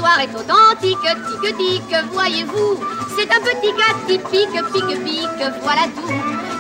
Est 0.05 0.35
authentique, 0.35 0.99
tic 1.43 1.57
tic, 1.57 1.97
voyez-vous. 2.13 2.79
C'est 3.17 3.31
un 3.31 3.41
petit 3.41 3.73
gars 3.73 3.97
typique, 4.07 4.57
pique 4.73 5.05
pique, 5.05 5.45
voilà 5.63 5.87
tout. 5.97 6.13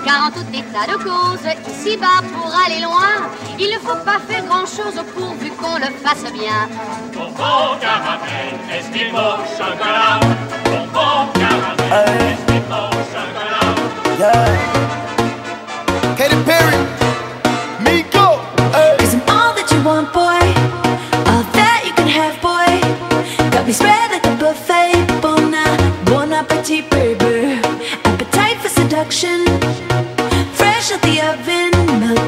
Car 0.04 0.26
en 0.26 0.30
tout 0.30 0.46
état 0.52 0.86
de 0.90 0.96
cause, 1.02 1.46
ici-bas 1.68 2.20
pour 2.32 2.52
aller 2.52 2.80
loin, 2.82 3.28
il 3.58 3.70
ne 3.70 3.78
faut 3.78 4.04
pas 4.04 4.18
faire 4.28 4.44
grand-chose 4.44 5.00
pourvu 5.14 5.50
qu'on 5.50 5.76
le 5.76 5.90
fasse 6.02 6.30
bien. 6.32 6.68
Bonbon 7.12 7.78
caramel, 7.80 8.58
esquimau 8.72 9.36
chocolat. 9.56 10.20
Bonbon 10.64 11.28
caramel, 11.34 12.32
esquimau 12.32 12.90
chocolat. 13.12 13.54
Yeah. 14.18 15.03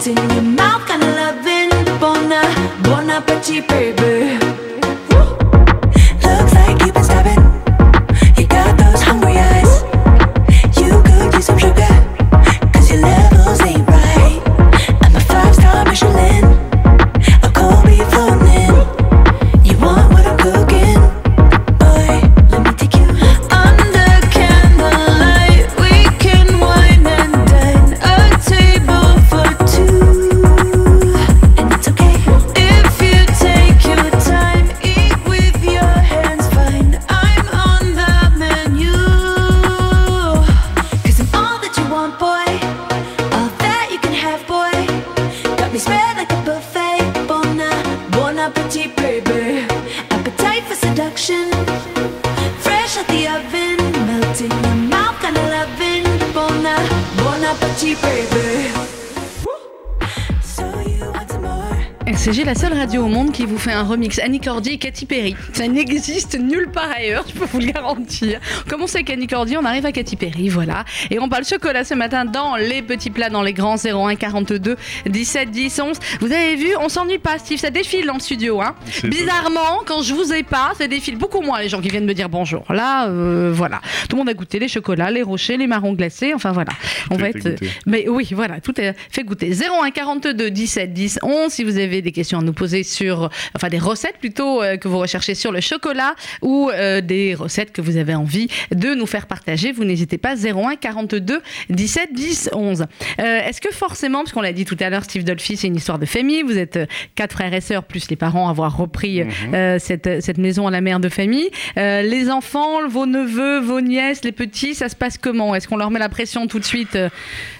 dancing 0.06 0.30
in 0.30 0.36
the 0.36 0.45
property, 57.58 57.94
baby. 57.96 58.75
RCG, 62.06 62.44
la 62.44 62.54
seule 62.54 62.72
radio 62.72 63.02
au 63.02 63.08
monde 63.08 63.32
qui 63.32 63.44
vous 63.46 63.58
fait 63.58 63.72
un 63.72 63.82
remix 63.82 64.20
Annie 64.20 64.38
Cordy 64.38 64.70
et 64.70 64.78
Katy 64.78 65.06
Perry. 65.06 65.34
Ça 65.52 65.66
n'existe 65.66 66.38
nulle 66.38 66.70
part 66.70 66.88
ailleurs, 66.96 67.24
je 67.26 67.32
peux 67.36 67.46
vous 67.46 67.58
le 67.58 67.66
garantir. 67.66 68.38
On 68.64 68.70
commence 68.70 68.94
avec 68.94 69.10
Annie 69.10 69.26
Cordy, 69.26 69.56
on 69.56 69.64
arrive 69.64 69.84
à 69.86 69.90
Katy 69.90 70.14
Perry, 70.14 70.48
voilà. 70.48 70.84
Et 71.10 71.18
on 71.18 71.28
parle 71.28 71.44
chocolat 71.44 71.82
ce 71.82 71.94
matin 71.94 72.24
dans 72.24 72.54
les 72.54 72.80
petits 72.80 73.10
plats, 73.10 73.28
dans 73.28 73.42
les 73.42 73.52
grands 73.52 73.74
01 73.74 74.14
42 74.14 74.76
17 75.06 75.50
10 75.50 75.80
11. 75.80 75.96
Vous 76.20 76.30
avez 76.30 76.54
vu, 76.54 76.76
on 76.80 76.88
s'ennuie 76.88 77.18
pas, 77.18 77.38
Steve, 77.38 77.58
ça 77.58 77.70
défile 77.70 78.06
dans 78.06 78.14
le 78.14 78.20
studio. 78.20 78.60
Hein. 78.60 78.76
Bizarrement, 79.02 79.82
quand 79.84 80.02
je 80.02 80.14
vous 80.14 80.32
ai 80.32 80.44
pas, 80.44 80.74
ça 80.78 80.86
défile 80.86 81.16
beaucoup 81.18 81.40
moins 81.40 81.60
les 81.60 81.68
gens 81.68 81.80
qui 81.80 81.88
viennent 81.88 82.06
me 82.06 82.14
dire 82.14 82.28
bonjour. 82.28 82.64
Là, 82.70 83.08
euh, 83.08 83.50
voilà. 83.52 83.80
Tout 84.08 84.14
le 84.14 84.18
monde 84.18 84.28
a 84.28 84.34
goûté 84.34 84.60
les 84.60 84.68
chocolats, 84.68 85.10
les 85.10 85.22
rochers, 85.22 85.56
les 85.56 85.66
marrons 85.66 85.94
glacés, 85.94 86.34
enfin 86.34 86.52
voilà. 86.52 86.72
On 87.10 87.16
va 87.16 87.30
être. 87.30 87.40
goûté. 87.42 87.68
Mais 87.84 88.08
oui, 88.08 88.28
voilà, 88.30 88.60
tout 88.60 88.80
est 88.80 88.94
fait 89.10 89.24
goûter. 89.24 89.50
01 89.50 89.90
42 89.90 90.52
17 90.52 90.92
10 90.92 91.18
11 91.24 91.52
si 91.52 91.64
vous 91.64 91.78
avez 91.78 91.95
des 92.02 92.12
questions 92.12 92.38
à 92.38 92.42
nous 92.42 92.52
poser 92.52 92.82
sur, 92.82 93.30
enfin 93.54 93.68
des 93.68 93.78
recettes 93.78 94.18
plutôt 94.18 94.62
euh, 94.62 94.76
que 94.76 94.88
vous 94.88 94.98
recherchez 94.98 95.34
sur 95.34 95.52
le 95.52 95.60
chocolat 95.60 96.14
ou 96.42 96.70
euh, 96.72 97.00
des 97.00 97.34
recettes 97.34 97.72
que 97.72 97.80
vous 97.80 97.96
avez 97.96 98.14
envie 98.14 98.48
de 98.74 98.94
nous 98.94 99.06
faire 99.06 99.26
partager, 99.26 99.72
vous 99.72 99.84
n'hésitez 99.84 100.18
pas 100.18 100.34
01 100.36 100.76
42 100.76 101.40
17 101.70 102.12
10 102.12 102.50
11. 102.52 102.82
Euh, 102.82 102.86
Est-ce 103.18 103.60
que 103.60 103.72
forcément, 103.72 104.20
parce 104.20 104.32
qu'on 104.32 104.40
l'a 104.40 104.52
dit 104.52 104.64
tout 104.64 104.76
à 104.80 104.90
l'heure, 104.90 105.04
Steve 105.04 105.24
Dolphy, 105.24 105.56
c'est 105.56 105.66
une 105.66 105.76
histoire 105.76 105.98
de 105.98 106.06
famille, 106.06 106.42
vous 106.42 106.58
êtes 106.58 106.76
euh, 106.76 106.86
quatre 107.14 107.32
frères 107.32 107.52
et 107.54 107.60
sœurs 107.60 107.84
plus 107.84 108.08
les 108.10 108.16
parents 108.16 108.48
à 108.48 108.50
avoir 108.50 108.76
repris 108.76 109.22
euh, 109.52 109.78
cette, 109.78 110.22
cette 110.22 110.38
maison 110.38 110.66
à 110.66 110.70
la 110.70 110.80
mère 110.80 111.00
de 111.00 111.08
famille. 111.08 111.50
Les 111.76 112.30
enfants, 112.30 112.86
vos 112.88 113.06
neveux, 113.06 113.60
vos 113.60 113.80
nièces, 113.80 114.24
les 114.24 114.32
petits, 114.32 114.74
ça 114.74 114.88
se 114.88 114.96
passe 114.96 115.18
comment? 115.18 115.54
Est-ce 115.54 115.68
qu'on 115.68 115.76
leur 115.76 115.90
met 115.90 115.98
la 115.98 116.08
pression 116.08 116.46
tout 116.46 116.58
de 116.58 116.64
suite 116.64 116.98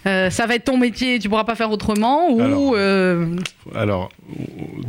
Ça 0.05 0.47
va 0.47 0.55
être 0.55 0.65
ton 0.65 0.79
métier, 0.79 1.19
tu 1.19 1.29
pourras 1.29 1.45
pas 1.45 1.55
faire 1.55 1.71
autrement? 1.71 2.31
Ou 2.31 2.41
Alors, 2.41 2.77
Alors, 3.75 4.09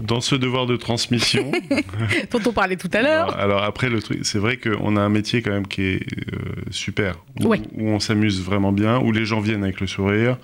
dans 0.03 0.21
ce 0.21 0.35
devoir 0.35 0.65
de 0.65 0.75
transmission, 0.75 1.51
dont 2.31 2.39
on 2.45 2.51
parlait 2.53 2.75
tout 2.77 2.89
à 2.93 3.01
l'heure 3.01 3.27
alors, 3.33 3.39
alors 3.39 3.63
après 3.63 3.89
le 3.89 4.01
truc, 4.01 4.19
c'est 4.23 4.39
vrai 4.39 4.57
qu'on 4.57 4.95
a 4.95 5.01
un 5.01 5.09
métier 5.09 5.41
quand 5.41 5.51
même 5.51 5.67
qui 5.67 5.83
est 5.83 6.01
euh, 6.33 6.37
super, 6.71 7.15
où, 7.41 7.47
Ouais. 7.47 7.61
où 7.75 7.87
on 7.89 7.99
s'amuse 7.99 8.41
vraiment 8.41 8.71
bien, 8.71 8.99
où 8.99 9.11
les 9.11 9.25
gens 9.25 9.39
viennent 9.39 9.63
avec 9.63 9.79
le 9.79 9.87
sourire. 9.87 10.37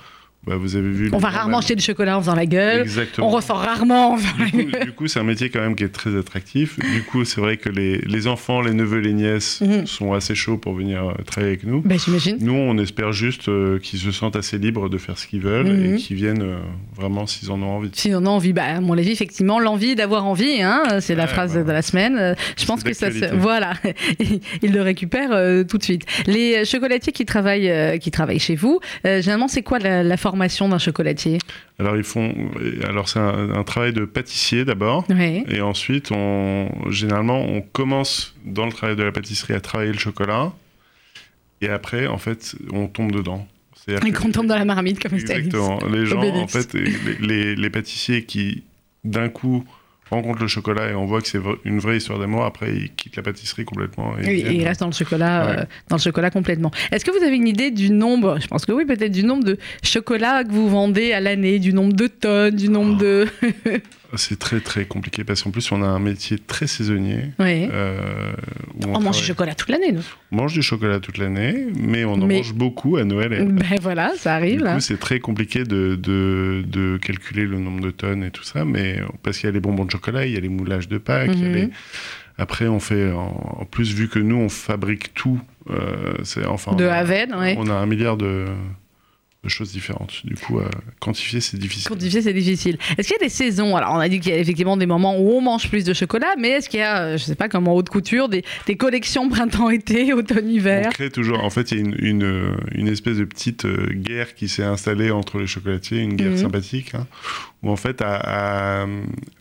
Bah, 0.45 0.55
vous 0.57 0.75
avez 0.75 0.89
vu. 0.89 1.09
On 1.13 1.17
va 1.19 1.29
rarement 1.29 1.59
acheter 1.59 1.75
du 1.75 1.81
chocolat 1.83 2.17
en 2.17 2.21
faisant 2.21 2.35
la 2.35 2.45
gueule. 2.45 2.81
Exactement. 2.81 3.27
On 3.27 3.29
ressort 3.29 3.57
rarement 3.59 4.13
en 4.13 4.17
faisant 4.17 4.33
la 4.39 4.45
Du 4.45 4.51
coup, 4.51 4.71
gueule. 4.71 4.83
du 4.85 4.91
coup, 4.91 5.07
c'est 5.07 5.19
un 5.19 5.23
métier 5.23 5.49
quand 5.49 5.61
même 5.61 5.75
qui 5.75 5.83
est 5.85 5.89
très 5.89 6.17
attractif. 6.17 6.77
Du 6.79 7.03
coup, 7.03 7.23
c'est 7.23 7.39
vrai 7.39 7.55
que 7.57 7.69
les, 7.69 7.99
les 7.99 8.27
enfants, 8.27 8.59
les 8.61 8.73
neveux, 8.73 8.99
les 8.99 9.13
nièces 9.13 9.61
Mhm. 9.61 9.85
sont 9.87 10.11
assez 10.13 10.35
chauds 10.35 10.57
pour 10.57 10.73
venir 10.73 11.03
euh, 11.09 11.13
travailler 11.25 11.53
avec 11.53 11.63
nous. 11.65 11.81
J'imagine. 12.03 12.37
Nous, 12.41 12.53
on 12.53 12.77
espère 12.77 13.13
juste 13.13 13.47
euh, 13.47 13.79
qu'ils 13.79 13.99
se 13.99 14.11
sentent 14.11 14.35
assez 14.35 14.57
libres 14.57 14.89
de 14.89 14.97
faire 14.97 15.17
ce 15.17 15.27
qu'ils 15.27 15.39
veulent 15.41 15.67
Mhm. 15.71 15.93
et 15.93 15.97
qu'ils 15.97 16.17
viennent 16.17 16.41
euh, 16.41 16.57
vraiment 16.95 17.25
s'ils 17.25 17.49
en 17.49 17.61
ont 17.61 17.77
envie. 17.77 17.89
Si 17.93 18.11
on 18.13 18.25
a 18.25 18.29
envie, 18.29 18.51
bah, 18.51 18.63
à 18.65 18.81
mon 18.81 18.97
avis, 18.97 19.11
effectivement, 19.11 19.59
l'envie 19.59 19.95
d'avoir 19.95 20.25
envie, 20.25 20.61
hein, 20.61 20.83
c'est 20.99 21.15
la 21.15 21.27
phrase 21.27 21.53
bah, 21.55 21.63
de 21.63 21.71
la 21.71 21.81
semaine. 21.81 22.35
Je 22.57 22.65
pense 22.65 22.83
que 22.83 22.91
ça 22.93 23.11
se. 23.11 23.33
Voilà, 23.33 23.73
il 24.19 24.39
il 24.61 24.73
le 24.73 24.81
récupère 24.81 25.29
euh, 25.31 25.63
tout 25.63 25.77
de 25.77 25.83
suite. 25.83 26.03
Les 26.27 26.65
chocolatiers 26.65 27.13
qui 27.13 27.25
travaillent, 27.25 27.97
qui 27.99 28.11
travaillent 28.11 28.39
chez 28.39 28.55
vous, 28.55 28.79
généralement, 29.05 29.47
c'est 29.47 29.61
quoi 29.63 29.79
la, 29.79 30.03
la 30.03 30.17
formation 30.33 30.67
d'un 30.67 30.79
chocolatier 30.79 31.37
Alors, 31.79 31.95
ils 31.95 32.03
font. 32.03 32.33
Alors, 32.87 33.07
c'est 33.07 33.19
un, 33.19 33.51
un 33.51 33.63
travail 33.63 33.93
de 33.93 34.03
pâtissier 34.05 34.65
d'abord. 34.65 35.05
Oui. 35.09 35.43
Et 35.47 35.61
ensuite, 35.61 36.11
on, 36.11 36.69
généralement, 36.89 37.39
on 37.41 37.61
commence 37.61 38.33
dans 38.43 38.65
le 38.65 38.71
travail 38.71 38.95
de 38.95 39.03
la 39.03 39.11
pâtisserie 39.11 39.53
à 39.53 39.61
travailler 39.61 39.91
le 39.91 39.99
chocolat. 39.99 40.51
Et 41.61 41.69
après, 41.69 42.07
en 42.07 42.17
fait, 42.17 42.55
on 42.73 42.87
tombe 42.87 43.11
dedans. 43.11 43.47
Et 43.87 44.11
qu'on 44.11 44.31
tombe 44.31 44.47
dans 44.47 44.57
la 44.57 44.65
marmite, 44.65 44.99
comme 45.01 45.13
Exactement. 45.13 45.77
Les 45.91 46.05
gens, 46.05 46.21
en 46.23 46.47
fait, 46.47 46.73
les, 46.73 46.93
les- 47.19 47.55
les 47.55 47.69
pâtissiers 47.69 48.23
qui, 48.23 48.63
d'un 49.03 49.29
coup, 49.29 49.65
rencontrent 50.13 50.41
le 50.41 50.47
chocolat 50.47 50.89
et 50.89 50.95
on 50.95 51.05
voit 51.05 51.21
que 51.21 51.27
c'est 51.27 51.39
une 51.65 51.79
vraie 51.79 51.97
histoire 51.97 52.19
d'amour, 52.19 52.45
après, 52.45 52.73
ils 52.73 52.93
quittent 52.95 53.15
la 53.15 53.23
pâtisserie 53.23 53.65
complètement. 53.65 54.13
Et 54.19 54.25
Oui, 54.27 54.39
et 54.47 54.53
il 54.53 54.63
reste 54.67 54.79
dans 54.81 54.87
le 54.87 54.93
chocolat, 54.93 55.45
Ouais. 55.45 55.59
euh, 55.59 55.65
dans 55.89 55.97
le 55.97 56.01
chocolat 56.01 56.29
complètement. 56.29 56.71
Est-ce 56.91 57.03
que 57.05 57.11
vous 57.11 57.23
avez 57.23 57.35
une 57.35 57.47
idée 57.47 57.71
du 57.71 57.89
nombre 57.89 58.39
Je 58.41 58.47
pense 58.47 58.65
que 58.65 58.71
oui, 58.71 58.85
peut-être 58.85 59.11
du 59.11 59.23
nombre 59.23 59.43
de 59.43 59.57
chocolats 59.83 60.43
que 60.43 60.51
vous 60.51 60.69
vendez 60.69 61.13
à 61.13 61.19
l'année, 61.19 61.59
du 61.59 61.73
nombre 61.73 61.93
de 61.93 62.07
tonnes, 62.07 62.55
du 62.55 62.69
nombre 62.69 62.97
de. 62.97 63.27
C'est 64.15 64.37
très, 64.37 64.59
très 64.59 64.85
compliqué 64.85 65.23
parce 65.23 65.41
qu'en 65.43 65.51
plus, 65.51 65.71
on 65.71 65.81
a 65.81 65.87
un 65.87 65.99
métier 65.99 66.37
très 66.37 66.67
saisonnier. 66.67 67.19
oui. 67.39 67.67
euh, 67.71 68.33
On 68.85 68.99
mange 68.99 69.17
du 69.19 69.23
chocolat 69.23 69.55
toute 69.55 69.69
l'année, 69.69 69.91
nous. 69.91 70.03
On 70.31 70.35
mange 70.37 70.53
du 70.53 70.61
chocolat 70.61 70.99
toute 70.99 71.17
l'année, 71.17 71.65
mais 71.75 72.05
on 72.05 72.13
en 72.13 72.25
Mais- 72.27 72.37
mange 72.37 72.53
beaucoup 72.53 72.97
à 72.97 73.03
Noël. 73.03 73.33
Et... 73.33 73.43
Ben 73.45 73.77
voilà, 73.81 74.13
ça 74.17 74.35
arrive. 74.35 74.59
Du 74.59 74.63
coup, 74.65 74.79
c'est 74.79 74.99
très 74.99 75.19
compliqué 75.19 75.63
de, 75.63 75.95
de, 75.95 76.63
de 76.67 76.97
calculer 76.97 77.45
le 77.45 77.57
nombre 77.59 77.81
de 77.81 77.91
tonnes 77.91 78.23
et 78.23 78.31
tout 78.31 78.43
ça, 78.43 78.65
mais 78.65 78.99
parce 79.23 79.37
qu'il 79.39 79.47
y 79.47 79.49
a 79.49 79.53
les 79.53 79.59
bonbons 79.59 79.85
de 79.85 79.91
chocolat, 79.91 80.25
il 80.25 80.33
y 80.33 80.37
a 80.37 80.39
les 80.39 80.49
moulages 80.49 80.87
de 80.87 80.97
Pâques, 80.97 81.31
il 81.33 81.41
y 81.41 81.45
a 81.45 81.49
Mhm. 81.49 81.55
les- 81.55 81.69
après 82.37 82.67
on 82.67 82.79
fait, 82.79 83.11
en, 83.11 83.65
plus 83.69 83.93
vu 83.93 84.07
que 84.09 84.17
nous 84.19 84.35
on 84.37 84.49
fabrique 84.49 85.13
tout, 85.13 85.39
euh, 85.69 86.13
c'est 86.23 86.45
enfin 86.47 86.73
de 86.75 86.83
on 86.85 86.89
a- 86.89 86.93
A 86.93 86.97
à 86.97 87.05
Z, 87.05 87.11
ouais. 87.39 87.55
on 87.59 87.67
a 87.69 87.73
un 87.73 87.85
milliard 87.85 88.17
de 88.17 88.45
choses 89.49 89.71
différentes. 89.71 90.21
Du 90.25 90.35
coup, 90.35 90.59
euh, 90.59 90.69
quantifier 90.99 91.41
c'est 91.41 91.57
difficile. 91.57 91.87
Quantifier, 91.89 92.21
c'est 92.21 92.33
difficile. 92.33 92.77
Est-ce 92.97 93.07
qu'il 93.07 93.17
y 93.19 93.23
a 93.23 93.25
des 93.25 93.29
saisons? 93.29 93.75
Alors, 93.75 93.91
on 93.93 93.99
a 93.99 94.07
dit 94.09 94.19
qu'il 94.19 94.31
y 94.31 94.35
a 94.35 94.39
effectivement 94.39 94.77
des 94.77 94.85
moments 94.85 95.17
où 95.19 95.31
on 95.31 95.41
mange 95.41 95.69
plus 95.69 95.83
de 95.83 95.93
chocolat, 95.93 96.33
mais 96.39 96.49
est-ce 96.49 96.69
qu'il 96.69 96.79
y 96.79 96.83
a, 96.83 97.01
euh, 97.03 97.17
je 97.17 97.23
sais 97.23 97.35
pas, 97.35 97.49
comme 97.49 97.67
en 97.67 97.73
haute 97.75 97.89
couture, 97.89 98.29
des, 98.29 98.43
des 98.67 98.75
collections 98.77 99.29
printemps-été, 99.29 100.13
On 100.13 100.17
automne-hiver 100.17 100.89
crée 100.89 101.09
toujours. 101.09 101.43
En 101.43 101.49
fait, 101.49 101.71
il 101.71 101.77
y 101.77 101.81
a 101.81 101.83
une, 101.83 101.95
une, 101.99 102.55
une 102.73 102.87
espèce 102.87 103.17
de 103.17 103.25
petite 103.25 103.65
euh, 103.65 103.87
guerre 103.93 104.33
qui 104.35 104.47
s'est 104.47 104.63
installée 104.63 105.11
entre 105.11 105.39
les 105.39 105.47
chocolatiers, 105.47 105.99
une 105.99 106.15
guerre 106.15 106.31
Mhm. 106.31 106.37
sympathique, 106.37 106.93
hein, 106.95 107.05
où 107.63 107.69
en 107.69 107.75
fait 107.77 108.01
à, 108.01 108.81
à- 108.83 108.87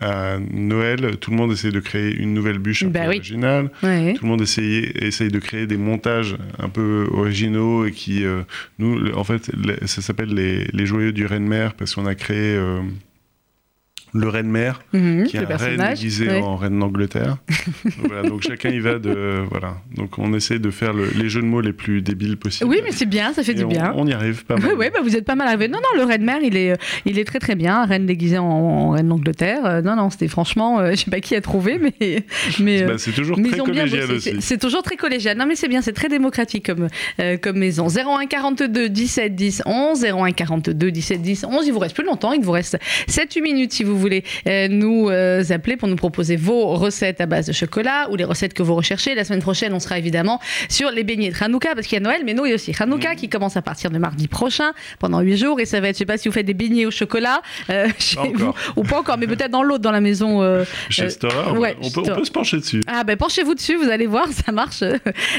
à 0.00 0.38
Noël, 0.38 1.16
tout 1.20 1.30
le 1.32 1.36
monde 1.36 1.52
essaie 1.52 1.70
de 1.72 1.80
créer 1.80 2.14
une 2.14 2.32
nouvelle 2.34 2.58
bûche 2.58 2.84
un 2.84 2.88
Bah 2.88 3.00
peu 3.02 3.08
oui. 3.10 3.16
originale. 3.16 3.70
Ouais. 3.82 4.14
Tout 4.14 4.24
le 4.24 4.30
monde 4.30 4.40
essaye, 4.42 4.92
essaye 4.94 5.28
de 5.28 5.38
créer 5.38 5.66
des 5.66 5.76
montages 5.76 6.36
un 6.58 6.68
peu 6.68 7.08
originaux 7.12 7.84
et 7.84 7.90
qui, 7.92 8.24
euh, 8.24 8.42
nous, 8.78 9.12
en 9.14 9.24
fait, 9.24 9.50
ça 9.86 10.00
s'appelle 10.02 10.32
les, 10.34 10.64
les 10.72 10.86
joyeux 10.86 11.12
du 11.12 11.26
Reine-Mère 11.26 11.74
parce 11.74 11.94
qu'on 11.94 12.06
a 12.06 12.14
créé 12.14 12.56
euh, 14.14 14.18
le 14.20 14.28
Reine-Mère, 14.28 14.82
Mhm, 14.92 15.24
qui 15.24 15.36
est 15.36 15.50
un 15.50 15.56
reine 15.56 15.88
déguisé 15.94 16.28
ouais. 16.28 16.40
en 16.40 16.56
reine 16.56 16.78
d'Angleterre. 16.78 17.36
donc, 17.84 17.94
voilà, 18.08 18.28
donc 18.28 18.42
chacun 18.42 18.70
y 18.70 18.78
va 18.80 18.98
de. 18.98 19.42
Voilà. 19.50 19.76
Donc 19.96 20.18
on 20.18 20.32
essaie 20.34 20.58
de 20.58 20.70
faire 20.70 20.92
le- 20.92 21.10
les 21.16 21.28
jeux 21.28 21.40
de 21.42 21.46
mots 21.46 21.60
les 21.60 21.72
plus 21.72 22.02
débiles 22.02 22.36
possibles. 22.36 22.68
Oui, 22.70 22.80
mais 22.84 22.92
c'est 22.92 23.06
bien, 23.06 23.32
ça 23.32 23.42
fait 23.42 23.52
Et 23.52 23.54
du 23.56 23.64
on, 23.64 23.68
bien. 23.68 23.92
on 23.96 24.06
y 24.06 24.12
arrive 24.12 24.44
pas 24.44 24.56
mal. 24.56 24.70
Oui, 24.72 24.74
ouais, 24.76 24.90
bah 24.90 25.00
vous 25.02 25.16
êtes 25.16 25.24
pas 25.24 25.34
mal 25.34 25.48
arrivé. 25.48 25.68
Non, 25.68 25.78
non, 25.78 26.00
le 26.00 26.04
reine 26.06 26.24
mère, 26.24 26.38
il 26.42 26.56
est, 26.56 26.72
euh, 26.72 26.76
il 27.06 27.18
est 27.18 27.24
très 27.24 27.38
très 27.38 27.54
bien. 27.54 27.84
Reine 27.84 28.06
déguisée 28.06 28.38
en, 28.38 28.44
en 28.46 28.90
reine 28.90 29.08
d'Angleterre. 29.08 29.64
Euh, 29.64 29.82
non, 29.82 29.96
non, 29.96 30.10
c'était 30.10 30.28
franchement, 30.28 30.78
euh, 30.80 30.90
je 30.92 30.96
sais 30.96 31.10
pas 31.10 31.20
qui 31.20 31.34
a 31.34 31.40
trouvé, 31.40 31.78
mais, 31.78 32.24
mais, 32.60 32.82
euh, 32.82 32.86
Bah, 32.88 32.98
c'est 32.98 33.12
toujours 33.12 33.38
mais 33.38 33.48
très 33.48 33.56
bien 33.56 33.64
collégial 33.64 34.00
bossé. 34.02 34.12
aussi. 34.14 34.30
C'est- 34.30 34.40
C'est 34.40 34.58
toujours 34.58 34.82
très 34.82 34.96
collégial. 34.96 35.36
Non, 35.38 35.46
mais 35.46 35.56
c'est 35.56 35.68
bien, 35.68 35.80
c'est 35.82 35.92
très 35.94 36.08
démocratique 36.08 36.66
comme, 36.66 36.88
euh, 37.20 37.36
comme 37.38 37.56
maison. 37.58 37.86
01 37.88 38.26
42 38.26 38.88
17 38.90 39.34
10 39.34 39.62
11, 39.66 40.04
01 40.04 40.32
42 40.32 40.90
17 40.90 41.22
10 41.22 41.44
11. 41.48 41.66
Il 41.66 41.72
vous 41.72 41.78
reste 41.78 41.94
plus 41.94 42.04
longtemps, 42.04 42.32
il 42.32 42.42
vous 42.42 42.52
reste 42.52 42.78
7-8 43.08 43.40
minutes 43.42 43.72
si 43.72 43.82
vous 43.84 43.98
voulez 44.03 44.24
euh, 44.46 44.68
nous 44.68 45.09
euh, 45.09 45.42
appeler 45.50 45.76
pour 45.76 45.88
nous 45.88 45.96
proposer 45.96 46.36
vos 46.36 46.74
recettes 46.76 47.20
à 47.20 47.26
base 47.26 47.46
de 47.46 47.53
chocolat 47.53 48.09
ou 48.11 48.16
les 48.16 48.24
recettes 48.24 48.55
que 48.55 48.62
vous 48.62 48.74
recherchez. 48.74 49.14
La 49.14 49.24
semaine 49.24 49.40
prochaine, 49.42 49.72
on 49.72 49.80
sera 49.80 49.98
évidemment 49.98 50.40
sur 50.68 50.90
les 50.90 51.05
beignets 51.05 51.30
de 51.30 51.36
Hanouka 51.42 51.74
parce 51.74 51.86
qu'il 51.86 51.96
y 51.96 52.00
a 52.00 52.05
Noël, 52.05 52.22
mais 52.24 52.34
nous, 52.34 52.44
il 52.46 52.50
y 52.50 52.53
a 52.53 52.57
aussi 52.57 52.72
Hanouka 52.78 53.14
qui 53.14 53.28
commence 53.28 53.57
à 53.57 53.62
partir 53.62 53.90
de 53.90 53.98
mardi 53.98 54.28
prochain 54.28 54.72
pendant 54.98 55.20
8 55.20 55.36
jours 55.36 55.61
et 55.61 55.64
ça 55.66 55.80
va 55.80 55.88
être, 55.88 55.94
je 55.96 56.00
sais 56.00 56.05
pas 56.07 56.18
si 56.18 56.28
vous 56.28 56.34
faites 56.34 56.46
des 56.46 56.55
beignets 56.55 56.86
au 56.86 56.90
chocolat 56.90 57.40
euh, 57.70 57.88
chez 57.98 58.16
Pas 58.16 58.22
vous 58.34 58.53
ou 58.76 58.82
pas 58.82 58.98
encore, 58.98 59.16
mais 59.18 59.26
peut-être 59.26 59.50
dans 59.50 59.62
l'autre, 59.62 59.82
dans 59.82 59.90
la 59.92 60.00
maison. 60.00 60.42
euh, 60.42 60.64
Chez 60.90 61.09
euh, 61.24 61.53
ouais, 61.57 61.76
on, 61.80 61.90
peut, 61.90 62.03
on 62.11 62.14
peut 62.16 62.24
se 62.24 62.30
pencher 62.30 62.59
dessus. 62.59 62.80
ah 62.86 63.05
ben 63.05 63.16
penchez-vous 63.16 63.55
dessus, 63.55 63.76
vous 63.76 63.88
allez 63.88 64.07
voir, 64.07 64.26
ça 64.46 64.53
marche, 64.53 64.82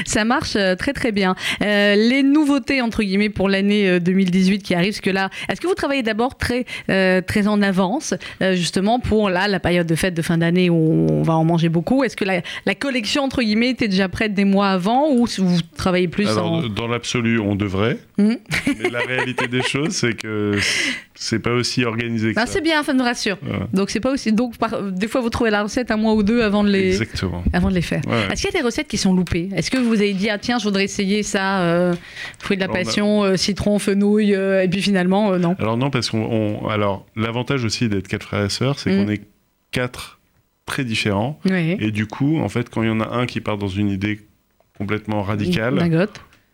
ça 0.06 0.24
marche 0.24 0.56
très 0.78 0.92
très 0.92 1.12
bien. 1.12 1.34
Les 1.60 2.22
nouveautés 2.22 2.80
entre 2.80 3.02
guillemets 3.02 3.28
pour 3.28 3.48
l'année 3.48 3.88
euh, 3.88 4.00
2018 4.00 4.62
qui 4.62 4.74
arrive, 4.74 4.92
parce 4.92 5.00
que 5.00 5.10
là, 5.10 5.30
est-ce 5.48 5.60
que 5.60 5.66
vous 5.66 5.74
travaillez 5.74 6.02
d'abord 6.02 6.36
très 6.36 6.64
très 6.86 7.46
en 7.48 7.60
avance, 7.62 8.14
justement 8.54 9.00
pour 9.00 9.30
là 9.30 9.48
la 9.48 9.60
période 9.60 9.86
de 9.86 9.94
fête 9.94 10.14
de 10.14 10.22
fin 10.22 10.38
d'année 10.38 10.70
où 10.70 11.06
on 11.10 11.22
va 11.22 11.34
en 11.34 11.44
manger 11.44 11.68
beaucoup 11.68 12.04
Est-ce 12.04 12.16
que 12.16 12.24
la, 12.24 12.42
la 12.66 12.74
collection 12.74 13.22
entre 13.22 13.42
guillemets 13.42 13.70
était 13.70 13.88
déjà 13.88 14.08
prête 14.08 14.34
des 14.34 14.44
mois 14.44 14.68
avant 14.68 15.10
ou 15.10 15.26
si 15.26 15.40
vous 15.40 15.58
travaillez 15.76 16.08
plus 16.08 16.28
Alors, 16.28 16.52
en 16.52 16.62
dans 16.68 16.88
l'absolu, 16.88 17.38
on 17.38 17.54
devrait. 17.54 17.98
Mhm. 18.18 18.38
Mais 18.80 18.90
la 18.90 19.00
réalité 19.00 19.48
des 19.48 19.62
choses, 19.62 19.90
c'est 19.90 20.14
que 20.14 20.58
c'est 21.16 21.38
pas 21.38 21.52
aussi 21.52 21.84
organisé 21.84 22.34
que 22.34 22.40
ça. 22.40 22.46
c'est 22.46 22.60
bien, 22.60 22.82
ça 22.82 22.92
me 22.92 23.02
rassure. 23.02 23.38
Donc 23.72 23.90
c'est 23.90 24.00
pas 24.00 24.10
aussi 24.12 24.32
donc 24.32 24.56
par- 24.58 24.82
des 24.82 25.06
fois 25.08 25.20
vous 25.20 25.30
trouvez 25.30 25.50
la 25.50 25.62
recette 25.62 25.90
un 25.90 25.96
mois 25.96 26.14
ou 26.14 26.22
deux 26.22 26.42
avant 26.42 26.64
de 26.64 26.70
les 26.70 26.88
Exactement. 27.00 27.44
avant 27.52 27.68
de 27.70 27.74
les 27.74 27.82
faire. 27.82 28.02
Ouais. 28.08 28.32
Est-ce 28.32 28.42
qu'il 28.42 28.52
y 28.52 28.56
a 28.56 28.60
des 28.60 28.64
recettes 28.66 28.88
qui 28.88 28.98
sont 28.98 29.14
loupées? 29.14 29.48
Est-ce 29.54 29.70
que 29.70 29.78
vous 29.78 29.94
avez 29.94 30.12
dit 30.12 30.28
ah 30.30 30.38
tiens 30.38 30.58
je 30.58 30.64
voudrais 30.64 30.84
essayer 30.84 31.22
ça 31.22 31.60
euh, 31.62 31.94
fruit 32.40 32.56
de 32.56 32.60
la 32.62 32.64
Alors, 32.66 32.76
on 32.76 32.80
a- 32.80 32.84
passion 32.84 33.24
euh, 33.24 33.36
citron 33.36 33.78
fenouil 33.78 34.34
euh, 34.34 34.62
et 34.64 34.68
puis 34.68 34.82
finalement 34.82 35.38
non. 35.38 35.54
Alors 35.58 35.76
non, 35.76 35.90
parce 35.90 36.10
qu'on... 36.10 36.24
on- 36.24 36.68
Alors, 36.68 37.06
l'avantage 37.16 37.64
aussi 37.64 37.88
d'être 37.88 38.08
quatre 38.08 38.24
frères 38.24 38.44
et 38.44 38.50
sœurs, 38.50 38.78
c'est 38.78 38.90
qu'on 38.90 39.08
est 39.08 39.22
quatre 39.70 40.18
très 40.66 40.84
différents. 40.84 41.38
Oui. 41.44 41.76
Et 41.78 41.90
du 41.90 42.06
coup, 42.06 42.38
en 42.38 42.48
fait, 42.48 42.70
quand 42.70 42.82
il 42.82 42.88
y 42.88 42.92
en 42.92 43.00
a 43.00 43.08
un 43.16 43.26
qui 43.26 43.40
part 43.40 43.58
dans 43.58 43.68
une 43.68 43.90
idée 43.90 44.20
complètement 44.78 45.22
radicale. 45.22 45.78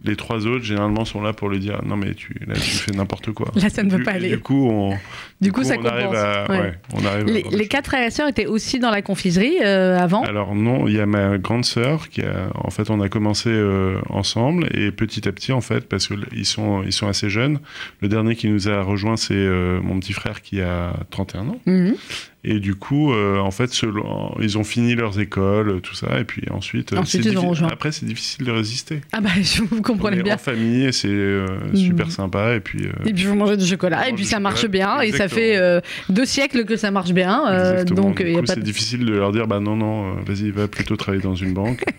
Les 0.03 0.17
trois 0.17 0.47
autres, 0.47 0.65
généralement, 0.65 1.05
sont 1.05 1.21
là 1.21 1.33
pour 1.33 1.49
lui 1.49 1.59
dire 1.59 1.81
non, 1.85 1.97
mais 1.97 2.15
tu, 2.15 2.35
là, 2.47 2.55
tu 2.55 2.61
fais 2.61 2.93
n'importe 2.93 3.33
quoi. 3.33 3.51
Là, 3.55 3.69
ça 3.69 3.83
ne 3.83 3.91
veut 3.91 4.03
pas 4.03 4.13
aller. 4.13 4.31
Du 4.31 4.39
coup, 4.39 4.69
on, 4.71 4.97
Du 5.41 5.53
coup, 5.53 5.63
ça 5.63 5.75
on 5.79 5.85
arrive 5.85 6.15
à, 6.15 6.51
Ouais. 6.51 6.59
ouais, 6.61 6.75
on 6.95 7.05
arrive 7.05 7.29
à 7.29 7.57
Les, 7.57 7.69
quatre 7.69 7.87
frères 7.87 8.07
et 8.07 8.11
sœurs 8.11 8.29
étaient 8.29 8.47
aussi 8.47 8.79
dans 8.79 8.91
la 8.91 9.03
confiserie 9.03 9.59
euh, 9.63 9.99
avant. 9.99 10.23
Alors 10.23 10.55
non, 10.55 10.89
il 10.89 10.95
y 10.97 11.01
a 11.01 11.07
ma 11.07 11.37
grande 11.39 11.65
sœur 11.65 12.09
qui 12.09 12.23
a, 12.23 12.51
en 12.55 12.71
fait, 12.71 12.89
on 12.91 13.01
a 13.01 13.09
commencé 13.09 13.51
euh, 13.51 13.99
ensemble 14.09 14.69
et 14.75 14.91
petit 14.91 15.29
à 15.29 15.33
petit, 15.33 15.53
en 15.53 15.61
fait, 15.61 15.89
parce 15.89 16.09
que 16.09 16.15
ils 16.33 16.47
sont, 16.47 16.83
ils 16.83 16.93
sont 16.93 17.07
assez 17.07 17.29
jeunes. 17.29 17.59
Le 18.01 18.09
dernier 18.09 18.37
qui 18.37 18.49
nous 18.49 18.69
a 18.69 18.83
rejoint, 18.83 19.17
c'est 19.17 19.35
euh, 19.35 19.81
mon 19.83 20.01
petit 20.01 20.13
frère 20.15 20.41
qui 20.41 20.61
a 20.61 20.95
31 21.11 21.49
ans. 21.49 21.59
Mhm. 21.67 21.95
Et 22.43 22.59
du 22.59 22.75
coup, 22.75 23.13
euh, 23.13 23.39
en 23.39 23.51
fait, 23.51 23.71
selon- 23.71 24.35
ils 24.41 24.57
ont 24.57 24.65
fini 24.65 24.95
leurs 24.95 25.21
écoles, 25.21 25.81
tout 25.83 25.95
ça, 25.95 26.19
et 26.19 26.25
puis 26.25 26.43
ensuite, 26.51 26.95
euh, 26.95 26.97
Ensuite, 26.97 27.27
ils 27.27 27.37
ont 27.39 27.53
après, 27.69 27.93
c'est 27.93 28.07
difficile 28.07 28.47
de 28.47 28.51
résister. 28.51 29.01
Ah 29.13 29.21
bah 29.21 29.29
je 29.43 29.63
vous 29.63 29.83
comprenez 29.83 30.23
bien. 30.23 30.37
en 30.37 30.39
famille, 30.39 30.91
c'est 30.93 31.09
euh, 31.09 31.47
super 31.75 32.11
sympa, 32.11 32.55
et 32.55 32.61
puis. 32.61 32.87
euh, 32.87 32.93
Et 33.07 33.13
puis 33.13 33.25
vous 33.25 33.35
mangez 33.35 33.59
du 33.59 33.67
chocolat 33.67 34.09
et 34.09 34.15
puis 34.15 34.25
ça 34.25 34.41
marche 34.41 34.67
bien 34.67 35.01
et 35.03 35.13
ça 35.13 35.29
fait 35.29 35.61
deux 36.09 36.25
siècles 36.25 36.65
que 36.65 36.77
ça 36.77 36.91
marche 36.91 37.13
bien. 37.13 37.85
donc 37.85 38.23
c'est 38.47 38.61
difficile 38.63 39.05
de 39.05 39.13
leur 39.13 39.33
dire, 39.33 39.47
bah 39.47 39.61
non, 39.61 39.77
non, 39.77 40.15
vas-y, 40.23 40.51
va 40.51 40.67
plutôt 40.69 40.97
travailler 40.97 41.23
dans 41.23 41.35
une 41.35 41.53
banque. 41.53 41.85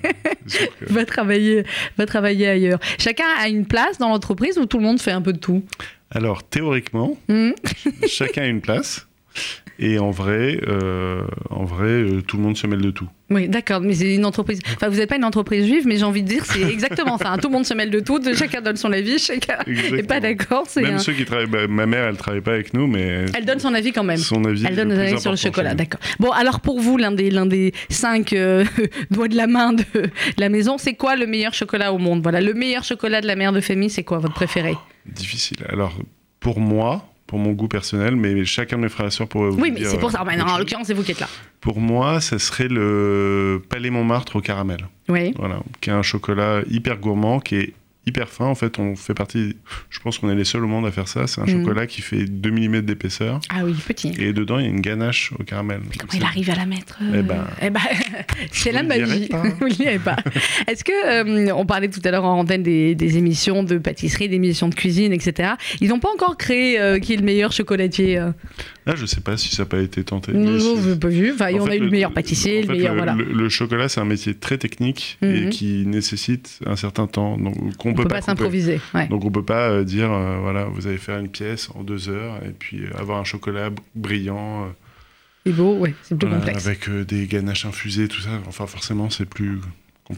Que- 0.80 0.92
va 0.92 1.06
travailler, 1.06 1.64
va 1.98 2.06
travailler 2.08 2.48
ailleurs. 2.48 2.80
Chacun 2.98 3.24
a 3.40 3.48
une 3.48 3.66
place 3.66 4.00
dans 4.00 4.10
l'entreprise 4.10 4.58
où 4.58 4.66
tout 4.66 4.80
le 4.80 4.84
monde 4.84 5.00
fait 5.00 5.12
un 5.12 5.22
peu 5.22 5.34
de 5.34 5.38
tout? 5.38 5.64
Alors, 6.10 6.44
théoriquement, 6.44 7.16
Mhm. 7.30 7.54
chacun 8.08 8.42
a 8.42 8.48
une 8.48 8.60
place. 8.60 9.08
Et 9.80 9.98
en 9.98 10.12
vrai, 10.12 10.60
euh, 10.68 11.24
en 11.50 11.64
vrai 11.64 11.88
euh, 11.88 12.22
tout 12.22 12.38
le 12.38 12.44
monde 12.44 12.56
se 12.56 12.68
mêle 12.68 12.82
de 12.82 12.92
tout. 12.92 13.08
Oui, 13.32 13.48
d'accord, 13.48 13.80
mais 13.82 13.96
c'est 13.96 14.14
une 14.14 14.26
entreprise. 14.26 14.60
Enfin, 14.76 14.90
vous 14.90 14.98
n'êtes 14.98 15.10
pas 15.10 15.16
une 15.16 15.24
entreprise 15.24 15.66
juive, 15.66 15.88
mais 15.88 15.96
j'ai 15.98 16.04
envie 16.04 16.22
de 16.22 16.28
dire, 16.28 16.46
c'est 16.46 16.62
exactement 16.72 17.18
ça. 17.18 17.32
hein. 17.32 17.38
Tout 17.40 17.48
le 17.48 17.54
monde 17.54 17.66
se 17.66 17.74
mêle 17.74 17.90
de 17.90 18.00
tout, 18.00 18.20
chacun 18.36 18.62
donne 18.62 18.76
son 18.76 18.92
avis, 18.92 19.18
chacun 19.18 19.58
n'est 19.66 20.04
pas 20.04 20.20
d'accord. 20.20 20.68
Même 20.76 20.96
un- 20.96 20.98
ceux 21.00 21.14
qui 21.14 21.26
travaillent, 21.26 21.48
bah, 21.48 21.66
ma 21.68 21.86
mère, 21.88 22.10
elle 22.10 22.18
travaille 22.18 22.42
pas 22.42 22.52
avec 22.54 22.74
nous, 22.76 22.86
mais 22.86 23.26
Elle 23.36 23.46
donne 23.46 23.60
son 23.60 23.74
avis 23.74 23.92
quand 23.92 24.04
même. 24.04 24.18
son 24.18 24.44
avis. 24.46 24.66
Elle 24.68 24.76
donne 24.76 24.90
plus 24.90 25.00
avis 25.00 25.20
sur 25.22 25.32
le 25.32 25.38
chocolat, 25.38 25.74
d'accord. 25.74 26.02
Bon, 26.20 26.30
alors 26.32 26.60
pour 26.60 26.80
vous, 26.80 26.98
l'un 26.98 27.12
des, 27.14 27.32
l'un 27.32 27.48
des 27.48 27.74
cinq 27.90 28.34
euh, 28.34 28.66
doigts 29.10 29.30
de 29.30 29.38
la 29.38 29.48
main 29.48 29.74
de 29.74 29.84
la 30.38 30.50
maison, 30.50 30.78
c'est 30.78 30.94
quoi 30.94 31.16
le 31.16 31.26
meilleur 31.26 31.54
chocolat 31.56 31.92
au 31.94 31.98
monde? 31.98 32.22
Voilà, 32.22 32.40
le 32.42 32.54
meilleur 32.54 32.84
chocolat 32.84 33.22
de 33.22 33.28
la 33.28 33.36
mère 33.36 33.52
de 33.54 33.62
famille, 33.62 33.90
c'est 33.90 34.04
quoi 34.04 34.20
votre 34.20 34.34
préféré? 34.36 34.76
Difficile. 35.08 35.58
Alors, 35.70 35.98
pour 36.40 36.60
moi, 36.60 37.08
pour 37.32 37.40
mon 37.40 37.54
goût 37.54 37.70
personnel, 37.70 38.18
mais 38.18 38.44
chacun 38.44 38.76
de 38.76 38.82
mes 38.82 38.90
frères 38.90 39.08
et 39.08 39.10
sœurs 39.10 39.30
pourrait 39.30 39.52
vous 39.52 39.62
Oui, 39.62 39.72
mais 39.72 39.86
c'est 39.86 39.98
pour 39.98 40.12
ça. 40.12 40.22
euh, 40.30 40.36
non, 40.36 40.44
en 40.44 40.58
l'occurrence, 40.58 40.88
c'est 40.88 40.94
vous 40.94 41.02
qui 41.02 41.12
êtes 41.12 41.22
là. 41.22 41.30
Pour 41.62 41.80
moi, 41.80 42.20
ça 42.20 42.38
serait 42.40 42.68
le 42.68 43.64
Palais 43.70 43.90
Montmartre 43.90 44.36
au 44.36 44.42
caramel. 44.42 44.86
Oui. 45.08 45.34
Voilà, 45.38 45.62
qui 45.80 45.92
est 45.92 45.94
un 45.94 46.02
chocolat 46.02 46.60
hyper 46.70 46.98
gourmand, 46.98 47.40
qui 47.40 47.56
est 47.56 47.74
hyper 48.08 48.30
fin. 48.30 48.46
En 48.46 48.56
fait, 48.56 48.80
on 48.80 48.96
fait 48.96 49.14
partie. 49.14 49.56
Je 49.90 50.00
pense 50.00 50.18
qu'on 50.18 50.30
est 50.30 50.36
les 50.36 50.44
seuls 50.44 50.64
au 50.64 50.68
monde 50.68 50.86
à 50.88 50.92
faire 50.92 51.08
ça. 51.08 51.28
C'est 51.28 51.40
un 51.42 51.46
Mhm. 51.46 51.60
chocolat 51.62 51.86
qui 51.88 52.02
fait 52.02 52.26
2 52.26 52.50
mm 52.52 52.82
d'épaisseur. 52.82 53.40
Ah 53.50 53.62
oui, 53.64 53.74
petit. 53.88 54.12
Et 54.18 54.34
dedans, 54.34 54.58
il 54.60 54.64
y 54.66 54.68
a 54.68 54.72
une 54.72 54.82
ganache 54.82 55.32
au 55.40 55.44
caramel. 55.44 55.82
Comment 56.00 56.12
C'est- 56.12 56.18
il 56.18 56.24
arrive 56.24 56.50
à 56.50 56.56
la 56.56 56.66
mettre 56.66 57.00
euh, 57.02 57.20
Eh 57.20 57.22
ben, 57.22 57.46
eh 57.62 57.70
ben, 57.70 57.80
c'est 58.52 58.72
la 58.72 58.84
magie. 58.84 59.30
Vous 59.62 59.70
direz 59.70 60.00
pas. 60.00 60.16
Est-ce 60.68 60.84
que 60.84 60.92
euh, 61.50 61.54
on 61.56 61.66
parlait 61.66 61.90
tout 61.90 62.02
à 62.04 62.12
l'heure 62.12 62.26
en 62.26 62.40
antenne 62.40 62.64
des, 62.64 62.96
des 62.96 63.18
émissions 63.18 63.64
de 63.64 63.78
pâtisserie, 63.78 64.30
des 64.30 64.36
émissions 64.38 64.68
de 64.70 64.76
cuisine, 64.76 65.14
etc. 65.14 65.52
Ils 65.80 65.90
n'ont 65.90 66.00
pas 66.00 66.10
encore 66.14 66.38
créé 66.38 66.80
euh, 66.80 67.00
qui 67.00 67.14
est 67.14 67.18
le 67.18 67.24
meilleur 67.24 67.52
chocolatier. 67.52 68.16
Là, 68.88 68.96
je 68.96 69.06
sais 69.06 69.22
pas 69.22 69.38
si 69.38 69.50
ça 69.56 69.62
n'a 69.64 69.70
pas 69.70 69.80
été 69.80 70.04
tenté. 70.04 70.32
Non, 70.34 70.76
vous 70.76 70.88
n'avez 70.88 71.00
pas 71.00 71.08
vu. 71.08 71.32
Enfin, 71.34 71.54
En 71.54 71.60
on 71.60 71.66
fait, 71.68 71.74
a 71.74 71.76
eu 71.76 71.80
le, 71.82 71.90
meilleur 71.92 72.12
pâtissier, 72.14 72.62
le 72.62 72.68
fait, 72.68 72.74
meilleur 72.74 72.94
le, 72.94 72.98
voilà. 72.98 73.14
le- 73.14 73.26
le 73.32 73.50
chocolat, 73.50 73.88
c'est 73.90 74.02
un 74.02 74.06
métier 74.06 74.34
très 74.34 74.58
technique 74.58 75.20
Mhm. 75.22 75.36
et 75.36 75.50
qui 75.50 75.86
nécessite 75.86 76.60
un 76.66 76.76
certain 76.76 77.06
temps, 77.06 77.38
donc 77.38 77.56
on 77.92 77.96
peut, 77.96 78.04
peut 78.04 78.10
pas 78.10 78.22
s'improviser. 78.22 78.80
Ouais. 78.94 79.08
Donc 79.08 79.26
on 79.26 79.32
peut 79.32 79.46
pas 79.46 79.70
euh, 79.70 79.84
dire 79.84 80.12
euh, 80.12 80.38
voilà 80.42 80.66
vous 80.66 80.88
allez 80.88 80.98
faire 80.98 81.20
une 81.20 81.30
pièce 81.30 81.70
en 81.76 81.84
deux 81.84 82.10
heures 82.10 82.38
et 82.46 82.52
puis 82.52 82.84
euh, 82.84 82.98
avoir 83.00 83.20
un 83.20 83.24
chocolat 83.24 83.70
brillant 83.96 84.68
C'est 85.46 85.54
beau, 85.54 85.76
ouais, 85.78 85.94
c'est 86.04 86.18
plus 86.18 86.28
voilà, 86.28 86.44
complexe. 86.44 86.66
avec 86.66 86.90
des 87.08 87.28
ganaches 87.28 87.66
infusées 87.66 88.08
tout 88.08 88.22
ça. 88.22 88.32
Enfin 88.48 88.68
forcément 88.68 89.10
c'est 89.10 89.26
plus 89.26 89.60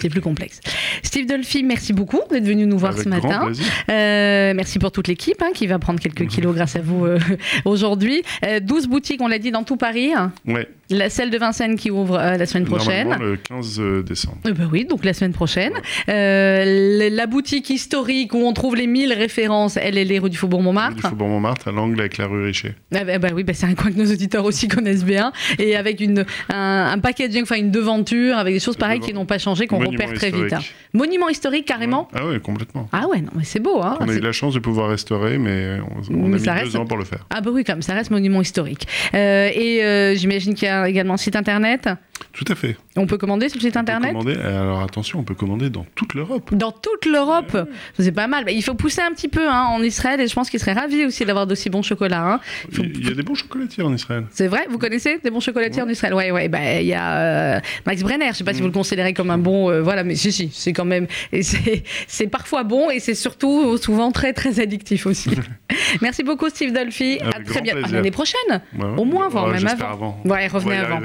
C'est 0.02 0.10
plus 0.10 0.22
complexe. 0.22 0.60
Steve 1.04 1.28
Dolphy, 1.28 1.64
merci 1.64 1.94
beaucoup 1.94 2.22
d'être 2.32 2.46
venu 2.46 2.66
nous 2.66 2.78
voir 2.78 2.94
Avec 2.94 3.04
ce 3.04 3.10
matin. 3.10 3.52
Euh, 3.90 4.54
merci 4.56 4.80
pour 4.80 4.92
toute 4.92 5.08
l'équipe 5.08 5.42
hein, 5.42 5.52
qui 5.54 5.68
va 5.68 5.80
prendre 5.80 6.00
quelques 6.00 6.28
kilos 6.30 6.56
grâce 6.56 6.76
à 6.76 6.82
vous 6.82 7.06
euh, 7.06 7.20
aujourd'hui. 7.66 8.24
Euh, 8.46 8.60
12 8.60 8.88
boutiques, 8.88 9.22
on 9.22 9.28
l'a 9.28 9.40
dit, 9.40 9.52
dans 9.52 9.64
tout 9.64 9.78
Paris. 9.78 10.12
Ouais. 10.48 10.68
La 10.94 11.10
celle 11.10 11.30
de 11.30 11.38
Vincennes 11.38 11.76
qui 11.76 11.92
ouvre 11.92 12.18
euh, 12.20 12.38
la 12.38 12.46
semaine 12.46 12.66
prochaine. 12.66 13.10
Normalement 13.10 13.32
le 13.32 13.38
15 13.38 13.82
décembre. 14.06 14.38
Euh, 14.48 14.54
bah 14.54 14.66
oui, 14.72 14.86
donc 14.86 15.04
la 15.06 15.14
semaine 15.14 15.34
prochaine. 15.34 15.74
Euh, 16.10 17.10
la- 17.10 17.28
boutique 17.28 17.70
historique 17.70 18.34
où 18.34 18.38
on 18.46 18.54
trouve 18.54 18.76
les 18.76 18.86
1000 18.86 19.12
références, 19.14 19.78
elle 19.78 19.98
est 19.98 20.04
les 20.04 20.20
rue 20.20 20.30
du 20.30 20.38
Faubourg 20.38 20.60
Du 20.60 20.66
Montmartre. 20.66 21.10
Faubourg 21.10 21.30
Montmartre 21.30 21.70
à 21.70 21.72
l'angle 21.72 22.00
avec 22.00 22.18
la 22.18 22.28
rue 22.28 22.44
Richer. 22.46 22.76
Ah 22.94 23.04
bah, 23.06 23.18
bah 23.18 23.30
oui, 23.34 23.44
bah 23.44 23.54
c'est 23.54 23.66
un 23.66 23.74
coin 23.74 23.92
que 23.92 23.98
nos 23.98 24.12
auditeurs 24.12 24.46
aussi 24.46 24.68
connaissent 24.70 25.06
bien. 25.06 25.32
Et 25.58 25.76
avec 25.76 26.00
une, 26.00 26.26
un, 26.54 26.92
un 26.94 27.00
packaging, 27.00 27.44
enfin 27.44 27.56
une 27.56 27.72
devanture, 27.72 28.38
avec 28.38 28.54
des 28.54 28.60
choses 28.60 28.76
pareilles 28.78 29.00
qui 29.00 29.14
n'ont 29.14 29.26
pas 29.26 29.40
changé, 29.40 29.66
qu'on 29.68 29.80
repère 29.80 30.14
très 30.14 30.30
vite. 30.32 30.54
hein. 30.54 30.60
Monument 30.94 31.28
historique, 31.30 31.66
carrément 31.66 32.08
Ah 32.14 32.28
ouais 32.28 32.40
complètement. 32.40 32.88
Ah 32.92 33.08
ouais, 33.08 33.22
non, 33.22 33.32
mais 33.36 33.46
c'est 33.46 33.60
beau. 33.60 33.82
Hein 33.82 33.98
on 34.00 34.08
a 34.10 34.14
eu 34.14 34.20
la 34.20 34.32
chance 34.32 34.54
de 34.54 34.60
pouvoir 34.60 34.90
restaurer 34.90 35.38
mais 35.40 35.78
on, 36.10 36.14
on 36.14 36.28
Mais 36.28 36.36
a 36.36 36.38
mis 36.38 36.40
ça 36.46 36.54
deux 36.56 36.60
reste- 36.66 36.76
ans 36.76 36.86
pour 36.86 36.98
le 36.98 37.06
faire. 37.06 37.26
Ah 37.32 37.42
bah 37.42 37.50
oui, 37.52 37.64
comme 37.64 37.82
ça 37.82 37.94
reste 37.96 38.12
monument 38.12 38.42
historique. 38.42 38.86
Euh, 39.16 39.50
et 39.54 39.84
euh, 39.84 40.14
j'imagine 40.16 40.54
qu'il 40.54 40.68
y 40.68 40.72
a 40.72 40.83
également 40.86 41.18
site 41.18 41.36
internet. 41.36 41.90
Tout 42.32 42.46
à 42.48 42.56
fait. 42.56 42.78
On 42.96 43.08
peut 43.08 43.18
commander 43.18 43.50
sur 43.50 43.58
le 43.58 43.62
site 43.62 43.72
On 43.76 43.84
peut 43.84 43.92
internet 43.92 44.12
commander- 44.14 44.40
alors 44.40 44.82
attention, 44.82 45.20
on 45.20 45.24
peut 45.24 45.34
commander 45.34 45.70
dans 45.72 45.86
toute 45.96 46.14
l'Europe. 46.14 46.54
Dans 46.54 46.72
toute 46.72 47.06
l'Europe, 47.08 47.58
c'est 47.98 48.12
pas 48.12 48.28
mal. 48.28 48.46
Bah, 48.46 48.52
il 48.52 48.62
faut 48.64 48.76
pousser 48.76 49.02
un 49.02 49.12
petit 49.12 49.28
peu 49.28 49.48
hein, 49.50 49.66
en 49.72 49.82
Israël 49.82 50.22
et 50.22 50.28
je 50.28 50.34
pense 50.36 50.50
qu'ils 50.50 50.60
seraient 50.60 50.74
ravis 50.74 51.06
aussi 51.06 51.26
d'avoir 51.26 51.48
d'aussi 51.48 51.70
bons 51.72 51.82
chocolats. 51.82 52.34
hein. 52.34 52.40
Il 52.78 53.08
y 53.08 53.12
a 53.12 53.16
des 53.16 53.24
bons 53.24 53.34
chocolatiers 53.34 53.84
en 53.84 53.92
Israël. 53.94 54.26
C'est 54.30 54.48
vrai, 54.48 54.68
vous 54.70 54.78
connaissez 54.78 55.18
des 55.24 55.32
bons 55.32 55.40
chocolatiers 55.40 55.82
en 55.82 55.90
Israël? 55.90 56.14
Ouais, 56.14 56.30
ouais. 56.32 56.50
Bah, 56.50 56.80
il 56.82 56.86
y 56.86 56.94
a 56.94 57.16
euh, 57.56 57.60
Max 57.88 58.04
Brenner. 58.04 58.28
Je 58.32 58.38
sais 58.38 58.44
pas 58.44 58.54
si 58.54 58.62
vous 58.62 58.68
le 58.68 58.74
considérez 58.74 59.14
comme 59.14 59.32
un 59.32 59.40
bon, 59.40 59.72
euh, 59.72 59.82
voilà, 59.82 60.04
mais 60.04 60.14
si, 60.16 60.32
si, 60.32 60.52
c'est 60.54 60.74
quand 60.74 60.86
même. 60.86 61.08
Et 61.32 61.42
c'est, 61.42 62.28
parfois 62.28 62.64
bon 62.64 62.90
et 62.92 63.00
c'est 63.00 63.16
surtout 63.16 63.78
souvent 63.78 64.12
très, 64.12 64.34
très 64.34 64.60
addictif 64.60 65.08
aussi. 65.08 65.32
Merci 66.02 66.24
beaucoup, 66.24 66.50
Steve 66.50 66.72
Dolphy. 66.74 67.18
Avec 67.22 67.36
à 67.36 67.44
très 67.44 67.62
bien. 67.62 67.74
L'année 67.92 68.12
prochaine. 68.12 68.62
Au 68.98 69.04
moins, 69.06 69.30
voire 69.30 69.48
même 69.48 69.66
avant. 69.68 69.90
avant. 69.90 70.22
Ouais, 70.26 70.48
revenez 70.48 70.78
avant. 70.78 71.00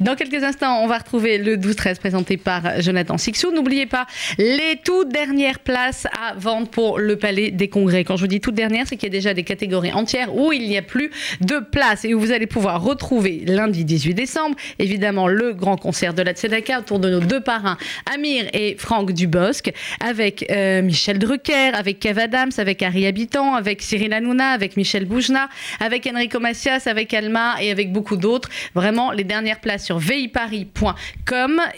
Dans 0.00 0.14
quelques 0.14 0.42
instants, 0.42 0.80
on 0.82 0.86
va 0.86 0.93
retrouver 0.98 1.38
le 1.38 1.56
12-13 1.56 1.98
présenté 1.98 2.36
par 2.36 2.80
Jonathan 2.80 3.18
Sixou. 3.18 3.50
N'oubliez 3.50 3.86
pas 3.86 4.06
les 4.38 4.78
toutes 4.84 5.10
dernières 5.10 5.58
places 5.58 6.06
à 6.06 6.34
vendre 6.34 6.68
pour 6.68 6.98
le 6.98 7.16
Palais 7.16 7.50
des 7.50 7.68
Congrès. 7.68 8.04
Quand 8.04 8.16
je 8.16 8.22
vous 8.22 8.28
dis 8.28 8.40
toutes 8.40 8.54
dernières, 8.54 8.86
c'est 8.86 8.96
qu'il 8.96 9.08
y 9.08 9.12
a 9.12 9.16
déjà 9.16 9.34
des 9.34 9.42
catégories 9.42 9.92
entières 9.92 10.34
où 10.34 10.52
il 10.52 10.68
n'y 10.68 10.76
a 10.76 10.82
plus 10.82 11.10
de 11.40 11.58
place 11.58 12.04
et 12.04 12.14
où 12.14 12.20
vous 12.20 12.32
allez 12.32 12.46
pouvoir 12.46 12.82
retrouver 12.82 13.42
lundi 13.46 13.84
18 13.84 14.14
décembre, 14.14 14.56
évidemment, 14.78 15.26
le 15.26 15.52
grand 15.52 15.76
concert 15.76 16.14
de 16.14 16.22
la 16.22 16.32
Tzedaka 16.32 16.80
autour 16.80 16.98
de 16.98 17.10
nos 17.10 17.20
deux 17.20 17.40
parrains, 17.40 17.78
Amir 18.14 18.46
et 18.52 18.76
Franck 18.78 19.12
Dubosc, 19.12 19.72
avec 20.00 20.46
euh, 20.50 20.82
Michel 20.82 21.18
Drucker, 21.18 21.70
avec 21.74 22.00
Kev 22.00 22.20
Adams, 22.20 22.52
avec 22.58 22.82
Harry 22.82 23.06
Habitant, 23.06 23.54
avec 23.54 23.82
Cyril 23.82 24.12
Hanouna, 24.12 24.50
avec 24.50 24.76
Michel 24.76 25.06
Boujna, 25.06 25.48
avec 25.80 26.06
Enrico 26.06 26.40
Macias, 26.40 26.82
avec 26.86 27.14
Alma 27.14 27.56
et 27.60 27.70
avec 27.70 27.92
beaucoup 27.92 28.16
d'autres. 28.16 28.48
Vraiment, 28.74 29.10
les 29.12 29.24
dernières 29.24 29.60
places 29.60 29.84
sur 29.84 29.98
viparis.com 29.98 30.83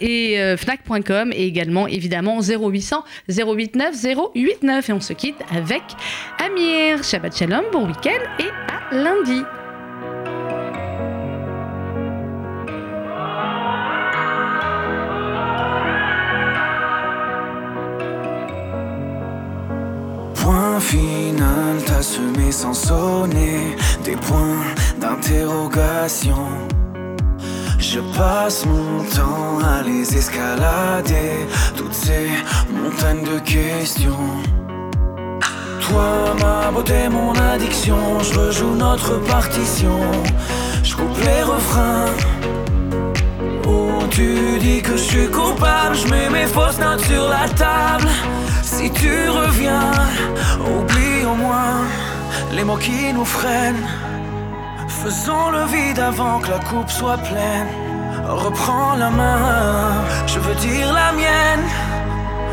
et 0.00 0.40
euh, 0.40 0.56
fnac.com 0.56 1.32
et 1.32 1.46
également, 1.46 1.86
évidemment, 1.86 2.40
0800 2.40 3.04
089 3.28 3.94
089. 4.02 4.88
Et 4.88 4.92
on 4.92 5.00
se 5.00 5.12
quitte 5.12 5.38
avec 5.54 5.82
Amir. 6.44 7.02
Shabbat 7.04 7.36
Shalom, 7.36 7.64
bon 7.72 7.86
week-end 7.86 8.22
et 8.38 8.50
à 8.72 8.94
lundi. 8.94 9.42
Point 20.34 20.80
final, 20.80 21.82
t'as 21.84 22.02
semé 22.02 22.52
sans 22.52 22.74
sonner 22.74 23.76
des 24.04 24.16
points 24.16 24.62
d'interrogation. 25.00 26.75
Je 27.78 28.00
passe 28.16 28.64
mon 28.66 29.04
temps 29.04 29.58
à 29.64 29.82
les 29.82 30.16
escalader, 30.16 31.46
toutes 31.76 31.94
ces 31.94 32.28
montagnes 32.70 33.24
de 33.24 33.38
questions. 33.40 34.42
Toi, 35.80 36.34
ma 36.40 36.70
beauté, 36.70 37.08
mon 37.10 37.32
addiction, 37.32 37.98
je 38.20 38.38
rejoue 38.38 38.74
notre 38.74 39.18
partition. 39.26 40.00
Je 40.82 40.94
coupe 40.94 41.18
les 41.24 41.42
refrains. 41.42 42.06
Où 43.66 44.06
tu 44.10 44.58
dis 44.58 44.82
que 44.82 44.92
je 44.92 45.02
suis 45.02 45.28
coupable, 45.28 45.94
je 45.94 46.08
mets 46.08 46.30
mes 46.30 46.46
fausses 46.46 46.78
notes 46.78 47.04
sur 47.04 47.28
la 47.28 47.48
table. 47.48 48.08
Si 48.62 48.90
tu 48.90 49.28
reviens, 49.28 49.92
oublie 50.60 51.24
au 51.24 51.34
moins 51.34 51.84
les 52.52 52.64
mots 52.64 52.76
qui 52.76 53.12
nous 53.12 53.24
freinent. 53.24 53.86
Faisons 55.06 55.50
le 55.52 55.64
vide 55.66 56.00
avant 56.00 56.40
que 56.40 56.50
la 56.50 56.58
coupe 56.58 56.90
soit 56.90 57.18
pleine. 57.18 57.68
Reprends 58.26 58.96
la 58.96 59.08
main, 59.08 60.02
je 60.26 60.40
veux 60.40 60.56
dire 60.56 60.92
la 60.92 61.12
mienne. 61.12 61.64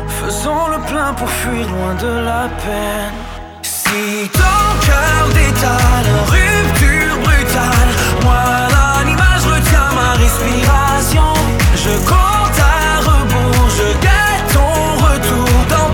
Faisons 0.06 0.68
le 0.68 0.78
plein 0.86 1.12
pour 1.14 1.28
fuir 1.28 1.66
loin 1.68 1.94
de 2.00 2.12
la 2.30 2.44
peine. 2.62 3.16
Si 3.62 4.30
ton 4.32 4.66
cœur 4.86 5.22
détale, 5.40 6.08
rupture 6.34 7.16
brutale, 7.24 7.90
moi 8.22 8.44
l'animal, 8.74 9.36
je 9.42 9.48
retiens 9.56 9.90
ma 10.00 10.12
respiration. 10.24 11.30
Je 11.74 11.94
compte 12.10 12.58
à 12.76 13.00
rebours, 13.10 13.68
je 13.78 13.88
guette 14.04 14.46
ton 14.58 14.76
retour 15.08 15.54
dans 15.72 15.90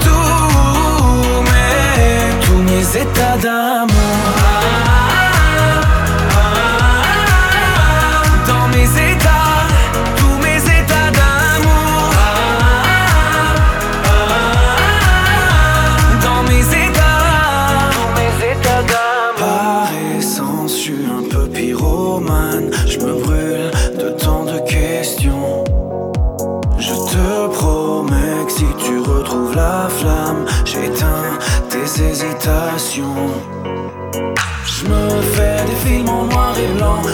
mes, 1.49 2.45
tous 2.45 2.63
mes 2.71 2.85
états 3.01 3.39
d'amour. 3.39 3.90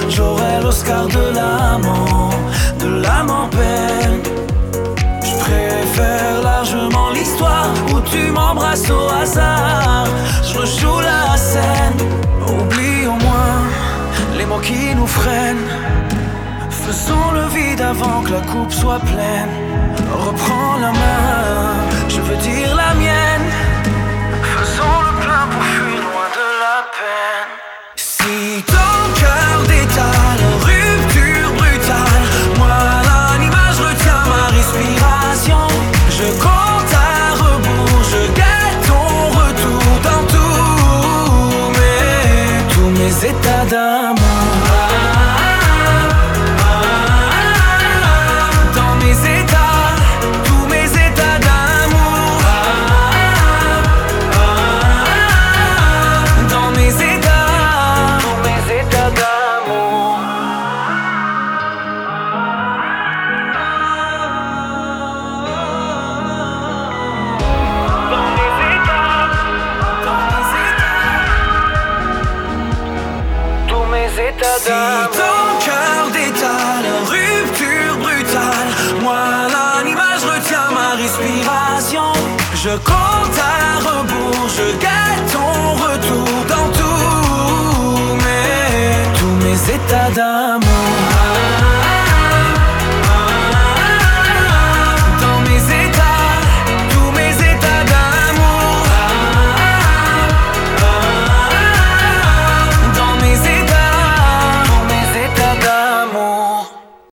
J'aurai 0.09 0.61
l'Oscar 0.63 1.07
de 1.07 1.35
l'amant, 1.35 2.31
de 2.81 2.89
l'âme 3.03 3.31
en 3.31 3.49
peine. 3.49 4.21
Je 5.23 5.35
préfère 5.45 6.43
largement 6.43 7.11
l'histoire 7.11 7.73
où 7.93 8.01
tu 8.01 8.31
m'embrasses 8.31 8.91
au 8.91 9.09
hasard. 9.23 10.07
Je 10.43 10.59
rejoue 10.59 11.01
la 11.01 11.37
scène. 11.37 11.99
Oublie 12.49 13.07
au 13.07 13.19
moins 13.27 13.63
les 14.39 14.47
mots 14.47 14.61
qui 14.61 14.95
nous 14.95 15.07
freinent. 15.07 15.69
Faisons 16.71 17.33
le 17.35 17.47
vide 17.55 17.81
avant 17.81 18.23
que 18.23 18.33
la 18.33 18.41
coupe 18.41 18.73
soit 18.73 19.01
pleine. 19.01 19.55
Reprends 20.27 20.77
la 20.81 20.93
main, 20.93 21.75
je 22.09 22.21
veux 22.21 22.37
dire 22.37 22.75
la 22.75 22.95
mienne. 22.95 23.36